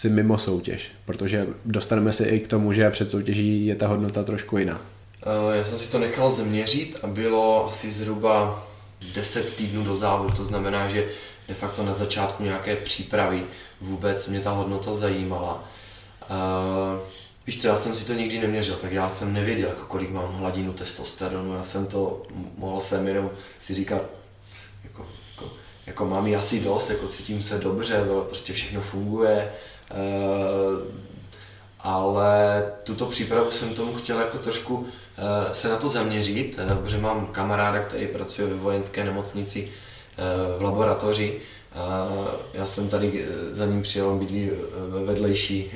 [0.00, 4.22] si mimo soutěž, protože dostaneme se i k tomu, že před soutěží je ta hodnota
[4.22, 4.80] trošku jiná.
[5.22, 8.66] Eh, já jsem si to nechal změřit a bylo asi zhruba
[9.14, 11.04] 10 týdnů do závodu, to znamená, že
[11.48, 13.42] de facto na začátku nějaké přípravy
[13.80, 15.64] vůbec mě ta hodnota zajímala.
[16.30, 17.00] Uh,
[17.46, 20.32] víš co, já jsem si to nikdy neměřil, tak já jsem nevěděl, jako kolik mám
[20.32, 22.22] hladinu testosteronu, já jsem to,
[22.56, 24.02] mohl jsem jenom si říkat,
[24.84, 25.52] jako, jako,
[25.86, 29.69] jako mám ji asi dost, jako cítím se dobře, prostě všechno funguje, Eh,
[31.80, 34.86] ale tuto přípravu jsem tomu chtěl jako trošku
[35.18, 39.68] eh, se na to zaměřit, eh, protože mám kamaráda, který pracuje ve vojenské nemocnici
[40.58, 41.40] v laboratoři.
[42.54, 44.50] Já jsem tady za ním přijel, on bydlí
[44.88, 45.72] ve vedlejší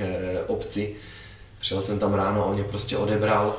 [0.47, 0.95] obci.
[1.59, 3.57] Přijel jsem tam ráno, on mě prostě odebral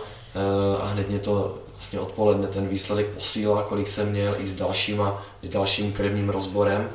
[0.80, 5.22] a hned mě to vlastně odpoledne ten výsledek posílal, kolik jsem měl i s dalšíma,
[5.42, 6.90] i dalším krevním rozborem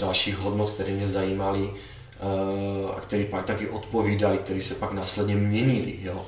[0.00, 1.70] dalších hodnot, které mě zajímaly.
[2.20, 5.98] Eh, a který pak taky odpovídali, který se pak následně měnili.
[6.02, 6.26] Jo.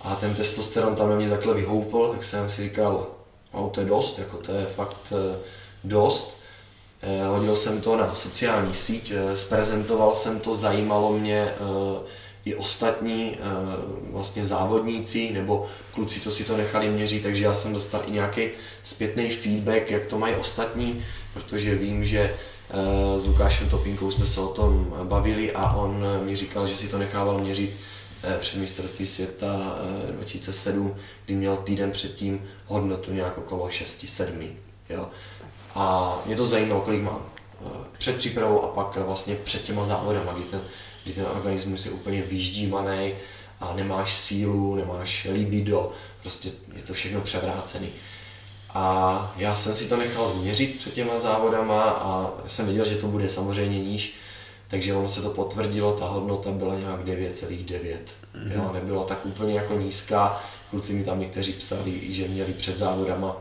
[0.00, 3.06] A ten testosteron tam na mě takhle vyhoupil, tak jsem si říkal,
[3.54, 5.38] no to je dost, jako to je fakt eh,
[5.84, 6.40] dost.
[7.02, 11.54] Eh, hodil jsem to na sociální síť, zprezentoval jsem to, zajímalo mě
[12.44, 13.38] i ostatní
[14.10, 18.48] vlastně závodníci nebo kluci, co si to nechali měřit, takže já jsem dostal i nějaký
[18.84, 22.34] zpětný feedback, jak to mají ostatní, protože vím, že
[23.16, 26.98] s Lukášem Topinkou jsme se o tom bavili a on mi říkal, že si to
[26.98, 27.76] nechával měřit
[28.22, 29.78] eh, před mistrovství světa
[30.10, 34.48] 2007, kdy měl týden předtím hodnotu nějak okolo 6-7.
[34.88, 35.08] Jo.
[35.74, 37.26] A mě to zajímalo, kolik mám
[37.98, 40.60] před přípravou a pak vlastně před těma závodama, kdy ten,
[41.04, 43.14] kdy ten organismus je úplně vyždímaný
[43.60, 45.92] a nemáš sílu, nemáš libido,
[46.22, 47.88] prostě je to všechno převrácený.
[48.74, 53.06] A já jsem si to nechal změřit před těma závodama a jsem věděl, že to
[53.06, 54.14] bude samozřejmě níž,
[54.68, 57.96] takže ono se to potvrdilo, ta hodnota byla nějak 9,9.
[58.34, 58.52] Mm-hmm.
[58.54, 63.36] Jo, nebyla tak úplně jako nízká, kluci mi tam někteří psali, že měli před závodama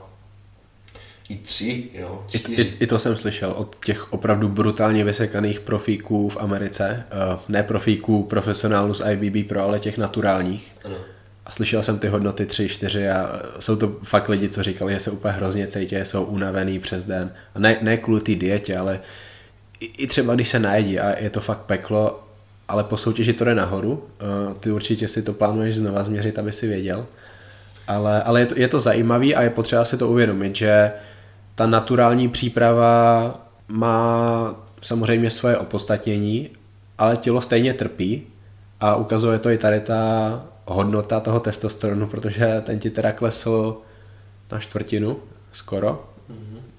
[1.29, 6.29] i tři, jo, I, i, I to jsem slyšel od těch opravdu brutálně vysekaných profíků
[6.29, 7.03] v Americe,
[7.33, 10.71] uh, ne profíků, profesionálů z IBB Pro, ale těch naturálních.
[10.85, 10.95] Ano.
[11.49, 14.99] A slyšel jsem ty hodnoty 3, 4 a jsou to fakt lidi, co říkali, že
[14.99, 17.31] se úplně hrozně cítí, jsou unavený přes den.
[17.55, 18.99] A ne, ne kvůli té dietě, ale
[19.79, 22.23] i, i třeba když se najedí a je to fakt peklo,
[22.67, 23.91] ale po soutěži to jde nahoru.
[23.91, 27.05] Uh, ty určitě si to plánuješ znova změřit, aby si věděl.
[27.87, 30.91] Ale, ale je, to, je to zajímavý a je potřeba si to uvědomit, že
[31.55, 33.33] ta naturální příprava
[33.67, 36.49] má samozřejmě svoje opodstatnění,
[36.97, 38.23] ale tělo stejně trpí
[38.79, 40.43] a ukazuje to i tady ta
[40.73, 43.77] hodnota toho testosteronu, protože ten ti teda klesl
[44.51, 45.17] na čtvrtinu
[45.51, 46.09] skoro.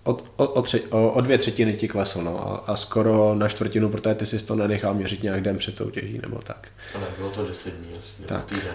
[0.04, 3.48] O, o, o, tři, o, o dvě třetiny ti klesl, no, a, a skoro na
[3.48, 6.68] čtvrtinu, protože ty jsi to nenechal měřit nějak den před soutěží, nebo tak.
[6.94, 8.44] Ale bylo to deset dní asi, tak.
[8.44, 8.74] týden.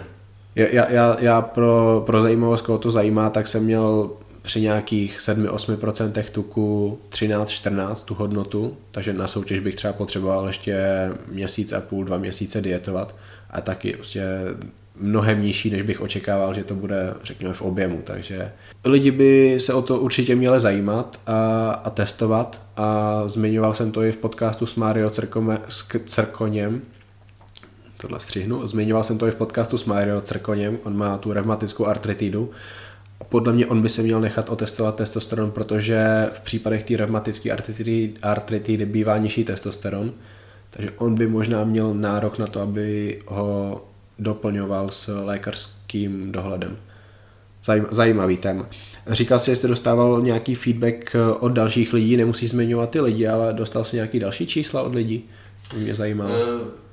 [0.56, 4.10] Já, já, já pro, pro zajímavost, koho to zajímá, tak jsem měl
[4.42, 10.78] při nějakých 7-8% tuku 13-14 tu hodnotu, takže na soutěž bych třeba potřeboval ještě
[11.28, 13.16] měsíc a půl, dva měsíce dietovat
[13.50, 14.24] a taky prostě
[15.00, 18.02] mnohem nižší, než bych očekával, že to bude, řekněme, v objemu.
[18.04, 18.52] Takže
[18.86, 22.62] lidi by se o to určitě měli zajímat a, a testovat.
[22.78, 26.82] A zmiňoval jsem to i v podcastu s Mario Crkome, s Crkoněm,
[27.98, 31.86] tohle střihnu, zmiňoval jsem to i v podcastu s Mario Crkoněm, on má tu revmatickou
[31.86, 32.52] artritidu.
[33.30, 38.14] Podle mě on by se měl nechat otestovat testosteron, protože v případech té revmatické artritidy,
[38.22, 40.14] artritidy bývá nižší testosteron,
[40.70, 43.86] takže on by možná měl nárok na to, aby ho
[44.20, 46.78] doplňoval s lékařským dohledem.
[47.92, 48.68] Zajímavý téma.
[49.08, 53.54] Říkal jsi, že jste dostával nějaký feedback od dalších lidí, nemusí zmiňovat ty lidi, ale
[53.54, 55.30] dostal jsi nějaký další čísla od lidí?
[55.78, 56.30] Mě zajímalo.
[56.30, 56.86] Uh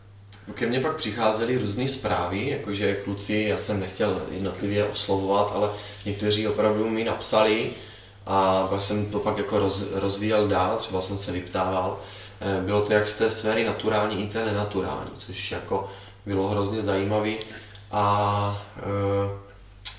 [0.54, 5.70] ke mně pak přicházely různé zprávy, jakože kluci, já jsem nechtěl jednotlivě oslovovat, ale
[6.04, 7.70] někteří opravdu mi napsali
[8.26, 12.00] a pak jsem to pak jako roz, rozvíjel dál, třeba jsem se vyptával.
[12.40, 15.88] Eh, bylo to jak z té sféry naturální i té nenaturální, což jako
[16.26, 17.32] bylo hrozně zajímavé.
[17.90, 18.82] A e,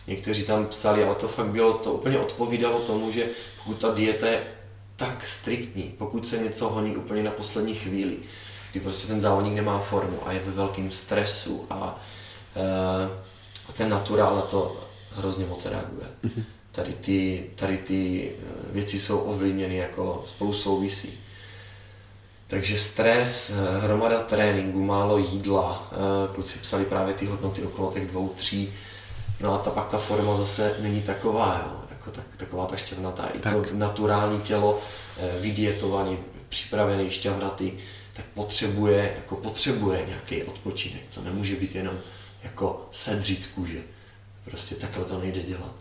[0.08, 3.26] někteří tam psali, ale to fakt bylo, to úplně odpovídalo tomu, že
[3.58, 4.44] pokud ta dieta je
[4.96, 8.18] tak striktní, pokud se něco honí úplně na poslední chvíli,
[8.72, 12.00] kdy prostě ten závodník nemá formu a je ve velkém stresu a
[12.56, 16.08] e, ten naturál na to hrozně moc reaguje.
[16.24, 16.44] Mm-hmm.
[16.76, 21.20] Tady ty, tady ty eh, věci jsou ovlivněny jako spolu souvisí.
[22.48, 25.92] Takže stres, eh, hromada tréninku, málo jídla,
[26.34, 28.74] kluci psali právě ty hodnoty okolo těch dvou, tří,
[29.40, 33.26] no a ta, pak ta forma zase není taková, jo, jako tak, taková ta šťavnatá.
[33.28, 33.54] I tak.
[33.54, 34.80] to naturální tělo,
[35.40, 36.18] vydietovaný,
[36.50, 37.72] připravený, šťavnatý,
[38.14, 41.02] tak potřebuje, jako potřebuje nějaký odpočinek.
[41.16, 42.00] To nemůže být jenom
[42.44, 43.80] jako sedřít z kůže.
[44.46, 45.74] Prostě takhle to nejde dělat.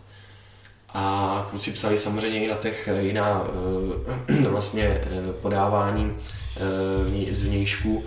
[0.93, 3.47] A kluci psali samozřejmě i na těch jiná
[4.29, 6.17] eh, vlastně eh, podávání
[7.29, 8.03] eh, z vnějšku.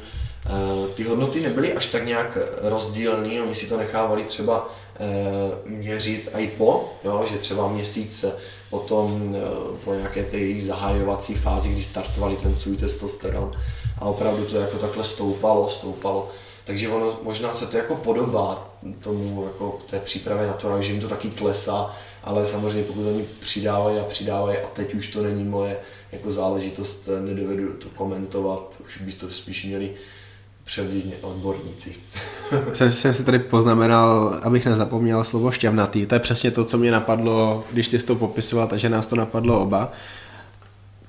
[0.94, 4.68] Ty hodnoty nebyly až tak nějak rozdílné, oni si to nechávali třeba
[5.66, 8.24] měřit i po, jo, že třeba měsíc
[8.70, 9.36] potom
[9.84, 13.50] po nějaké té zahájovací fázi, kdy startovali ten svůj testosteron,
[13.98, 16.28] a opravdu to jako takhle stoupalo, stoupalo.
[16.64, 18.68] Takže ono možná se to jako podobá
[19.00, 21.96] tomu jako té přípravě naturální, že jim to taky klesá,
[22.27, 25.77] ale samozřejmě pokud oni přidávají a přidávají a teď už to není moje
[26.12, 29.90] jako záležitost, nedovedu to komentovat, už by to spíš měli
[30.65, 31.94] převzít odborníci.
[32.73, 36.07] jsem, jsem si tady poznamenal, abych nezapomněl slovo šťavnatý.
[36.07, 39.16] To je přesně to, co mě napadlo, když ty jsi to popisoval, takže nás to
[39.16, 39.93] napadlo oba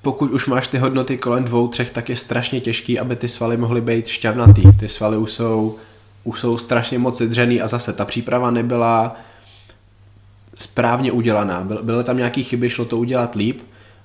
[0.02, 3.56] pokud už máš ty hodnoty kolem dvou, třech, tak je strašně těžký, aby ty svaly
[3.56, 4.62] mohly být šťavnatý.
[4.80, 5.76] Ty svaly už jsou,
[6.24, 9.16] už jsou strašně moc zedřený a zase ta příprava nebyla
[10.58, 11.68] správně udělaná.
[11.82, 13.60] Byly tam nějaké chyby, šlo to udělat líp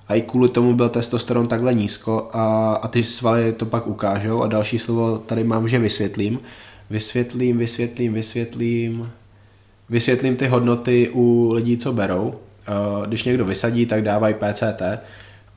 [0.08, 4.42] a i kvůli tomu byl testosteron takhle nízko a, a ty svaly to pak ukážou
[4.42, 6.38] a další slovo tady mám, že vysvětlím.
[6.90, 9.10] Vysvětlím, vysvětlím, vysvětlím,
[9.88, 12.34] vysvětlím ty hodnoty u lidí, co berou.
[13.06, 14.82] Když někdo vysadí, tak dávají PCT,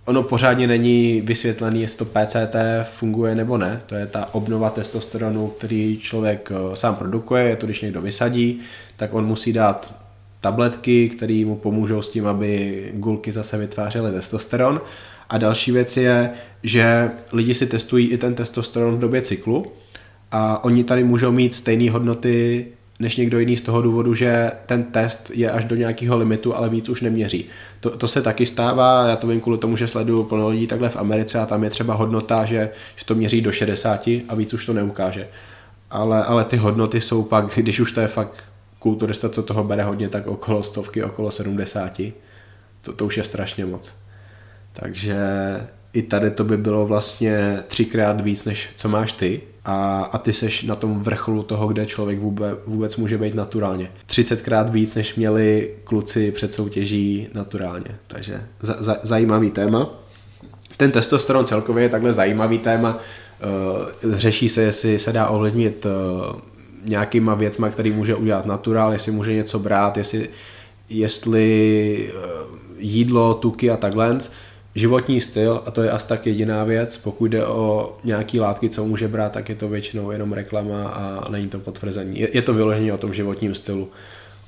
[0.08, 3.82] ono pořádně není vysvětlený, jestli to PCT funguje nebo ne.
[3.86, 8.60] To je ta obnova testosteronu, který člověk eh, sám produkuje, je to když někdo vysadí,
[8.96, 10.07] tak on musí dát
[10.48, 14.82] tabletky, které mu pomůžou s tím, aby gulky zase vytvářely testosteron.
[15.30, 16.30] A další věc je,
[16.64, 19.66] že lidi si testují i ten testosteron v době cyklu
[20.32, 22.66] a oni tady můžou mít stejné hodnoty
[23.00, 26.70] než někdo jiný z toho důvodu, že ten test je až do nějakého limitu, ale
[26.70, 27.46] víc už neměří.
[27.80, 30.90] To, to se taky stává, já to vím kvůli tomu, že sleduju plno lidí takhle
[30.90, 34.54] v Americe a tam je třeba hodnota, že, že to měří do 60 a víc
[34.54, 35.28] už to neukáže.
[35.90, 38.47] Ale, ale ty hodnoty jsou pak, když už to je fakt
[38.80, 42.02] kulturista, co toho bere hodně, tak okolo stovky, okolo 70.
[42.82, 43.94] To, to už je strašně moc.
[44.74, 45.18] Takže
[45.94, 50.34] i tady to by bylo vlastně třikrát víc, než co máš ty a, a ty
[50.34, 53.92] seš na tom vrcholu toho, kde člověk vůbec, vůbec může být naturálně.
[54.10, 57.96] 30krát víc, než měli kluci před soutěží naturálně.
[58.08, 59.90] Takže za, za, zajímavý téma.
[60.78, 62.98] Ten testosteron celkově je takhle zajímavý téma.
[64.04, 65.92] Uh, řeší se, jestli se dá ovlivnit uh,
[66.88, 70.30] nějakýma věcma, který může udělat naturál, jestli může něco brát, jestli,
[70.90, 74.18] jestli uh, jídlo, tuky a takhle
[74.76, 78.86] životní styl, a to je asi tak jediná věc, pokud jde o nějaký látky, co
[78.86, 82.20] může brát, tak je to většinou jenom reklama a není to potvrzení.
[82.20, 83.90] Je, je to vyloženě o tom životním stylu,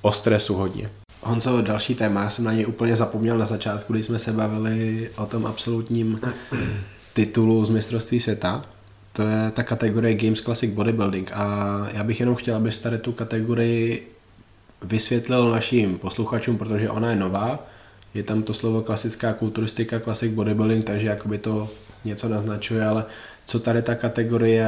[0.02, 0.90] o stresu hodně.
[1.22, 5.10] Honzo, další téma, já jsem na něj úplně zapomněl na začátku, když jsme se bavili
[5.18, 6.20] o tom absolutním
[7.14, 8.66] titulu z mistrovství světa.
[9.19, 11.45] To je ta kategorie Games Classic Bodybuilding a
[11.93, 14.07] já bych jenom chtěl, abys tady tu kategorii
[14.81, 17.67] vysvětlil našim posluchačům, protože ona je nová,
[18.13, 21.69] je tam to slovo klasická kulturistika, classic bodybuilding, takže jakoby to
[22.05, 23.05] něco naznačuje, ale
[23.45, 24.67] co tady ta kategorie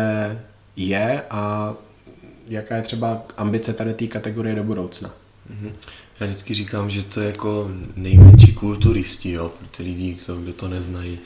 [0.76, 1.74] je a
[2.48, 5.10] jaká je třeba ambice tady té kategorie do budoucna?
[5.52, 5.72] Mm-hmm.
[6.20, 10.68] Já vždycky říkám, že to je jako nejmenší kulturisti, jo, pro ty lidi, kdo to
[10.68, 11.20] neznají,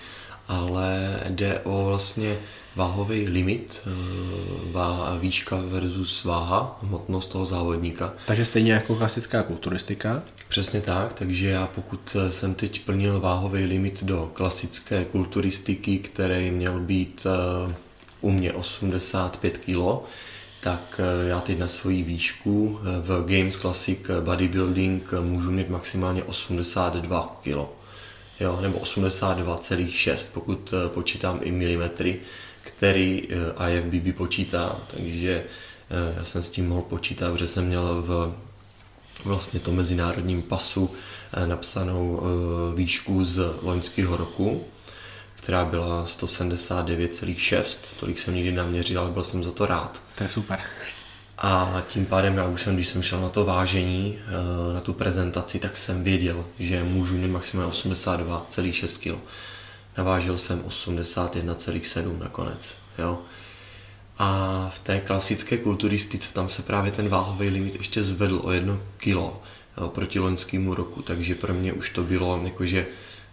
[0.48, 2.38] ale jde o vlastně
[2.76, 8.14] váhový limit, eh, výška versus váha, hmotnost toho závodníka.
[8.26, 10.24] Takže stejně jako klasická kulturistika?
[10.48, 16.80] Přesně tak, takže já pokud jsem teď plnil váhový limit do klasické kulturistiky, který měl
[16.80, 17.28] být
[17.70, 17.74] eh,
[18.22, 20.06] u mě 85 kg,
[20.60, 27.40] tak eh, já teď na svoji výšku v Games Classic Bodybuilding můžu mít maximálně 82
[27.44, 27.70] kg.
[28.40, 32.20] Jo, nebo 82,6, pokud počítám i milimetry
[32.66, 35.44] který eh, IFBB počítá, takže
[35.90, 38.36] eh, já jsem s tím mohl počítat, protože jsem měl v
[39.26, 40.92] vlastně to mezinárodním pasu
[41.34, 42.22] eh, napsanou
[42.76, 44.64] výšku z loňského roku,
[45.36, 47.78] která byla 179,6.
[48.00, 50.02] Tolik jsem nikdy naměřil, ale byl jsem za to rád.
[50.16, 50.60] To je super.
[51.38, 54.18] A tím pádem já už jsem, když jsem šel na to vážení,
[54.74, 59.22] na tu prezentaci, tak jsem věděl, že můžu mít maximálně 82,6 kg
[59.98, 62.78] navážil jsem 81,7 nakonec.
[62.98, 63.22] Jo.
[64.18, 68.82] A v té klasické kulturistice tam se právě ten váhový limit ještě zvedl o jedno
[68.98, 69.42] kilo
[69.78, 72.88] jo, proti loňskému roku, takže pro mě už to bylo jakože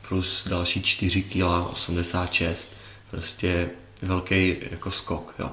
[0.08, 2.74] plus další 4 kg, 86,
[3.10, 3.70] prostě
[4.02, 5.34] velký jako skok.
[5.38, 5.52] Jo.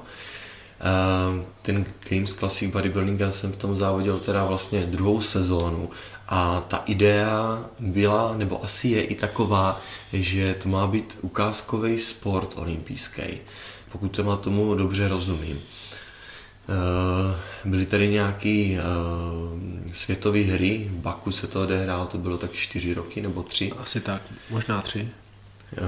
[0.80, 5.90] Ehm, ten Games Classic Bodybuilding jsem v tom závodil teda vlastně druhou sezónu
[6.30, 9.80] a ta idea byla, nebo asi je i taková,
[10.12, 13.22] že to má být ukázkový sport olympijský,
[13.92, 15.60] pokud to má tomu dobře rozumím.
[16.70, 18.82] Eh, byly tady nějaké eh,
[19.92, 23.72] světové hry, v Baku se to odehrálo, to bylo tak čtyři roky nebo tři.
[23.78, 25.08] Asi tak, možná tři.
[25.72, 25.78] Eh,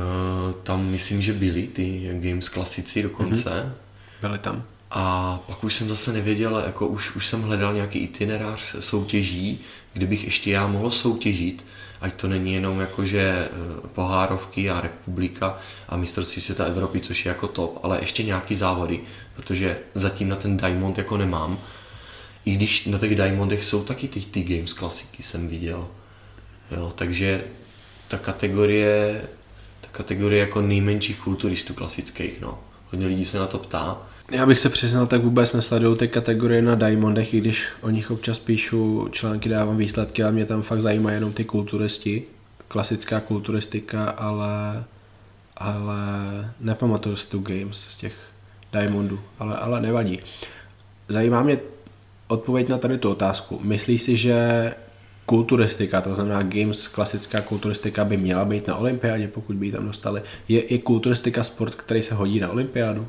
[0.62, 3.50] tam myslím, že byly ty Games klasici dokonce.
[3.50, 3.72] Mm-hmm.
[4.20, 4.64] Byly tam.
[4.94, 9.60] A pak už jsem zase nevěděl, jako už, už jsem hledal nějaký itinerář soutěží,
[9.92, 11.64] kdybych ještě já mohl soutěžit,
[12.00, 13.48] ať to není jenom jakože eh,
[13.94, 15.58] pohárovky a republika
[15.88, 19.00] a mistrovství světa Evropy, což je jako top, ale ještě nějaký závody,
[19.36, 21.58] protože zatím na ten Diamond jako nemám.
[22.44, 25.88] I když na těch Diamondech jsou taky ty, ty Games klasiky, jsem viděl.
[26.70, 27.44] Jo, takže
[28.08, 29.22] ta kategorie,
[29.80, 32.58] ta kategorie jako nejmenších kulturistů klasických, no.
[32.90, 36.62] Hodně lidí se na to ptá, já bych se přiznal, tak vůbec nesleduju ty kategorie
[36.62, 40.80] na Diamondech, i když o nich občas píšu články, dávám výsledky, ale mě tam fakt
[40.80, 42.22] zajímají jenom ty kulturisti,
[42.68, 44.84] klasická kulturistika, ale,
[45.56, 45.96] ale
[46.60, 48.14] nepamatuju si tu games z těch
[48.72, 50.18] Diamondů, ale, ale nevadí.
[51.08, 51.58] Zajímá mě
[52.28, 53.60] odpověď na tady tu otázku.
[53.62, 54.74] Myslíš si, že
[55.26, 59.86] kulturistika, to znamená games, klasická kulturistika by měla být na olympiádě, pokud by ji tam
[59.86, 60.22] dostali.
[60.48, 63.06] Je, je kulturistika sport, který se hodí na olympiádu?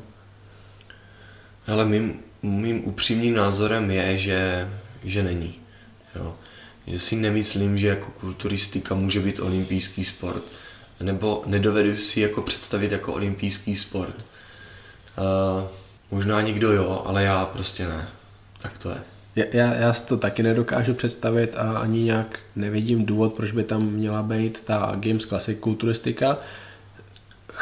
[1.66, 4.68] Ale mým, mým upřímným názorem je, že,
[5.04, 5.54] že není.
[6.14, 6.34] Jo.
[6.86, 10.44] Že si nemyslím, že jako kulturistika může být olympijský sport.
[11.02, 14.16] nebo nedovedu si jako představit jako olympijský sport.
[15.18, 15.68] Uh,
[16.10, 18.08] možná někdo jo, ale já prostě ne.
[18.62, 18.96] Tak to je.
[19.36, 23.82] Já, já si to taky nedokážu představit a ani nějak nevidím důvod, proč by tam
[23.82, 26.38] měla být ta Games Classic kulturistika.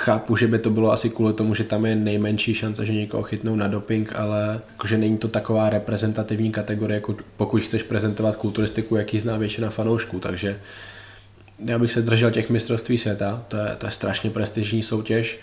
[0.03, 3.23] Chápu, že by to bylo asi kvůli tomu, že tam je nejmenší šance, že někoho
[3.23, 8.97] chytnou na doping, ale že není to taková reprezentativní kategorie, jako pokud chceš prezentovat kulturistiku,
[8.97, 10.61] jaký zná většina fanoušků, takže
[11.65, 15.41] já bych se držel těch mistrovství světa, to je, to je strašně prestižní soutěž,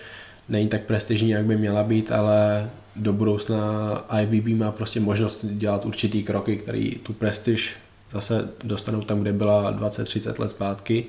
[0.49, 3.59] není tak prestižní, jak by měla být, ale do budoucna
[4.21, 7.75] IBB má prostě možnost dělat určitý kroky, který tu prestiž
[8.11, 11.05] zase dostanou tam, kde byla 20-30 let zpátky.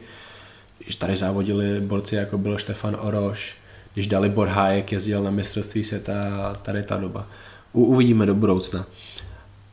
[0.84, 3.54] Když tady závodili borci, jako byl Štefan Oroš,
[3.94, 6.14] když Dalibor Hájek jezdil na mistrovství světa,
[6.62, 7.26] tady ta doba.
[7.72, 8.86] U, uvidíme do budoucna.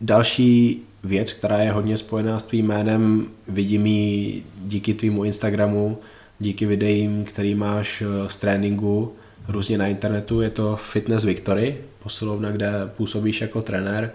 [0.02, 5.98] Další věc, která je hodně spojená s tvým jménem, vidím ji díky tvýmu Instagramu,
[6.40, 9.14] díky videím, který máš eh, z tréninku,
[9.48, 14.12] různě na internetu, je to Fitness Victory, posilovna, kde působíš jako trenér.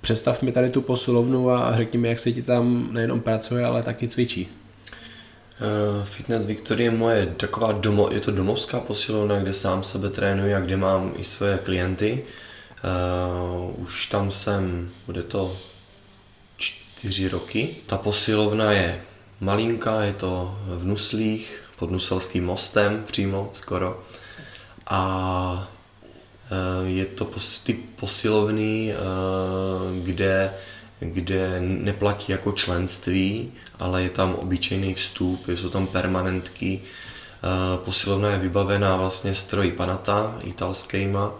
[0.00, 3.82] Představ mi tady tu posilovnu a řekni mi, jak se ti tam nejenom pracuje, ale
[3.82, 4.48] taky cvičí.
[5.60, 10.54] Uh, Fitness Victory je moje taková domo, je to domovská posilovna, kde sám sebe trénuji
[10.54, 12.24] a kde mám i svoje klienty.
[12.84, 15.58] Uh, už tam jsem, bude to
[16.56, 17.76] čtyři roky.
[17.86, 19.00] Ta posilovna je
[19.40, 24.02] malinká, je to v Nuslích, pod Nuselským mostem přímo skoro.
[24.86, 25.72] A
[26.52, 27.26] Eh, je to
[27.64, 28.96] ty posilovny, eh,
[30.02, 30.54] kde,
[31.02, 36.80] kde neplatí jako členství, ale je tam obyčejný vstup, jsou tam permanentky.
[36.82, 41.32] Eh, posilovna je vybavená vlastně stroji Panata, italskýma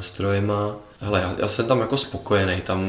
[0.00, 0.76] strojema.
[1.00, 2.80] Hele, já, já jsem tam jako spokojený, tam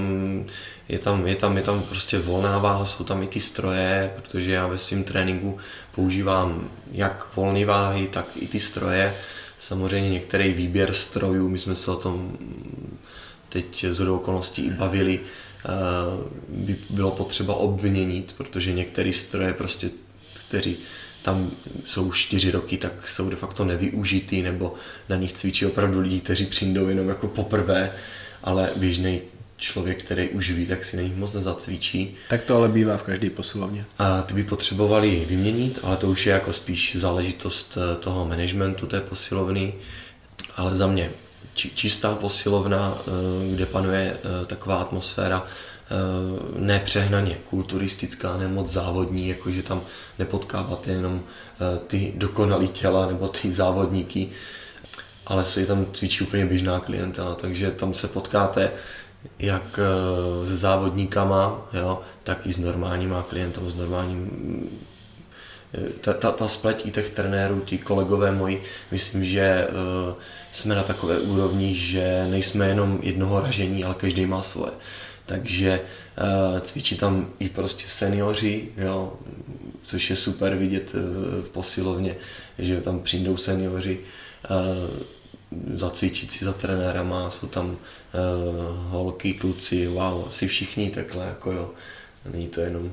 [0.89, 4.51] je tam, je, tam, je tam prostě volná váha, jsou tam i ty stroje, protože
[4.51, 5.57] já ve svém tréninku
[5.95, 9.15] používám jak volné váhy, tak i ty stroje
[9.57, 12.37] samozřejmě některý výběr strojů, my jsme se o tom
[13.49, 15.69] teď z okolností i bavili, eh,
[16.49, 19.89] by bylo potřeba obměnit, protože některé stroje prostě,
[20.47, 20.77] kteří
[21.21, 21.51] tam
[21.85, 24.73] jsou už čtyři roky, tak jsou de facto nevyužitý, nebo
[25.09, 27.91] na nich cvičí opravdu lidi, kteří přijdou jenom jako poprvé,
[28.43, 29.21] ale běžný
[29.57, 32.15] člověk, který už ví, tak si na nich moc nezacvičí.
[32.29, 33.85] Tak to ale bývá v každé posilovně.
[33.99, 38.87] A ty by potřebovali vyměnit, ale to už je jako spíš záležitost eh, toho managementu
[38.87, 39.73] té posilovny.
[40.55, 41.11] Ale za mě
[41.53, 45.45] či, čistá posilovna, eh, kde panuje eh, taková atmosféra,
[46.55, 49.81] nepřehnaně kulturistická, nemoc závodní, jakože tam
[50.19, 51.21] nepotkáváte jenom
[51.87, 54.29] ty dokonalý těla nebo ty závodníky,
[55.25, 58.71] ale se tam cvičí úplně běžná klientela, takže tam se potkáte
[59.39, 64.29] jak eh, se závodníkama, jo, tak i s normálníma klientem, s normálním
[65.73, 69.67] eh, ta, ta, ta spleť i těch trenérů, ti kolegové moji, myslím, že
[70.07, 70.13] uh,
[70.51, 74.71] jsme na takové úrovni, že nejsme jenom jednoho ražení, ale každý má svoje.
[75.25, 79.13] Takže uh, cvičí tam i prostě seniori, jo,
[79.83, 81.01] což je super vidět uh,
[81.45, 82.15] v posilovně,
[82.59, 83.99] že tam přijdou seniori.
[85.75, 87.77] Zacvičit si za trenérama, jsou tam
[88.89, 91.71] holky, kluci, wow, asi všichni takhle, jako jo.
[92.33, 92.91] Není to jenom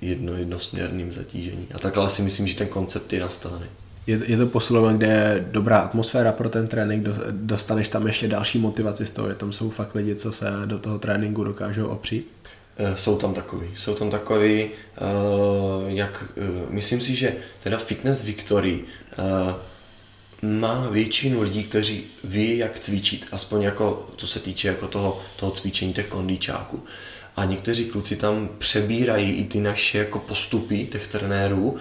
[0.00, 1.68] jedno jednosměrným zatížení.
[1.74, 3.66] A takhle si myslím, že ten koncept je nastavený.
[4.06, 8.58] Je, je to posilovna, kde je dobrá atmosféra pro ten trénink, dostaneš tam ještě další
[8.58, 12.30] motivaci z toho, že tam jsou fakt lidi, co se do toho tréninku dokážou opřít?
[12.78, 14.70] Eh, jsou tam takový, jsou tam takový, uh,
[15.86, 18.80] jak, uh, myslím si, že teda Fitness Victory
[20.42, 25.52] má většinu lidí, kteří ví, jak cvičit, aspoň jako, to se týče jako toho, toho
[25.52, 26.84] cvičení těch kondičáků.
[27.36, 31.76] A někteří kluci tam přebírají i ty naše jako postupy těch trenérů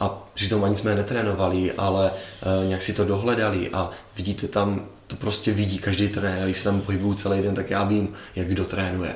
[0.00, 5.16] a přitom ani jsme netrénovali, ale e, nějak si to dohledali a vidíte tam, to
[5.16, 8.64] prostě vidí každý trenér, když se tam pohybuju celý den, tak já vím, jak kdo
[8.64, 9.14] trénuje,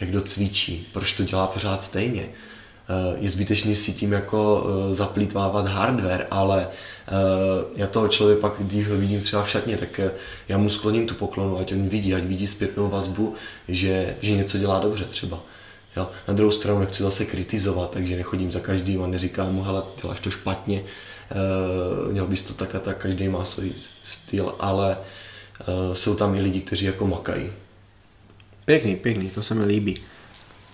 [0.00, 2.28] jak kdo cvičí, proč to dělá pořád stejně
[2.90, 6.68] Eh, je zbytečný si tím jako eh, zaplýtvávat hardware, ale
[7.76, 10.00] já toho člověka pak, když ho vidím třeba v šatně, tak
[10.48, 13.34] já mu skloním tu poklonu, ať on vidí, ať vidí zpětnou vazbu,
[13.68, 15.40] že, že něco dělá dobře třeba.
[15.98, 16.10] Jo?
[16.28, 20.20] Na druhou stranu nechci zase kritizovat, takže nechodím za každým a neříkám mu, hele, děláš
[20.20, 20.82] to špatně,
[22.12, 23.72] měl bys to tak a tak, každý má svůj
[24.02, 24.96] styl, ale
[25.92, 27.50] jsou tam i lidi, kteří jako makají.
[28.64, 29.94] Pěkný, pěkný, to se mi líbí.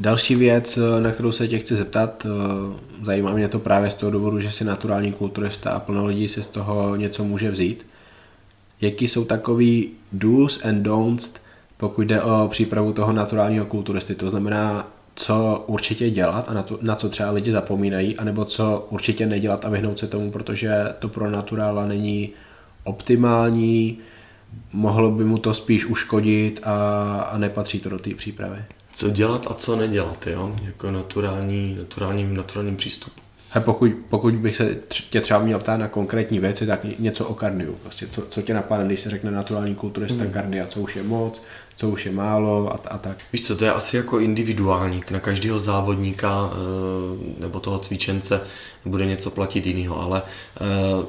[0.01, 4.13] Další věc, na kterou se tě chci zeptat, eh, zajímá mě to právě z toho
[4.13, 7.87] důvodu, že jsi naturální kulturista a plno lidí si z toho něco může vzít.
[8.81, 11.35] Jaký jsou takový do's and don'ts,
[11.77, 14.15] pokud jde o přípravu toho naturálního kulturisty?
[14.15, 18.87] To znamená, co určitě dělat a na, to, na co třeba lidi zapomínají, anebo co
[18.91, 22.31] určitě nedělat a vyhnout se tomu, protože to pro naturála není
[22.85, 23.99] optimální,
[24.73, 26.75] mohlo by mu to spíš uškodit a,
[27.21, 28.65] a nepatří to do té přípravy.
[28.93, 30.57] Co dělat a co nedělat, jo?
[30.63, 33.21] Jako naturální, naturálním, naturálním přístupu.
[33.55, 34.77] A pokud, pokud bych se
[35.11, 37.75] tě třeba měl ptát na konkrétní věci, tak něco o kardiu.
[37.83, 40.33] Prostě co, co tě napadne, když se řekne naturální kulturista hmm.
[40.33, 41.43] kardia, co už je moc,
[41.77, 43.17] co už je málo a, a tak.
[43.33, 45.03] Víš co, to je asi jako individuální.
[45.11, 48.41] Na každého závodníka eh, nebo toho cvičence
[48.85, 50.23] bude něco platit jiného, ale
[50.61, 51.07] eh,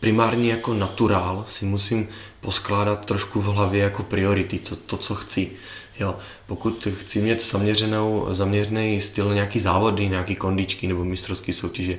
[0.00, 2.08] primárně jako naturál si musím
[2.40, 5.50] poskládat trošku v hlavě jako priority, to, to co chci.
[6.00, 6.16] Jo,
[6.46, 11.98] pokud chci mít zaměřenou, zaměřený styl nějaký závody, nějaký kondičky nebo mistrovský soutěže,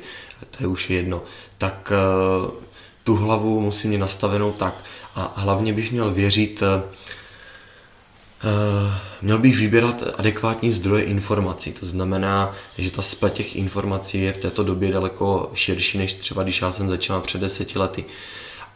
[0.51, 1.23] to je už jedno,
[1.57, 1.91] tak
[2.45, 2.51] uh,
[3.03, 4.83] tu hlavu musím mít nastavenou tak
[5.15, 6.81] a hlavně bych měl věřit, uh,
[9.21, 11.71] měl bych vybírat adekvátní zdroje informací.
[11.71, 16.43] To znamená, že ta splet těch informací je v této době daleko širší, než třeba
[16.43, 18.05] když já jsem začal před deseti lety.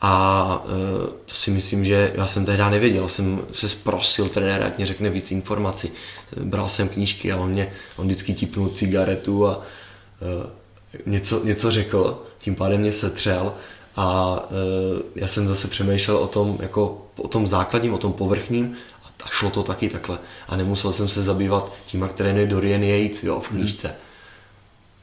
[0.02, 4.78] A e, to si myslím, že já jsem tehdy nevěděl, jsem se zprosil trenéra, ať
[4.78, 5.92] mě řekne víc informací.
[6.44, 9.62] Bral jsem knížky a on mě, on vždycky tipnul cigaretu a
[10.22, 10.50] e,
[11.06, 13.54] něco, něco řekl, tím pádem mě setřel
[13.96, 18.74] a e, já jsem zase přemýšlel o tom, jako o tom základním, o tom povrchním
[19.24, 20.20] a šlo to taky takhle.
[20.48, 23.96] A nemusel jsem se zabývat tím, jak trénuje Dorian Yates jo, v knížce.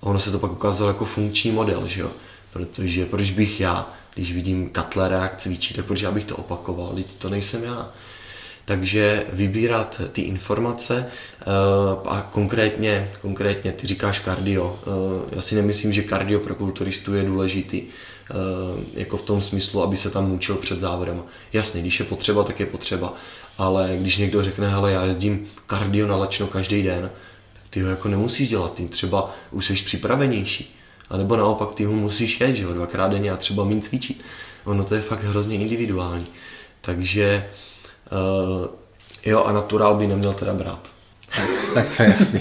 [0.03, 2.11] A ono se to pak ukázalo jako funkční model, že jo?
[2.53, 7.07] Protože proč bych já když vidím Katlera, jak cvičí, tak protože abych to opakoval, teď
[7.19, 7.93] to nejsem já.
[8.65, 11.45] Takže vybírat ty informace eh,
[12.05, 14.79] a konkrétně, konkrétně ty říkáš kardio.
[14.83, 18.35] Eh, já si nemyslím, že kardio pro kulturistu je důležitý, eh,
[18.95, 21.23] jako v tom smyslu, aby se tam mučil před závodem.
[21.53, 23.15] Jasně, když je potřeba, tak je potřeba,
[23.59, 27.11] ale když někdo řekne, hele, já jezdím kardio na lačno každý den,
[27.71, 30.77] ty ho jako nemusíš dělat, ty třeba už jsi připravenější
[31.11, 34.25] a nebo naopak ty ho musíš jet, že jo, dvakrát denně a třeba méně cvičit.
[34.65, 36.27] Ono to je fakt hrozně individuální.
[36.81, 37.47] Takže
[38.13, 38.69] uh,
[39.27, 40.91] jo, a naturál by neměl teda brát.
[41.75, 42.41] tak to je jasný.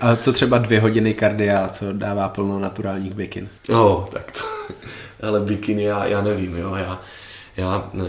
[0.00, 3.48] A co třeba dvě hodiny kardia, co dává plnou naturálních bikin?
[3.68, 4.40] No, tak to,
[5.26, 7.00] ale bikiny já, já nevím, jo, já,
[7.56, 8.04] já ne,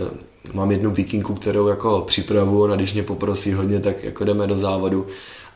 [0.53, 4.57] mám jednu bikinku, kterou jako připravu a když mě poprosí hodně, tak jako jdeme do
[4.57, 5.07] závodu,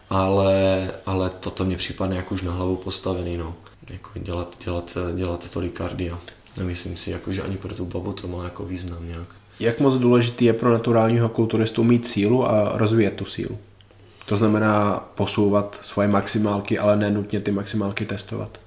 [0.09, 3.55] ale, ale toto mě připadne jako už na hlavu postavený, no
[3.89, 6.19] jako dělat, dělat, dělat tolik kardia.
[6.57, 9.27] Nemyslím si, jako, že ani pro tu babu to má jako význam nějak.
[9.59, 13.57] Jak moc důležitý je pro naturálního kulturistu mít sílu a rozvíjet tu sílu?
[14.25, 18.59] To znamená posouvat svoje maximálky, ale ne nutně ty maximálky testovat.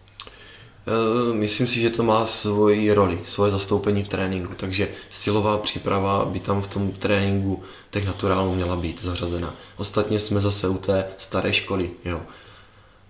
[0.86, 6.24] E, myslím si, že to má svoji roli, svoje zastoupení v tréninku, takže silová příprava
[6.24, 9.54] by tam v tom tréninku těch naturálů měla být zařazena.
[9.76, 12.20] Ostatně jsme zase u té staré školy, jo.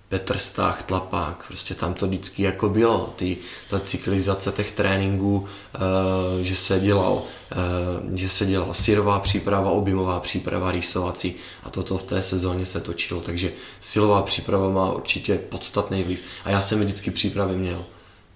[0.08, 3.36] Petr Stach, Tlapák, prostě tam to vždycky jako bylo, ty,
[3.70, 7.22] ta cyklizace těch tréninků, e, že se dělal,
[8.12, 12.80] e, že se dělala sírová příprava, objemová příprava, rýsovací a toto v té sezóně se
[12.80, 16.18] točilo, takže silová příprava má určitě podstatný vliv.
[16.44, 17.84] A já jsem vždycky přípravy měl,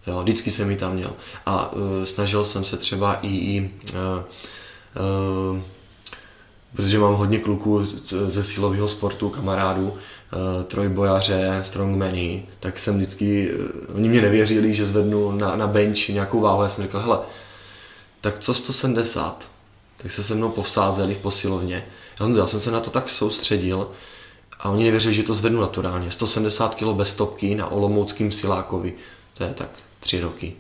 [0.07, 1.13] jo, vždycky jsem mi tam měl.
[1.47, 1.71] A
[2.03, 3.99] e, snažil jsem se třeba i, i e,
[4.97, 5.82] e,
[6.77, 7.85] protože mám hodně kluků
[8.27, 14.87] ze silového sportu, kamarádů, uh, trojbojaře, strongmany, tak jsem vždycky, uh, oni mě nevěřili, že
[14.87, 17.19] zvednu na, na bench nějakou váhu, já jsem řekl, hele,
[18.21, 19.49] tak co 170?
[19.97, 21.87] Tak se se mnou povsázeli v posilovně.
[22.21, 23.91] Já jsem, já jsem se na to tak soustředil
[24.61, 26.11] a oni nevěřili, že to zvednu naturálně.
[26.11, 28.95] 170 kg bez stopky na Olomouckým Silákovi,
[29.39, 29.71] to je tak
[30.01, 30.57] tři roky.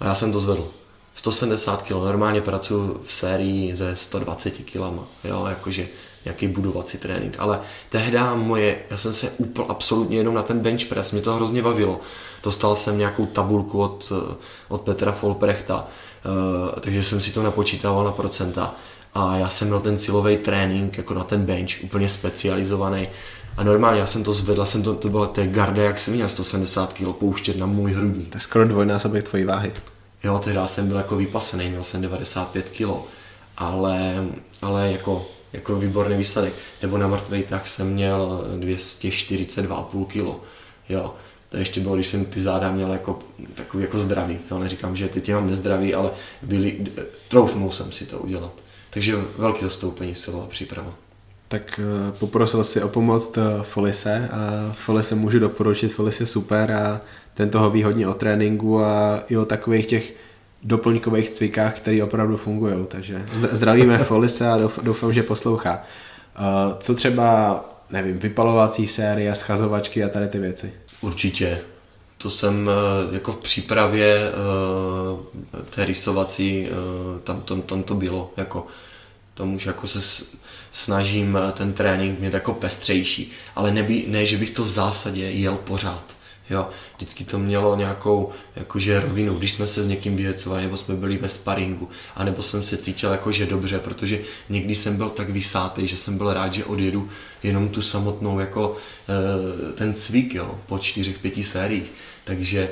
[0.00, 0.70] A já jsem to zvedl.
[1.14, 4.76] 170 kg, normálně pracuji v sérii ze 120 kg,
[5.24, 5.88] jo, jakože
[6.24, 7.60] nějaký budovací trénink, ale
[7.90, 11.62] tehdy moje, já jsem se upl absolutně jenom na ten bench press, mě to hrozně
[11.62, 12.00] bavilo.
[12.42, 14.12] Dostal jsem nějakou tabulku od,
[14.68, 15.86] od Petra Folprechta,
[16.26, 18.74] uh, takže jsem si to napočítával na procenta
[19.14, 23.08] a já jsem měl ten silový trénink jako na ten bench, úplně specializovaný.
[23.56, 26.28] A normálně já jsem to zvedl, jsem to, to bylo té garda, jak jsem měl
[26.28, 28.26] 170 kg pouštět na můj hrudní.
[28.26, 29.72] To je skoro dvojnásobek tvojí váhy.
[30.24, 33.08] Jo, teda jsem byl jako vypasený, měl jsem 95 kg,
[33.56, 34.26] ale,
[34.62, 36.52] ale jako, jako výborný výsledek.
[36.82, 40.42] Nebo na tak jsem měl 242,5 kg.
[40.88, 41.14] Jo,
[41.48, 43.18] to ještě bylo, když jsem ty záda měl jako
[43.54, 44.38] takový jako zdravý.
[44.50, 46.10] Jo, neříkám, že teď mám nezdravý, ale
[46.42, 46.86] byli,
[47.28, 48.52] troufnul jsem si to udělat.
[48.90, 50.94] Takže velké zastoupení silová příprava.
[51.54, 57.00] Tak eh, poprosil si o pomoc Folise a Folise můžu doporučit, Folis je super a
[57.34, 60.14] ten toho ví hodně o tréninku a i o takových těch
[60.62, 62.74] doplňkových cvikách, které opravdu fungují.
[62.88, 65.82] Takže zdravíme Folise a doufám, že poslouchá.
[66.36, 66.40] Eh,
[66.78, 67.60] co třeba
[67.90, 70.72] nevím, vypalovací série, schazovačky a tady ty věci?
[71.00, 71.60] Určitě.
[72.18, 74.32] To jsem eh, jako v přípravě
[75.70, 76.68] té rysovací,
[77.24, 78.66] tam, tam, tam to bylo, jako
[79.34, 80.24] tam už jako se
[80.74, 85.56] snažím ten trénink mít jako pestřejší, ale neby, ne, že bych to v zásadě jel
[85.56, 86.04] pořád.
[86.50, 90.94] Jo, vždycky to mělo nějakou jakože rovinu, když jsme se s někým vyhecovali, nebo jsme
[90.94, 95.88] byli ve sparingu, anebo jsem se cítil jakože dobře, protože někdy jsem byl tak vysátý,
[95.88, 97.08] že jsem byl rád, že odjedu
[97.42, 98.76] jenom tu samotnou jako
[99.74, 101.92] ten cvik, jo, po čtyřech, pěti sériích.
[102.24, 102.70] Takže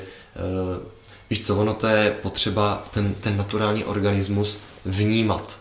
[1.29, 5.57] víš co, ono to je potřeba ten, ten naturální organismus vnímat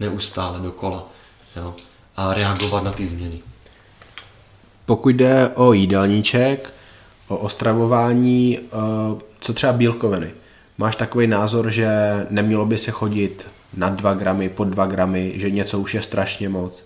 [0.00, 1.08] neustále dokola
[1.56, 1.74] jo,
[2.16, 3.40] a reagovat na ty změny.
[4.86, 6.72] Pokud jde o jídelníček,
[7.28, 8.68] o ostravování, eh,
[9.40, 10.30] co třeba bílkoviny.
[10.78, 11.88] Máš takový názor, že
[12.30, 16.48] nemělo by se chodit na 2 gramy, pod 2 gramy, že něco už je strašně
[16.48, 16.84] moc?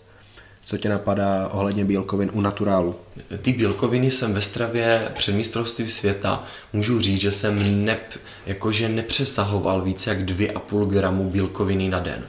[0.65, 2.95] Co tě napadá ohledně bílkovin u naturálu?
[3.43, 8.15] Ty bílkoviny jsem ve stravě před mistrovství světa můžu říct, že jsem nep,
[8.47, 12.27] jakože nepřesahoval více jak 2,5 gramu bílkoviny na den.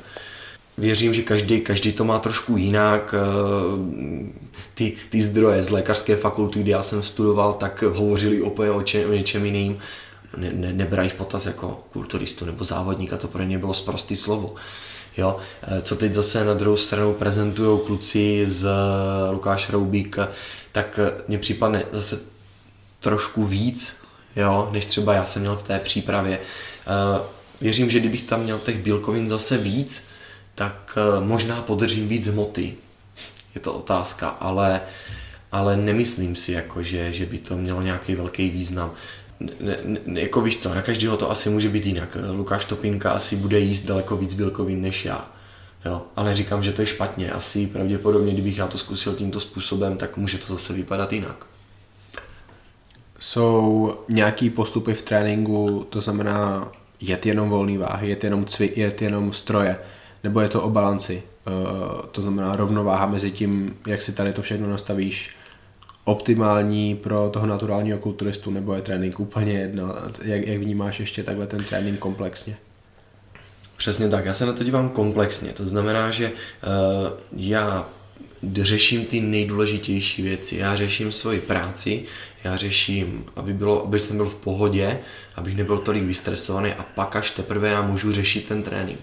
[0.78, 3.16] Věřím, že každý, každý to má trošku jinak.
[3.18, 8.82] Eh, ty, ty zdroje z lékařské fakulty, kde já jsem studoval, tak hovořili úplně o,
[8.82, 9.78] če, o něčem jiným.
[10.38, 14.56] Ne, ne, nebrají v potaz jako kulturistu nebo závodníka, to pro ně bylo zprostý slovo.
[15.18, 15.38] Jo?
[15.64, 20.18] Eh, co teď zase na druhou stranu prezentují kluci z eh, Lukáš Roubík,
[20.72, 22.20] tak mně připadne zase
[23.00, 23.96] trošku víc,
[24.36, 26.40] jo, než třeba já jsem měl v té přípravě.
[27.62, 30.04] Věřím, že kdybych tam měl těch bílkovin zase víc,
[30.56, 32.74] tak eh, možná podržím víc hmoty.
[33.56, 34.82] Je to otázka, ale,
[35.52, 38.94] ale nemyslím si, jako, že, že by to mělo nějaký velký význam.
[39.40, 42.18] Ne, ne, jako víš co, na každého to asi může být jinak.
[42.32, 45.32] Lukáš Topinka asi bude jíst daleko víc bílkovin než já.
[45.86, 47.32] Jo, ale neříkám, že to je špatně.
[47.32, 51.46] Asi pravděpodobně, kdybych já to zkusil tímto způsobem, tak může to zase vypadat jinak.
[53.20, 56.72] Jsou nějaký postupy v tréninku, to znamená
[57.02, 59.80] jet jenom volný váhy, jet jenom cvik, jet jenom stroje,
[60.26, 61.24] nebo je to o balanci.
[61.48, 65.30] Uh, to znamená rovnováha mezi tím, jak si tady to všechno nastavíš,
[66.04, 69.94] optimální pro toho naturálního kulturistu, nebo je trénink úplně jedno?
[70.24, 72.58] Jak, jak vnímáš ještě takhle ten trénink komplexně?
[73.78, 75.54] Přesně tak, já se na to dívám komplexně.
[75.54, 76.34] To znamená, že uh,
[77.38, 77.88] já
[78.62, 80.58] řeším ty nejdůležitější věci.
[80.58, 82.04] Já řeším svoji práci,
[82.44, 85.00] já řeším, aby, bylo, aby jsem byl v pohodě,
[85.36, 89.00] abych nebyl tolik vystresovaný a pak až teprve já můžu řešit ten trénink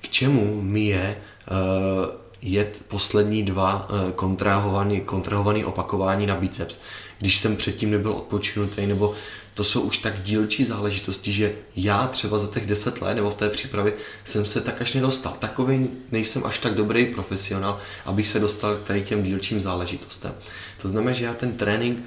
[0.00, 1.16] k čemu mi je
[1.50, 6.80] uh, jet poslední dva uh, kontrahovaný, kontrahovaný opakování na biceps,
[7.18, 9.14] když jsem předtím nebyl odpočinutý, nebo
[9.54, 13.34] to jsou už tak dílčí záležitosti, že já třeba za těch deset let nebo v
[13.34, 13.92] té přípravě
[14.24, 15.36] jsem se tak až nedostal.
[15.38, 20.34] Takový nejsem až tak dobrý profesionál, abych se dostal k tady těm dílčím záležitostem.
[20.82, 22.02] To znamená, že já ten trénink e,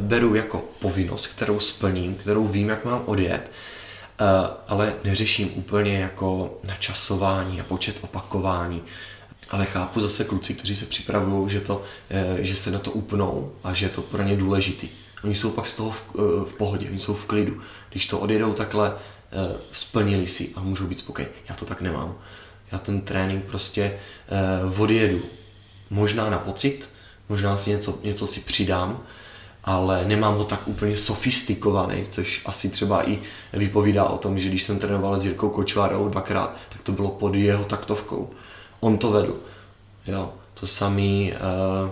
[0.00, 3.75] beru jako povinnost, kterou splním, kterou vím, jak mám odjet Eh,
[4.68, 8.82] ale neřeším úplně jako načasování a počet opakování.
[9.50, 13.52] Ale chápu zase kluci, kteří se připravují, že, to, eh, že se na to upnou
[13.64, 14.88] a že je to pro ně důležitý.
[15.24, 16.20] Oni jsou pak z toho v, eh,
[16.50, 17.60] v pohodě, oni jsou v klidu.
[17.90, 18.94] Když to odjedou takhle,
[19.72, 21.34] splnili si a můžou být spokojení.
[21.48, 22.14] Já to tak nemám.
[22.72, 23.98] Já ten trénink prostě
[24.78, 25.22] odjedu
[25.90, 26.88] možná na pocit,
[27.28, 29.02] možná si něco, něco si přidám,
[29.66, 33.18] ale nemám ho tak úplně sofistikovaný, což asi třeba i
[33.52, 37.34] vypovídá o tom, že když jsem trénoval s Jirkou Kočvárou dvakrát, tak to bylo pod
[37.34, 38.30] jeho taktovkou.
[38.80, 39.36] On to vedl.
[40.06, 41.90] Jo, to samý, eh,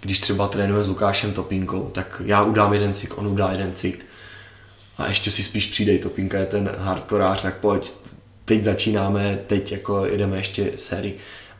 [0.00, 4.06] když třeba trénuje s Lukášem Topinkou, tak já udám jeden cik, on udá jeden cik.
[4.98, 7.92] A ještě si spíš přijde, Topinka je ten hardkorář, tak pojď,
[8.44, 11.18] teď začínáme, teď jako jedeme ještě sérii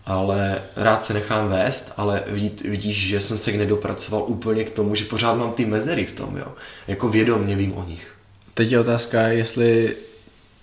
[0.08, 4.94] ale rád se nechám vést, ale vidí, vidíš, že jsem se nedopracoval úplně k tomu,
[4.94, 6.54] že pořád mám ty mezery v tom, jo.
[6.88, 8.08] Jako vědomně vím o nich.
[8.54, 9.96] Teď je otázka, jestli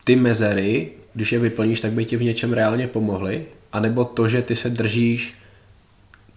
[0.03, 4.41] ty mezery, když je vyplníš, tak by ti v něčem reálně pomohly, anebo to, že
[4.41, 5.33] ty se držíš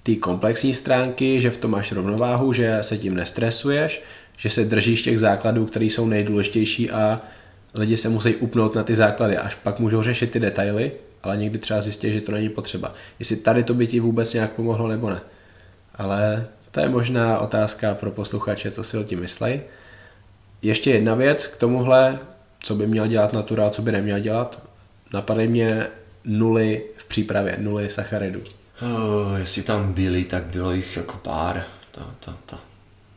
[0.02, 4.02] ty komplexní stránky, že v tom máš rovnováhu, že se tím nestresuješ,
[4.36, 7.20] že se držíš těch základů, které jsou nejdůležitější a
[7.74, 10.92] lidi se musí upnout na ty základy, až pak můžou řešit ty detaily,
[11.22, 12.94] ale někdy třeba zjistí, že to není potřeba.
[13.18, 15.20] Jestli tady to by ti vůbec nějak pomohlo nebo ne.
[15.94, 19.60] Ale to je možná otázka pro posluchače, co si o tím myslej.
[20.62, 22.18] Ještě jedna věc k tomuhle,
[22.60, 24.62] co by měl dělat natura, co by neměl dělat.
[25.12, 25.86] Napadají mě
[26.24, 28.40] nuly v přípravě, nuly sacharidů.
[28.82, 31.64] Oh, jestli tam byly, tak bylo jich jako pár.
[31.90, 32.58] Ta, ta, ta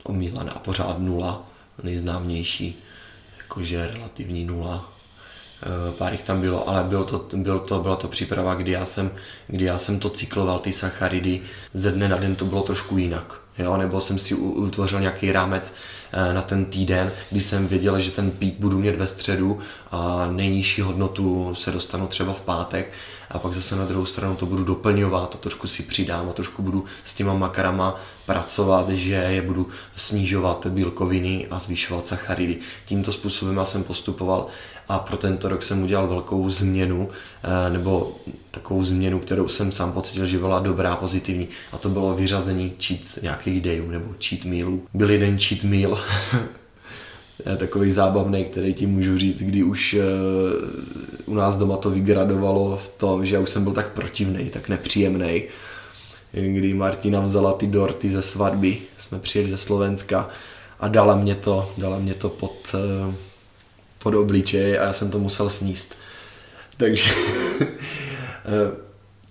[0.04, 1.50] omílaná pořád nula,
[1.84, 2.80] nejznámější,
[3.38, 4.94] jakože relativní nula
[5.98, 9.12] pár jich tam bylo, ale bylo to, bylo to, byla to příprava, kdy já jsem,
[9.48, 11.42] kdy já jsem to cykloval, ty sacharidy,
[11.74, 13.42] ze dne na den to bylo trošku jinak.
[13.58, 15.74] Jo, nebo jsem si utvořil nějaký rámec
[16.14, 19.60] eh, na ten týden, kdy jsem věděl, že ten pík budu mít ve středu
[19.92, 22.92] a nejnižší hodnotu se dostanu třeba v pátek
[23.30, 26.62] a pak zase na druhou stranu to budu doplňovat a trošku si přidám a trošku
[26.62, 32.58] budu s těma makarama pracovat, že je budu snižovat bílkoviny a zvyšovat sacharidy.
[32.86, 34.48] Tímto způsobem já jsem postupoval
[34.92, 37.10] a pro tento rok jsem udělal velkou změnu,
[37.44, 38.16] eh, nebo
[38.52, 43.02] takovou změnu, kterou jsem sám pocítil, že byla dobrá, pozitivní a to bylo vyřazení cheat
[43.22, 44.84] nějakých dejů nebo cheat mealů.
[44.94, 46.00] Byl jeden cheat meal,
[47.58, 50.04] takový zábavný, který ti můžu říct, kdy už eh,
[51.26, 54.70] u nás doma to vygradovalo v tom, že já už jsem byl tak protivný, tak
[54.70, 55.44] nepříjemný,
[56.34, 60.30] kdy Martina vzala ty dorty ze svatby, jsme přijeli ze Slovenska
[60.80, 63.31] a dala mě to, dala mě to pod, eh,
[64.04, 65.96] pod obličej a já jsem to musel sníst.
[66.78, 67.12] Takže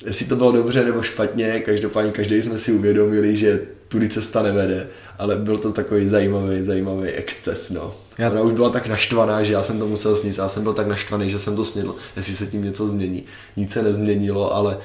[0.07, 4.89] jestli to bylo dobře nebo špatně, každopádně každý jsme si uvědomili, že tudy cesta nevede,
[5.19, 7.95] ale byl to takový zajímavý, zajímavý exces, no.
[8.19, 8.31] Já...
[8.31, 10.87] Ona už byla tak naštvaná, že já jsem to musel sníst, já jsem byl tak
[10.87, 13.25] naštvaný, že jsem to snědl, jestli se tím něco změní.
[13.57, 14.79] Nic se nezměnilo, ale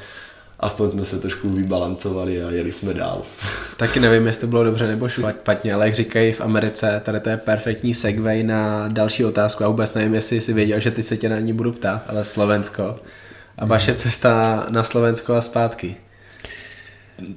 [0.60, 3.22] aspoň jsme se trošku vybalancovali a jeli jsme dál.
[3.78, 7.30] Taky nevím, jestli to bylo dobře nebo špatně, ale jak říkají v Americe, tady to
[7.30, 9.64] je perfektní segway na další otázku.
[9.64, 12.24] Já vůbec nevím, jestli jsi věděl, že ty se tě na ní budu ptát, ale
[12.24, 13.00] Slovensko.
[13.58, 15.96] A vaše cesta na Slovensko a zpátky.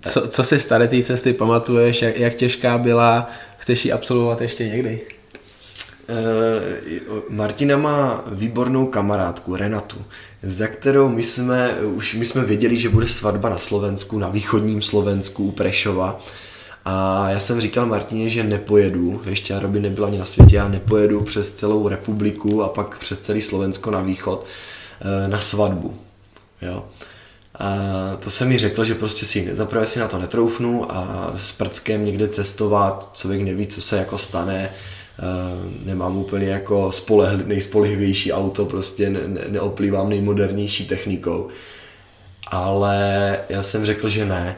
[0.00, 4.40] Co, co si z tady té cesty pamatuješ, jak, jak těžká byla, chceš ji absolvovat
[4.40, 5.00] ještě někdy?
[6.08, 9.96] Uh, Martina má výbornou kamarádku, Renatu,
[10.42, 14.82] za kterou my jsme, už my jsme věděli, že bude svatba na Slovensku, na východním
[14.82, 16.20] Slovensku u Prešova.
[16.84, 20.68] A já jsem říkal Martině, že nepojedu, ještě já Robin nebyla ani na světě, já
[20.68, 24.46] nepojedu přes celou republiku a pak přes celý Slovensko na východ
[25.04, 25.98] uh, na svatbu.
[26.62, 26.84] Jo.
[27.58, 27.76] A
[28.18, 32.04] to se mi řekl, že prostě si zaprvé si na to netroufnu a s prckem
[32.04, 34.70] někde cestovat, člověk neví, co se jako stane,
[35.84, 41.48] nemám úplně jako spolehli, nejspolehlivější auto, prostě ne, ne, neoplývám nejmodernější technikou.
[42.46, 44.56] Ale já jsem řekl, že ne.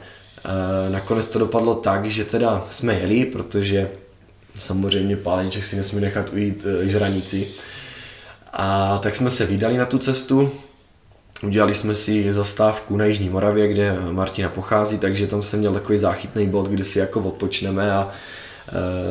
[0.89, 3.91] Nakonec to dopadlo tak, že teda jsme jeli, protože
[4.55, 7.49] samozřejmě páleníček si nesmí nechat ujít e, žranici.
[8.53, 10.53] A tak jsme se vydali na tu cestu,
[11.43, 15.99] Udělali jsme si zastávku na Jižní Moravě, kde Martina pochází, takže tam jsem měl takový
[15.99, 18.09] záchytný bod, kde si jako odpočneme a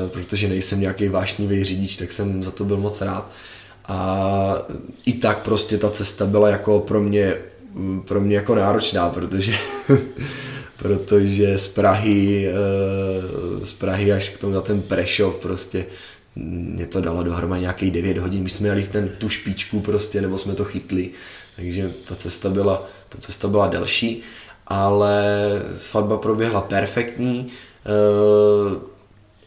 [0.07, 3.31] protože nejsem nějaký vášnivý řidič, tak jsem za to byl moc rád.
[3.85, 4.55] A
[5.05, 7.35] i tak prostě ta cesta byla jako pro mě,
[8.05, 9.53] pro mě jako náročná, protože
[10.77, 15.85] protože z Prahy, e, z Prahy až k tomu na ten Prešov prostě
[16.35, 19.79] mě to dalo dohromady nějakých 9 hodin, my jsme jeli v, ten, v tu špičku
[19.79, 21.11] prostě, nebo jsme to chytli
[21.59, 24.21] takže ta cesta byla, ta cesta byla delší,
[24.67, 25.23] ale
[25.79, 27.51] svatba proběhla perfektní.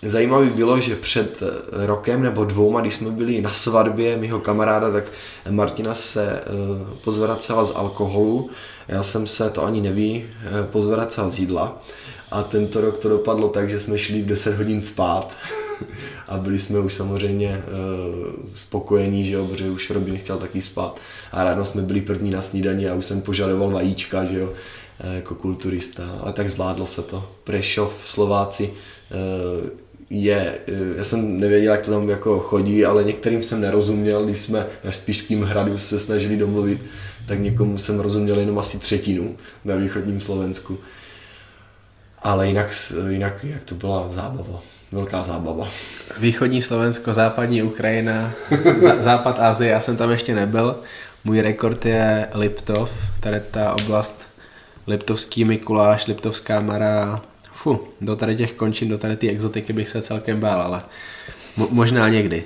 [0.04, 1.42] Zajímavý bylo, že před
[1.72, 5.04] rokem nebo dvouma, když jsme byli na svatbě mého kamaráda, tak
[5.50, 6.42] Martina se e,
[7.04, 8.50] pozvracela z alkoholu,
[8.88, 11.82] já jsem se, to ani neví, e, pozvracela z jídla.
[12.30, 15.36] A tento rok to dopadlo tak, že jsme šli v 10 hodin spát
[16.28, 17.62] a byli jsme už samozřejmě
[18.54, 21.00] spokojení, že jo, protože už Robin chtěl taky spát
[21.32, 24.52] a ráno jsme byli první na snídani a už jsem požadoval vajíčka, že jo,
[25.14, 27.28] jako kulturista, ale tak zvládlo se to.
[27.44, 28.70] Prešov, Slováci,
[30.14, 30.58] je,
[30.96, 34.92] já jsem nevěděl, jak to tam jako chodí, ale některým jsem nerozuměl, když jsme na
[34.92, 36.84] Spišském hradu se snažili domluvit,
[37.26, 40.78] tak někomu jsem rozuměl jenom asi třetinu na východním Slovensku.
[42.22, 42.74] Ale jinak,
[43.08, 44.60] jinak, jinak to byla zábava
[44.92, 45.68] velká zábava.
[46.18, 48.32] Východní Slovensko, západní Ukrajina,
[49.00, 50.76] západ Asie, já jsem tam ještě nebyl.
[51.24, 52.90] Můj rekord je Liptov,
[53.20, 54.28] tady ta oblast
[54.86, 57.22] Liptovský Mikuláš, Liptovská Mara.
[57.62, 60.82] Fu, do tady těch končin, do tady ty exotiky bych se celkem bál, ale
[61.58, 62.44] mo- možná někdy.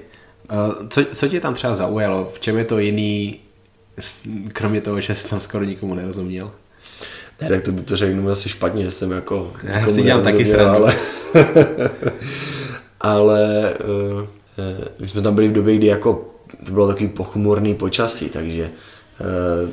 [0.50, 0.54] Eh,
[0.88, 2.30] co, co tě tam třeba zaujalo?
[2.32, 3.40] V čem je to jiný,
[4.52, 6.52] kromě toho, že jsi tam skoro nikomu nerozuměl?
[7.40, 9.52] Ne, tak to by to řeknu asi špatně, že jsem jako...
[9.62, 10.74] Já si dělám taky srandu.
[10.74, 10.94] Ale,
[13.00, 13.74] ale
[14.18, 14.26] uh,
[15.00, 16.34] my jsme tam byli v době, kdy jako
[16.70, 18.95] bylo takový pochmurný počasí, takže uh,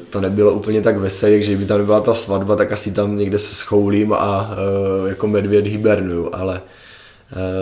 [0.09, 3.39] to nebylo úplně tak veselé, že by tam nebyla ta svatba, tak asi tam někde
[3.39, 6.61] se schoulím a uh, jako medvěd hibernuju, ale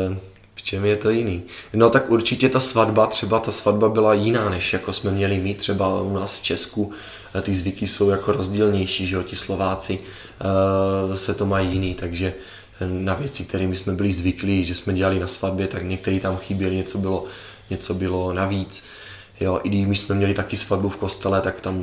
[0.09, 0.15] uh,
[0.55, 1.43] v čem je to jiný?
[1.73, 5.57] No tak určitě ta svatba, třeba ta svatba byla jiná, než jako jsme měli mít
[5.57, 6.91] třeba u nás v Česku,
[7.41, 9.99] ty zvyky jsou jako rozdílnější, že jo, ti Slováci
[11.09, 12.33] zase to mají jiný, takže
[12.85, 16.75] na věci, kterými jsme byli zvyklí, že jsme dělali na svatbě, tak některý tam chyběli,
[16.75, 17.25] něco bylo,
[17.69, 18.83] něco bylo navíc.
[19.41, 21.75] Jo, i když jsme měli taky svatbu v kostele, tak tam,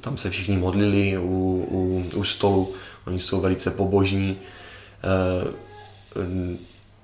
[0.00, 2.74] tam se všichni modlili u, u, u stolu.
[3.06, 4.36] Oni jsou velice pobožní.
[4.36, 5.52] E,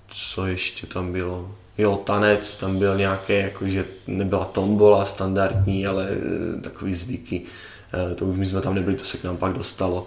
[0.08, 1.54] co ještě tam bylo?
[1.78, 7.42] Jo, tanec, tam byl nějaký, jakože nebyla tombola standardní, ale e, takový zvyky.
[8.12, 10.06] E, to už my jsme tam nebyli, to se k nám pak dostalo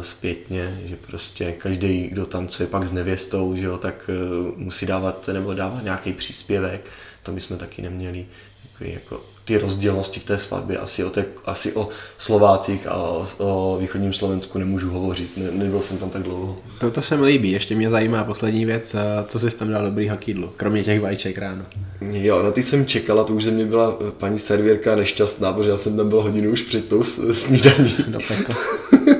[0.00, 4.10] zpětně, že prostě každý, kdo tancuje pak s nevěstou, že jo, tak
[4.56, 6.84] musí dávat nebo dávat nějaký příspěvek,
[7.22, 8.26] to my jsme taky neměli
[8.92, 10.78] jako ty rozdílnosti v té svatbě.
[10.78, 11.88] Asi o, té, asi o
[12.18, 16.58] Slovácích a o, o východním Slovensku nemůžu hovořit, ne, nebyl jsem tam tak dlouho.
[16.78, 18.96] To, to se mi líbí, ještě mě zajímá poslední věc,
[19.26, 21.62] co jsi tam dal dobrýho k jídlu, kromě těch vajíček ráno.
[22.00, 25.76] Jo, na ty jsem čekala, to už ze mě byla paní servírka nešťastná, protože já
[25.76, 27.94] jsem tam byl hodinu už před tou snídaní.
[28.06, 28.18] Do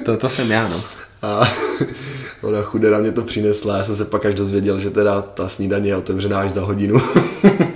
[0.04, 0.84] to, to jsem já, no.
[1.22, 1.48] A
[2.42, 5.88] ona chudera mě to přinesla, já jsem se pak až dozvěděl, že teda ta snídaně
[5.88, 7.00] je otevřená až za hodinu.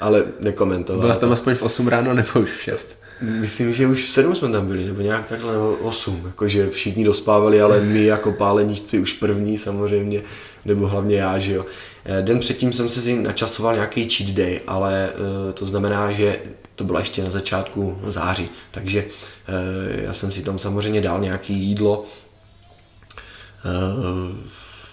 [0.00, 1.02] ale nekomentoval.
[1.02, 2.98] Byl jsi tam aspoň v 8 ráno nebo už v 6?
[3.20, 6.22] Myslím, že už v 7 jsme tam byli, nebo nějak takhle, nebo 8.
[6.26, 10.22] Jakože všichni dospávali, ale my jako páleničci už první samozřejmě,
[10.64, 11.66] nebo hlavně já, že jo.
[12.04, 16.40] Eh, den předtím jsem se si načasoval nějaký cheat day, ale eh, to znamená, že
[16.74, 19.04] to bylo ještě na začátku září, takže
[19.48, 22.04] eh, já jsem si tam samozřejmě dal nějaký jídlo,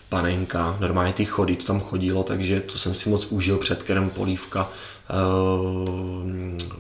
[0.10, 4.10] panenka, normálně ty chody, to tam chodilo, takže to jsem si moc užil před kerem
[4.10, 4.72] polívka,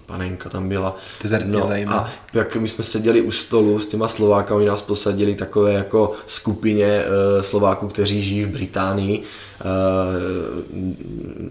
[0.06, 0.97] panenka tam byla.
[1.85, 5.73] no, a jak my jsme seděli u stolu s těma Slováky, oni nás posadili takové
[5.73, 9.26] jako skupině uh, Slováků, kteří žijí v Británii, uh,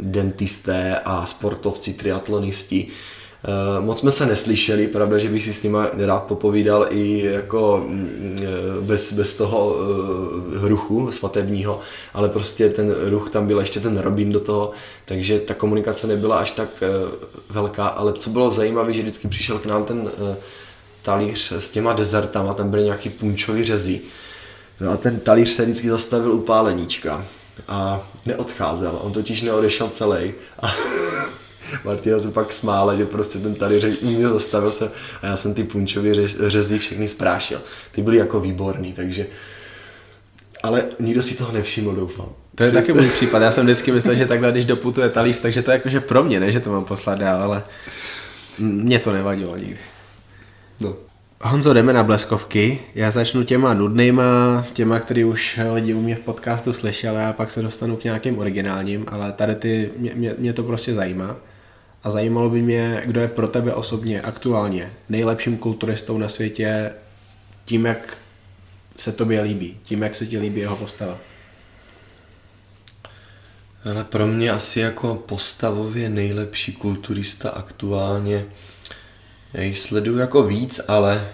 [0.01, 3.24] dentisté a sportovci, triatlonisti, Eh,
[3.81, 8.39] moc jsme se neslyšeli, pravda, že bych si s nima rád popovídal i jako mm,
[8.43, 8.47] eh,
[8.81, 11.81] bez, bez toho uh, ruchu svatebního,
[12.15, 14.71] ale prostě ten ruch tam byl ještě ten Robin do toho,
[15.05, 16.69] takže ta komunikace nebyla až tak
[17.51, 20.11] velká, ale co bylo zajímavé, že vždycky přišel k nám ten
[21.03, 24.01] talíř s těma dezertama, tam byly nějaký punčový řezy.
[24.81, 27.25] No a ten talíř se vždycky zastavil u páleníčka
[27.69, 30.35] a neodcházel, on totiž neodešel celý.
[30.63, 30.75] A
[31.85, 34.91] Martina se pak smála, že prostě ten tady u mě zastavil se
[35.23, 37.61] a já jsem ty punčový řezy všechny sprášil.
[37.93, 39.27] Ty byly jako výborný, takže
[40.63, 42.29] ale nikdo si toho nevšiml, doufám.
[42.55, 43.43] To je taky můj případ.
[43.43, 46.41] Já jsem vždycky myslel, že takhle, když doputuje talíř, takže to je jakože pro mě,
[46.41, 47.63] ne, že to mám poslat dál, ale
[48.59, 49.79] mě to nevadilo nikdy.
[50.81, 50.95] No.
[51.41, 52.81] Honzo, jdeme na bleskovky.
[52.95, 54.25] Já začnu těma nudnýma,
[54.73, 58.39] těma, který už lidi u mě v podcastu slyšeli a pak se dostanu k nějakým
[58.39, 61.37] originálním, ale tady ty, mě, mě, mě to prostě zajímá.
[62.05, 66.93] A zajímalo by mě, kdo je pro tebe osobně aktuálně nejlepším kulturistou na světě
[67.65, 68.19] tím, jak
[68.97, 71.19] se tobě líbí, tím, jak se ti líbí jeho postava.
[73.85, 78.47] Ale pro mě asi jako postavově nejlepší kulturista aktuálně,
[79.53, 81.29] já jich sleduju jako víc, ale e,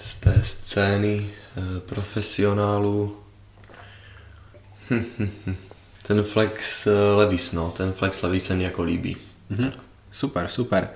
[0.00, 3.16] z té scény e, profesionálů
[4.90, 5.56] hm, hm, hm.
[6.06, 9.16] Ten Flex eh, Levis, no, ten Flex Levis se mi jako líbí.
[9.50, 9.72] Mm-hmm.
[10.10, 10.88] Super, super.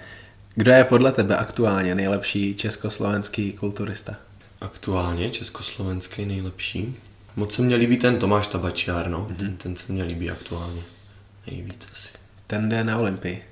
[0.55, 4.17] Kdo je podle tebe aktuálně nejlepší československý kulturista?
[4.61, 6.97] Aktuálně československý nejlepší?
[7.37, 9.29] Moc se mně líbí ten Tomáš Tabačiár, no.
[9.31, 9.37] Mm-hmm.
[9.37, 10.83] Ten, ten se mně líbí aktuálně.
[11.47, 12.09] Nejvíc asi.
[12.47, 13.45] Ten jde na Olympii.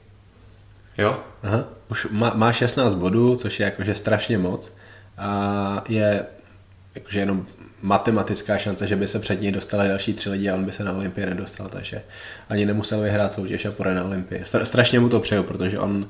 [0.98, 1.20] Jo?
[1.42, 1.64] Aha.
[1.88, 4.72] Už má, má 16 bodů, což je jakože strašně moc.
[5.18, 6.26] A je
[6.94, 7.46] jakože jenom
[7.82, 10.84] matematická šance, že by se před něj dostali další tři lidi a on by se
[10.84, 12.02] na Olympii nedostal, takže
[12.48, 14.42] ani nemusel vyhrát soutěž a půjde na Olympii.
[14.64, 16.08] Strašně mu to přeju, protože on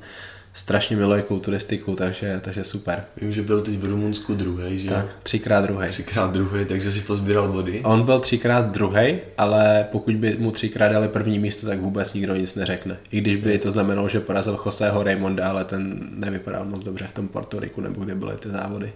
[0.53, 3.03] strašně miluje kulturistiku, takže, takže super.
[3.21, 4.89] Vím, že byl teď v Rumunsku druhý, že?
[4.89, 5.87] Tak, třikrát druhý.
[5.87, 7.81] Třikrát druhý, takže si pozbíral body.
[7.83, 12.35] On byl třikrát druhý, ale pokud by mu třikrát dali první místo, tak vůbec nikdo
[12.35, 12.97] nic neřekne.
[13.11, 17.13] I když by to znamenalo, že porazil Joseho Raymonda, ale ten nevypadal moc dobře v
[17.13, 18.93] tom Portoriku, nebo kde byly ty závody.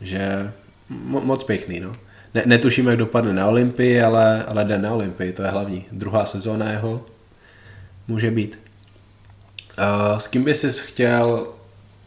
[0.00, 0.50] Že
[0.90, 1.92] mo- moc pěkný, no.
[2.34, 5.84] Ne, netuším, jak dopadne na Olympii, ale, ale jde na Olympii, to je hlavní.
[5.92, 7.06] Druhá sezóna jeho
[8.08, 8.58] může být.
[9.78, 11.46] Uh, s kým by jsi chtěl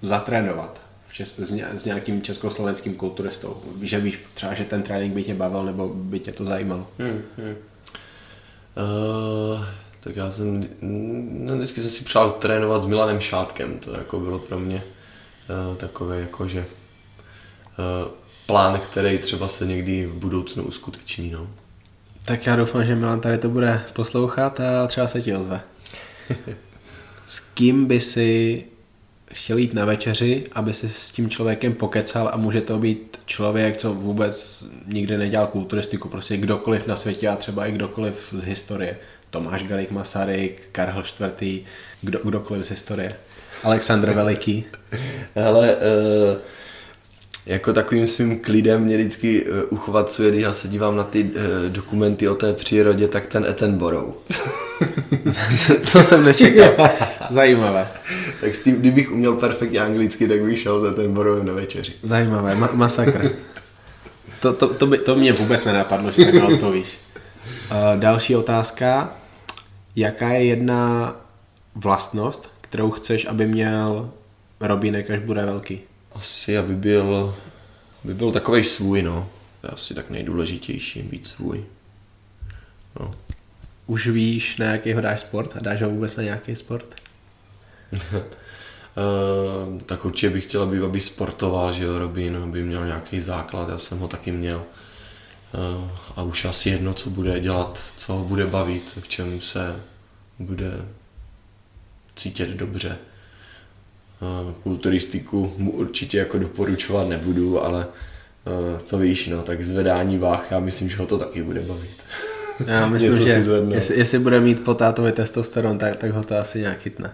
[0.02, 3.62] zatrénovat v Česku, s, ně, s nějakým československým kulturistou?
[3.82, 6.88] Že víš třeba, že ten trénink by tě bavil nebo by tě to zajímalo?
[6.99, 7.56] Hmm, hmm.
[8.76, 9.66] Uh,
[10.04, 14.40] tak já jsem, no, vždycky jsem si přál trénovat s Milanem Šátkem, to jako bylo
[14.40, 14.84] pro mě
[15.70, 16.66] uh, takové jako, že
[17.80, 18.12] uh,
[18.48, 21.32] plán, který třeba se někdy v budoucnu uskuteční.
[21.32, 21.48] No.
[22.26, 25.61] Tak já doufám, že Milan tady to bude poslouchat a třeba se ti ozve.
[27.26, 28.64] S kým by si
[29.34, 33.78] chtěl jít na večeři, aby si s tím člověkem pokecal a může to být člověk,
[33.78, 38.98] co vůbec nikdy nedělal kulturistiku, prostě kdokoliv na světě a třeba i kdokoliv z historie.
[39.30, 41.03] Tomáš Garik Masaryk, Karel
[41.40, 41.65] IV.,
[42.02, 43.15] kdo, kdokoliv z historie.
[43.64, 44.65] Alexandr Veliký.
[45.48, 45.82] Ale uh,
[47.48, 51.32] jako takovým svým klidem mě vždycky uh, uchvacuje, když já se dívám na ty uh,
[51.69, 54.15] dokumenty o té přírodě, tak ten Attenborough.
[55.91, 56.90] to jsem nečekal.
[57.30, 57.88] Zajímavé.
[58.41, 61.94] tak s tím, kdybych uměl perfektně anglicky, tak bych šel za ten Boroughem na večeři.
[62.02, 63.32] Zajímavé, Ma- masakr.
[64.40, 66.98] To, to, to, by, to mě vůbec nenapadlo, že takhle odpovíš.
[67.72, 69.15] Uh, další otázka.
[69.95, 71.15] Jaká je jedna
[71.76, 74.10] vlastnost, kterou chceš, aby měl
[74.60, 75.82] Robínek, až bude velký?
[76.18, 77.35] Asi, aby byl,
[78.03, 79.30] aby byl takovej svůj, no.
[79.61, 81.65] To je asi tak nejdůležitější, být svůj.
[82.99, 83.15] No.
[83.88, 85.56] Už víš, na jaký ho dáš sport?
[85.56, 86.95] A dáš ho vůbec na nějaký sport?
[87.94, 93.69] uh, tak určitě bych chtěl, aby, aby sportoval, že jo, Robin, aby měl nějaký základ,
[93.69, 94.64] já jsem ho taky měl.
[95.53, 99.80] Uh, a už asi jedno, co bude dělat, co ho bude bavit, v čem se
[100.39, 100.72] bude
[102.15, 102.98] cítit dobře.
[104.64, 107.88] Kulturistiku mu určitě jako doporučovat nebudu, ale
[108.89, 111.98] to víš, no, tak zvedání váh, já myslím, že ho to taky bude bavit.
[112.65, 116.60] Já myslím, že jestli, jestli bude mít po tátovi testosteron, tak, tak ho to asi
[116.60, 117.11] nějak chytne.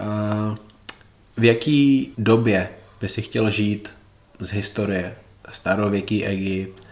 [0.00, 0.56] Uh,
[1.36, 2.68] v jaký době
[3.00, 3.88] by si chtěl žít
[4.40, 5.14] z historie?
[5.52, 6.86] Starověký Egypt,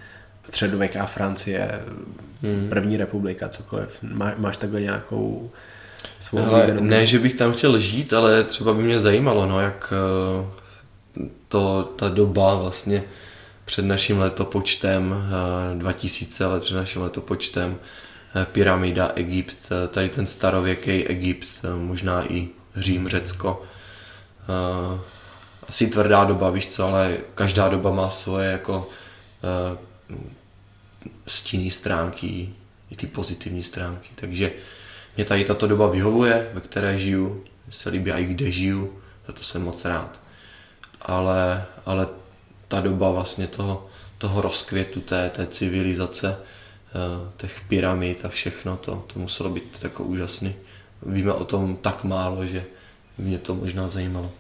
[0.45, 1.81] středověká Francie,
[2.43, 2.69] hmm.
[2.69, 3.89] první republika, cokoliv.
[4.03, 5.51] Má, máš takhle nějakou
[6.21, 9.93] svou ale Ne, že bych tam chtěl žít, ale třeba by mě zajímalo, no, jak
[9.93, 13.03] eh, to, ta doba vlastně
[13.65, 15.31] před naším letopočtem,
[15.75, 17.79] 2000 let před naším letopočtem,
[18.35, 23.63] eh, pyramida, Egypt, eh, tady ten starověký Egypt, možná i Řím, Řecko.
[25.69, 28.89] Asi tvrdá doba, víš co, ale každá doba má svoje jako
[31.27, 32.49] stinné stránky,
[32.91, 34.09] i ty pozitivní stránky.
[34.15, 34.53] Takže
[35.19, 39.43] mě tady tato doba vyhovuje, ve které žiju, se líbí i kde žiju, za to
[39.43, 40.21] jsem moc rád.
[41.03, 42.07] Ale, ale
[42.69, 43.87] ta doba vlastně toho,
[44.19, 50.05] toho rozkvětu té, té civilizace, eh, těch pyramid a všechno, to, to muselo být jako
[50.05, 50.55] úžasný.
[51.03, 52.65] Víme o tom tak málo, že
[53.19, 54.33] mě to možná zajímalo.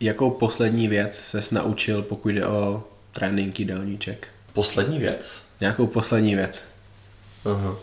[0.00, 4.28] Jakou poslední věc ses naučil, pokud jde o tréninky jídelníček?
[4.52, 5.42] Poslední věc?
[5.60, 6.64] Nějakou poslední věc.
[7.44, 7.76] Aha.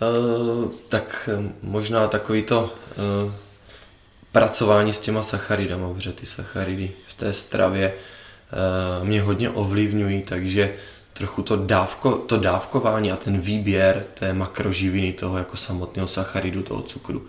[0.00, 3.32] Uh, tak eh, možná takový to uh,
[4.32, 7.94] pracování s těma sacharidama, protože ty sacharidy v té stravě
[9.02, 10.74] mě hodně ovlivňují, takže
[11.12, 16.82] trochu to, dávko, to dávkování a ten výběr té makroživiny, toho jako samotného sacharidu, toho
[16.82, 17.26] cukru.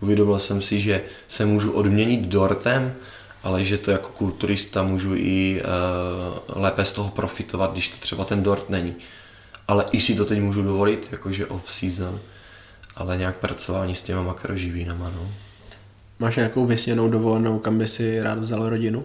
[0.00, 2.94] Uvědomil jsem si, že se můžu odměnit dortem,
[3.42, 8.24] ale že to jako kulturista můžu i uh, lépe z toho profitovat, když to třeba
[8.24, 8.94] ten dort není.
[9.70, 12.20] Ale i si to teď můžu dovolit, jakože off-season,
[12.96, 15.32] ale nějak pracování s těma makroživinama, no.
[16.18, 19.04] Máš nějakou vysněnou dovolenou, kam by si rád vzal rodinu?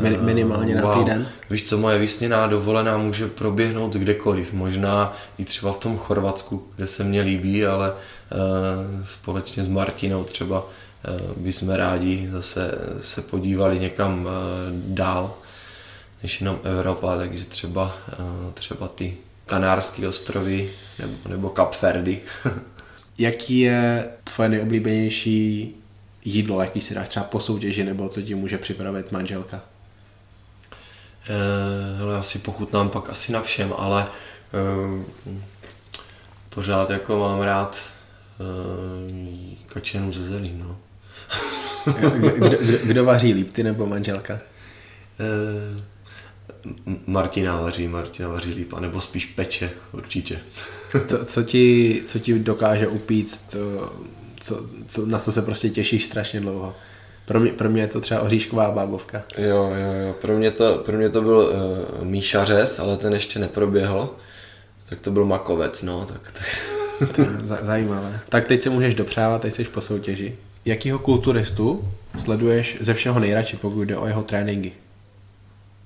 [0.00, 0.90] Min- minimálně uh, wow.
[0.90, 1.26] na týden?
[1.50, 4.52] Víš co, moje vysněná dovolená může proběhnout kdekoliv.
[4.52, 10.24] Možná i třeba v tom Chorvatsku, kde se mně líbí, ale uh, společně s Martinou
[10.24, 10.64] třeba
[11.06, 14.30] Eh, bychom rádi zase se podívali někam eh,
[14.86, 15.34] dál
[16.26, 19.16] než jenom Evropa, takže třeba, eh, třeba ty
[19.46, 22.20] Kanárské ostrovy nebo, nebo Kapverdy.
[23.18, 25.74] Jaký je tvoje nejoblíbenější
[26.24, 29.60] jídlo, jaký si dáš třeba po soutěži, nebo co ti může připravit manželka?
[31.28, 35.04] Eh, hele, asi pochutnám pak asi na všem, ale eh,
[36.48, 37.78] pořád jako mám rád
[38.40, 40.78] eh, kačenu ze zelím, no.
[41.98, 44.38] kdo, kdo, kdo vaří líp, ty nebo manželka?
[45.20, 45.82] Uh,
[47.06, 50.38] Martina vaří, Martina vaří líp, anebo spíš peče, určitě.
[51.06, 53.56] co, co, ti, co ti dokáže upíct,
[54.40, 56.74] co, co, na co se prostě těšíš strašně dlouho?
[57.24, 59.22] Pro mě, pro mě je to třeba oříšková bábovka.
[59.38, 60.14] Jo, jo, jo.
[60.20, 61.36] Pro mě to, pro mě to byl
[61.98, 64.14] uh, Míša Řez, ale ten ještě neproběhl.
[64.88, 66.06] Tak to byl Makovec, no.
[66.06, 66.46] Tak, tak.
[67.16, 68.20] to je zajímavé.
[68.28, 70.36] Tak teď si můžeš dopřávat, teď jsi po soutěži
[70.66, 74.72] jakýho kulturistu sleduješ ze všeho nejradši, pokud jde o jeho tréninky?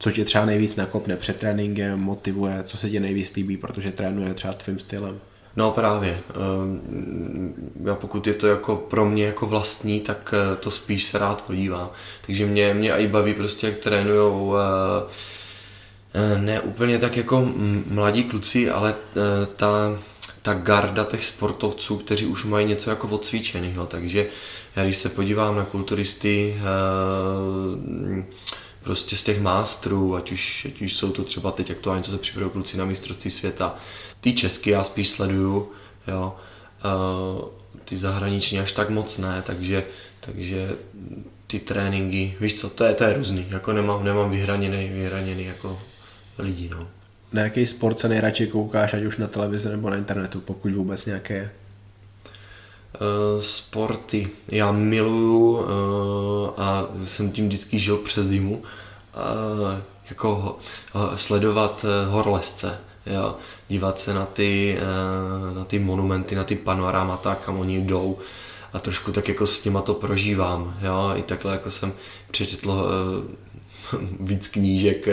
[0.03, 4.35] Co tě třeba nejvíc nakopne před tréninkem, motivuje, co se ti nejvíc líbí, protože trénuje
[4.35, 5.21] třeba tvým stylem?
[5.57, 6.21] No právě.
[6.31, 7.55] Ehm,
[7.85, 11.43] já pokud je to jako pro mě jako vlastní, tak eh, to spíš se rád
[11.43, 11.91] podívám.
[12.27, 14.61] Takže mě, mě i baví prostě, jak trénujou eh,
[16.15, 17.53] eh, ne úplně tak jako
[17.87, 18.95] mladí kluci, ale
[19.57, 19.99] ta,
[20.43, 23.87] ta garda těch sportovců, kteří už mají něco jako odcvičeného.
[23.87, 24.27] Takže
[24.77, 26.57] já když se podívám na kulturisty,
[28.83, 32.19] prostě z těch mástrů, ať už, ať už jsou to třeba teď aktuálně, co se
[32.19, 33.77] připravují kluci na mistrovství světa.
[34.21, 35.73] Ty česky já spíš sleduju,
[36.09, 36.37] jo.
[36.85, 37.49] Uh,
[37.85, 39.85] ty zahraniční až tak moc ne, takže,
[40.21, 40.71] takže
[41.47, 45.83] ty tréninky, víš co, to je, to je různý, jako nemám, nemám vyhraněný, vyhraněný jako
[46.39, 46.89] lidi, no.
[47.33, 51.07] Na jaký sport se nejradši koukáš, ať už na televizi nebo na internetu, pokud vůbec
[51.07, 51.51] nějaké
[53.41, 54.29] sporty.
[54.49, 55.65] Já miluju uh,
[56.57, 59.79] a jsem tím vždycky žil přes zimu, uh,
[60.09, 60.59] jako
[61.17, 63.37] sledovat horlesce, jo?
[63.69, 64.79] dívat se na ty,
[65.55, 68.19] na ty monumenty, na ty panoramata, kam oni jdou
[68.73, 70.77] a trošku tak jako s nima to prožívám.
[70.81, 71.13] Jo?
[71.15, 71.93] I takhle jako jsem
[72.31, 72.91] přečetl
[74.21, 75.09] víc knížek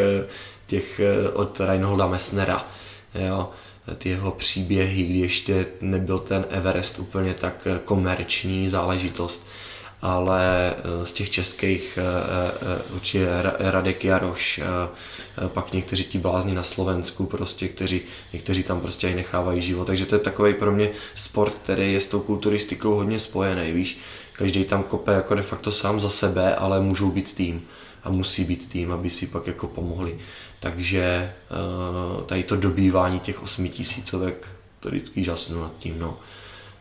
[0.68, 1.02] těch
[1.34, 2.68] od Reinholda Messnera.
[3.16, 3.50] Jo?
[3.96, 9.48] Ty jeho příběhy, kdy ještě nebyl ten Everest úplně tak eh, komerční záležitost,
[10.02, 13.28] ale eh, z těch českých eh, určitě
[13.60, 14.62] Radek Jaroš,
[15.48, 18.02] pak někteří ti blázni na Slovensku, prostě, kteří,
[18.34, 19.86] někteří tam prostě i nechávají život.
[19.86, 23.98] Takže to je takový pro mě sport, který je s tou kulturistikou hodně spojený, víš.
[24.34, 27.62] Každý tam kope jako de facto sám za sebe, ale můžou být tým
[28.04, 30.18] a musí být tým, aby si pak jako pomohli.
[30.60, 34.48] Takže eh, tady to dobývání těch osmitisícovek,
[34.80, 36.18] to vždycky žasnu nad tím, no.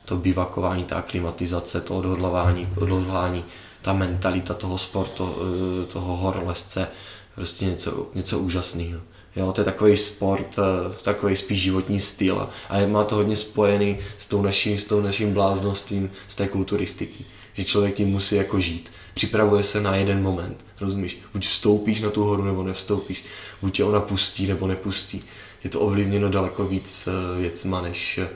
[0.04, 3.44] To bivakování, ta klimatizace, to odhodlování, odhodlání,
[3.82, 5.36] ta mentalita toho sportu,
[5.82, 6.88] eh, toho horolezce,
[7.34, 9.00] prostě něco, něco úžasného.
[9.36, 13.98] Jo, to je takový sport, eh, takový spíš životní styl a má to hodně spojený
[14.18, 17.24] s tou naším, s tou naším bláznostvím z té kulturistiky,
[17.56, 21.18] že člověk tím musí jako žít připravuje se na jeden moment, rozumíš?
[21.32, 23.24] Buď vstoupíš na tu horu nebo nevstoupíš,
[23.62, 25.22] buď tě ona pustí nebo nepustí.
[25.64, 28.28] Je to ovlivněno daleko víc eh, věcma, než eh,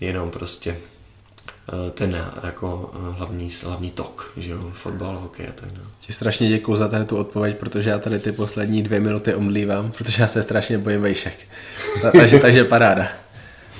[0.00, 5.86] jenom prostě eh, ten jako hlavní, hlavní tok, že jo, fotbal, hokej a tak dále.
[6.00, 9.92] Ti strašně děkuji za tady tu odpověď, protože já tady ty poslední dvě minuty omlívám,
[9.92, 11.48] protože já se strašně bojím vejšek.
[12.12, 13.08] takže, takže paráda.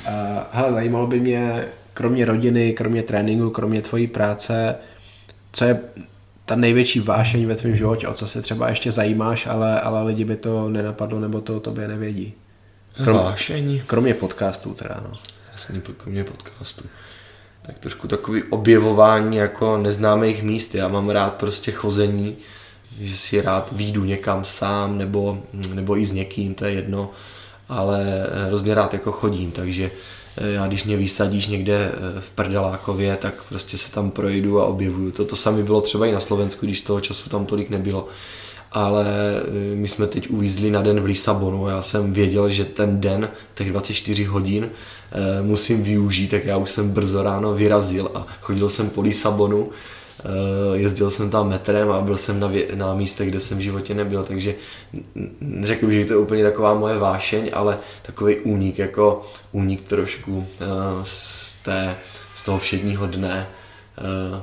[0.09, 0.15] Uh,
[0.53, 1.69] hele, zajímalo by mě,
[1.99, 4.75] kromě rodiny, kromě tréninku, kromě tvojí práce,
[5.53, 5.81] co je
[6.45, 10.25] ta největší vášeň ve tvém životě, o co se třeba ještě zajímáš, ale, ale lidi
[10.25, 12.35] by to nenapadlo nebo to tobě nevědí.
[13.05, 13.83] Krom, vášeň?
[13.87, 15.13] Kromě podcastů teda, no.
[15.53, 16.85] Jasně, kromě podcastů.
[17.63, 20.75] Tak trošku takový objevování jako neznámých míst.
[20.75, 22.37] Já mám rád prostě chození,
[22.99, 25.43] že si rád výjdu někam sám nebo,
[25.75, 27.11] nebo i s někým, to je jedno,
[27.69, 33.17] ale hrozně rád jako chodím, takže Eh, já když mě vysadíš někde eh, v Prdelákově,
[33.17, 35.11] tak prostě se tam projdu a objevuju.
[35.11, 38.09] To, to samé bylo třeba i na Slovensku, když toho času tam tolik nebylo.
[38.73, 41.69] Ale eh, my jsme teď uvízli na den v Lisabonu.
[41.69, 44.71] Já jsem věděl, že ten den, těch 24 hodin,
[45.43, 49.73] musím využít, tak já už jsem brzo ráno vyrazil a chodil jsem po Lisabonu Eh,
[50.75, 53.95] jezdil jsem tam metrem a byl jsem na, vě- na místech, kde jsem v životě
[53.95, 54.55] nebyl, takže
[55.41, 60.47] neřekl bych, že to je úplně taková moje vášeň, ale takový únik, jako únik trošku
[60.61, 60.65] eh,
[61.05, 61.97] z, té,
[62.35, 63.47] z toho všedního dne.
[63.99, 64.43] Eh,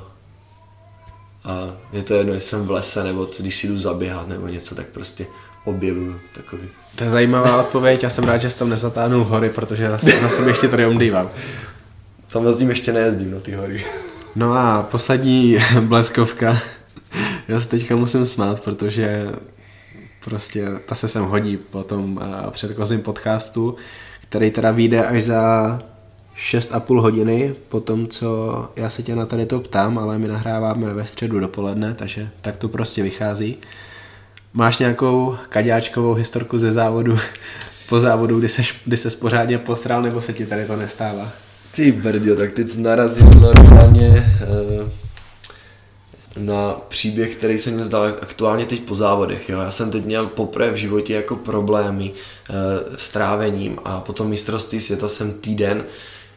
[1.46, 4.76] a je to jedno, jestli jsem v lese, nebo když si jdu zaběhat, nebo něco,
[4.76, 5.28] tak prostě
[5.66, 6.68] objevuju takový.
[6.96, 10.30] To je zajímavá odpověď, já jsem rád, že jsi tam nezatáhnul hory, protože na, na
[10.30, 11.30] sebe ještě tady omdývám.
[12.32, 13.86] Tam ním ještě nejezdím na ty hory.
[14.36, 16.58] No a poslední bleskovka.
[17.48, 19.30] Já se teďka musím smát, protože
[20.24, 23.76] prostě ta se sem hodí po tom eh, předchozím podcastu,
[24.22, 25.82] který teda vyjde až za
[26.38, 30.94] 6,5 hodiny po tom, co já se tě na tady to ptám, ale my nahráváme
[30.94, 33.58] ve středu dopoledne, takže tak to prostě vychází.
[34.54, 37.18] Máš nějakou kaďáčkovou historku ze závodu
[37.90, 41.45] po závodu, kdy seš, kdy ses pořádně posral, nebo se ti tady to nestává?
[41.76, 44.90] Ty brdio, tak teď narazil normálně uh,
[46.38, 49.50] na příběh, který se mi zdal aktuálně teď po závodech.
[49.50, 49.60] Jo.
[49.60, 54.82] Já jsem teď měl poprvé v životě jako problémy uh, s trávením a potom mistrovství
[54.82, 55.84] světa jsem týden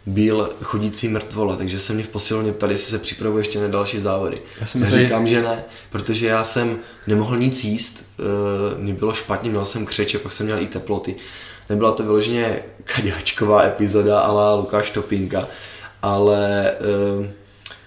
[0.08, 4.00] byl chodící mrtvola, takže se mě v posilovně ptali, jestli se připravuje ještě na další
[4.00, 4.42] závody.
[4.60, 9.14] Já, jsem myslel, říkám, že ne, protože já jsem nemohl nic jíst, uh, mě bylo
[9.14, 11.16] špatně, měl jsem křeče, pak jsem měl i teploty
[11.70, 15.48] Nebyla to vyloženě kaďáčková epizoda ale Lukáš Topinka,
[16.02, 17.32] ale eh,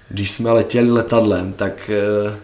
[0.09, 2.37] když jsme letěli letadlem, tak eh,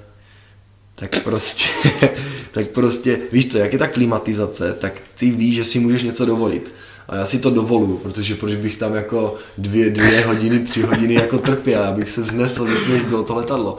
[0.95, 1.69] tak prostě,
[2.51, 6.25] tak prostě, víš co, jak je ta klimatizace, tak ty víš, že si můžeš něco
[6.25, 6.73] dovolit.
[7.07, 11.13] A já si to dovoluju, protože proč bych tam jako dvě, dvě hodiny, tři hodiny
[11.13, 13.77] jako trpěl, abych se vznesl víc, než bylo to letadlo.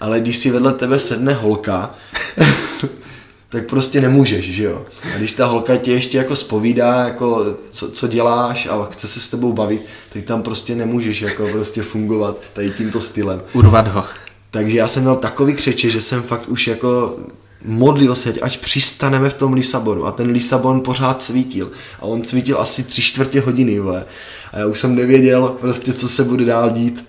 [0.00, 1.94] Ale když si vedle tebe sedne holka,
[3.48, 4.84] tak prostě nemůžeš, že jo.
[5.14, 9.20] A když ta holka tě ještě jako spovídá, jako co, co děláš a chce se
[9.20, 13.42] s tebou bavit, tak tam prostě nemůžeš jako prostě fungovat tady tímto stylem.
[13.52, 14.04] Urvat ho.
[14.50, 17.16] Takže já jsem měl takový křeče, že jsem fakt už jako
[17.64, 21.70] modlil se, až přistaneme v tom Lisabonu a ten Lisabon pořád svítil
[22.00, 24.04] a on svítil asi tři čtvrtě hodiny, vole.
[24.52, 27.04] a já už jsem nevěděl prostě, co se bude dál dít.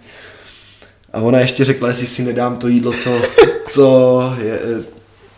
[1.14, 3.22] A ona ještě řekla, jestli si nedám to jídlo, co,
[3.68, 4.60] co je,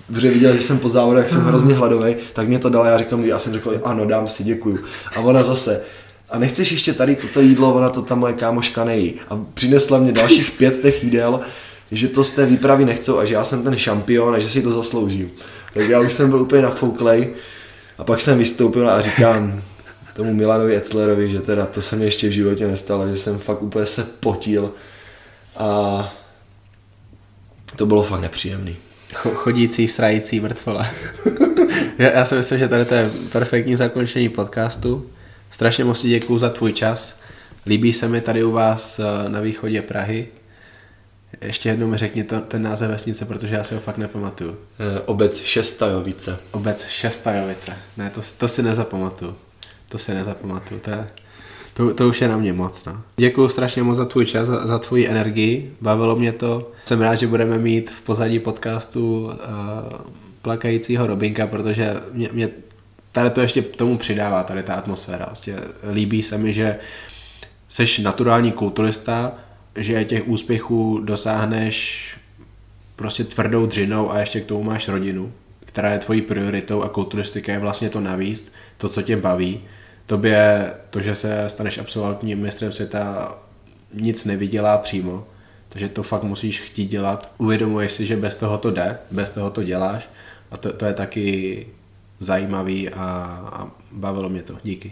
[0.07, 3.25] protože viděla, že jsem po závodech, jsem hrozně hladový, tak mě to dala, já říkám,
[3.25, 4.79] já jsem řekl, ano, dám si, děkuju.
[5.15, 5.81] A ona zase,
[6.29, 9.13] a nechceš ještě tady toto jídlo, ona to ta moje kámoška nejí.
[9.29, 11.39] A přinesla mě dalších pět těch jídel,
[11.91, 14.61] že to z té výpravy nechcou a že já jsem ten šampion a že si
[14.61, 15.31] to zasloužím.
[15.73, 17.33] Tak já už jsem byl úplně nafouklej
[17.97, 19.61] a pak jsem vystoupil a říkám
[20.13, 23.61] tomu Milanovi Etzlerovi, že teda to se mi ještě v životě nestalo, že jsem fakt
[23.61, 24.71] úplně se potil
[25.57, 26.13] a
[27.75, 28.75] to bylo fakt nepříjemný.
[29.13, 30.87] Chodící, srající mrtvola.
[31.97, 35.05] já, já si myslím, že tady to je perfektní zakončení podcastu.
[35.51, 37.19] Strašně moc děkuju za tvůj čas.
[37.65, 40.27] Líbí se mi tady u vás eh, na východě Prahy.
[41.41, 44.51] Ještě jednou mi řekni to, ten název vesnice, protože já si ho fakt nepamatuju.
[44.51, 46.39] Eh, obec Šestajovice.
[46.51, 47.77] Obec Šestajovice.
[47.97, 49.35] Ne, to, to si nezapamatuju.
[49.89, 50.79] To si nezapamatuju.
[50.79, 51.07] To, je,
[51.73, 52.85] to, to už je na mě moc.
[52.85, 53.01] No.
[53.17, 55.75] Děkuji strašně moc za tvůj čas, za, za tvoji energii.
[55.81, 56.71] Bavilo mě to.
[56.85, 59.31] Jsem rád, že budeme mít v pozadí podcastu uh,
[60.41, 62.49] plakajícího Robinka, protože mě, mě
[63.11, 65.25] tady to ještě tomu přidává, tady ta atmosféra.
[65.25, 65.55] Vlastně
[65.91, 66.79] líbí se mi, že
[67.67, 69.31] jsi naturální kulturista,
[69.75, 72.07] že těch úspěchů dosáhneš
[72.95, 77.51] prostě tvrdou dřinou a ještě k tomu máš rodinu, která je tvojí prioritou a kulturistika
[77.51, 79.61] je vlastně to navíc, to, co tě baví.
[80.05, 83.35] Tobě to, že se staneš absolutním mistrem světa,
[83.93, 85.27] nic nevydělá přímo,
[85.69, 87.31] takže to fakt musíš chtít dělat.
[87.37, 90.09] Uvědomuješ si, že bez toho to jde, bez toho to děláš
[90.51, 91.67] a to, to je taky
[92.19, 93.03] zajímavý a,
[93.53, 94.57] a bavilo mě to.
[94.63, 94.91] Díky.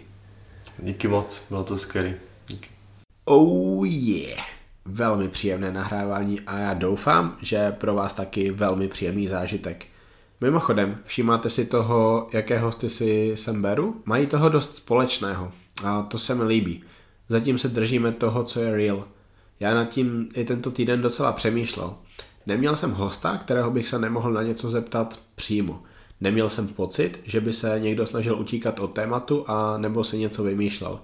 [0.78, 2.14] Díky moc, bylo to skvělé.
[2.48, 2.68] Díky.
[3.24, 4.59] Oh yeah!
[4.92, 9.86] Velmi příjemné nahrávání a já doufám, že pro vás taky velmi příjemný zážitek.
[10.40, 14.02] Mimochodem, všímáte si toho, jaké hosty si sem beru?
[14.04, 15.52] Mají toho dost společného
[15.84, 16.82] a to se mi líbí.
[17.28, 19.04] Zatím se držíme toho, co je real.
[19.60, 21.94] Já nad tím i tento týden docela přemýšlel.
[22.46, 25.82] Neměl jsem hosta, kterého bych se nemohl na něco zeptat přímo.
[26.20, 30.42] Neměl jsem pocit, že by se někdo snažil utíkat od tématu a nebo se něco
[30.42, 31.00] vymýšlel.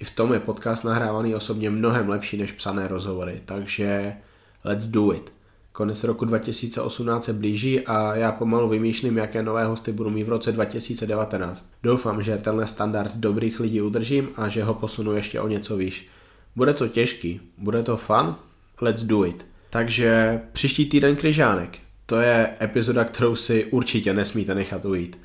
[0.00, 4.16] I v tom je podcast nahrávaný osobně mnohem lepší než psané rozhovory, takže
[4.64, 5.32] let's do it.
[5.72, 10.28] Konec roku 2018 se blíží a já pomalu vymýšlím, jaké nové hosty budu mít v
[10.28, 11.72] roce 2019.
[11.82, 16.08] Doufám, že tenhle standard dobrých lidí udržím a že ho posunu ještě o něco výš.
[16.56, 18.34] Bude to těžký, bude to fun,
[18.80, 19.46] let's do it.
[19.70, 21.78] Takže příští týden Kryžánek.
[22.06, 25.18] To je epizoda, kterou si určitě nesmíte nechat ujít.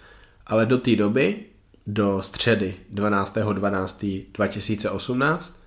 [0.48, 1.36] Ale do té doby,
[1.88, 5.63] do středy 12.12.2018,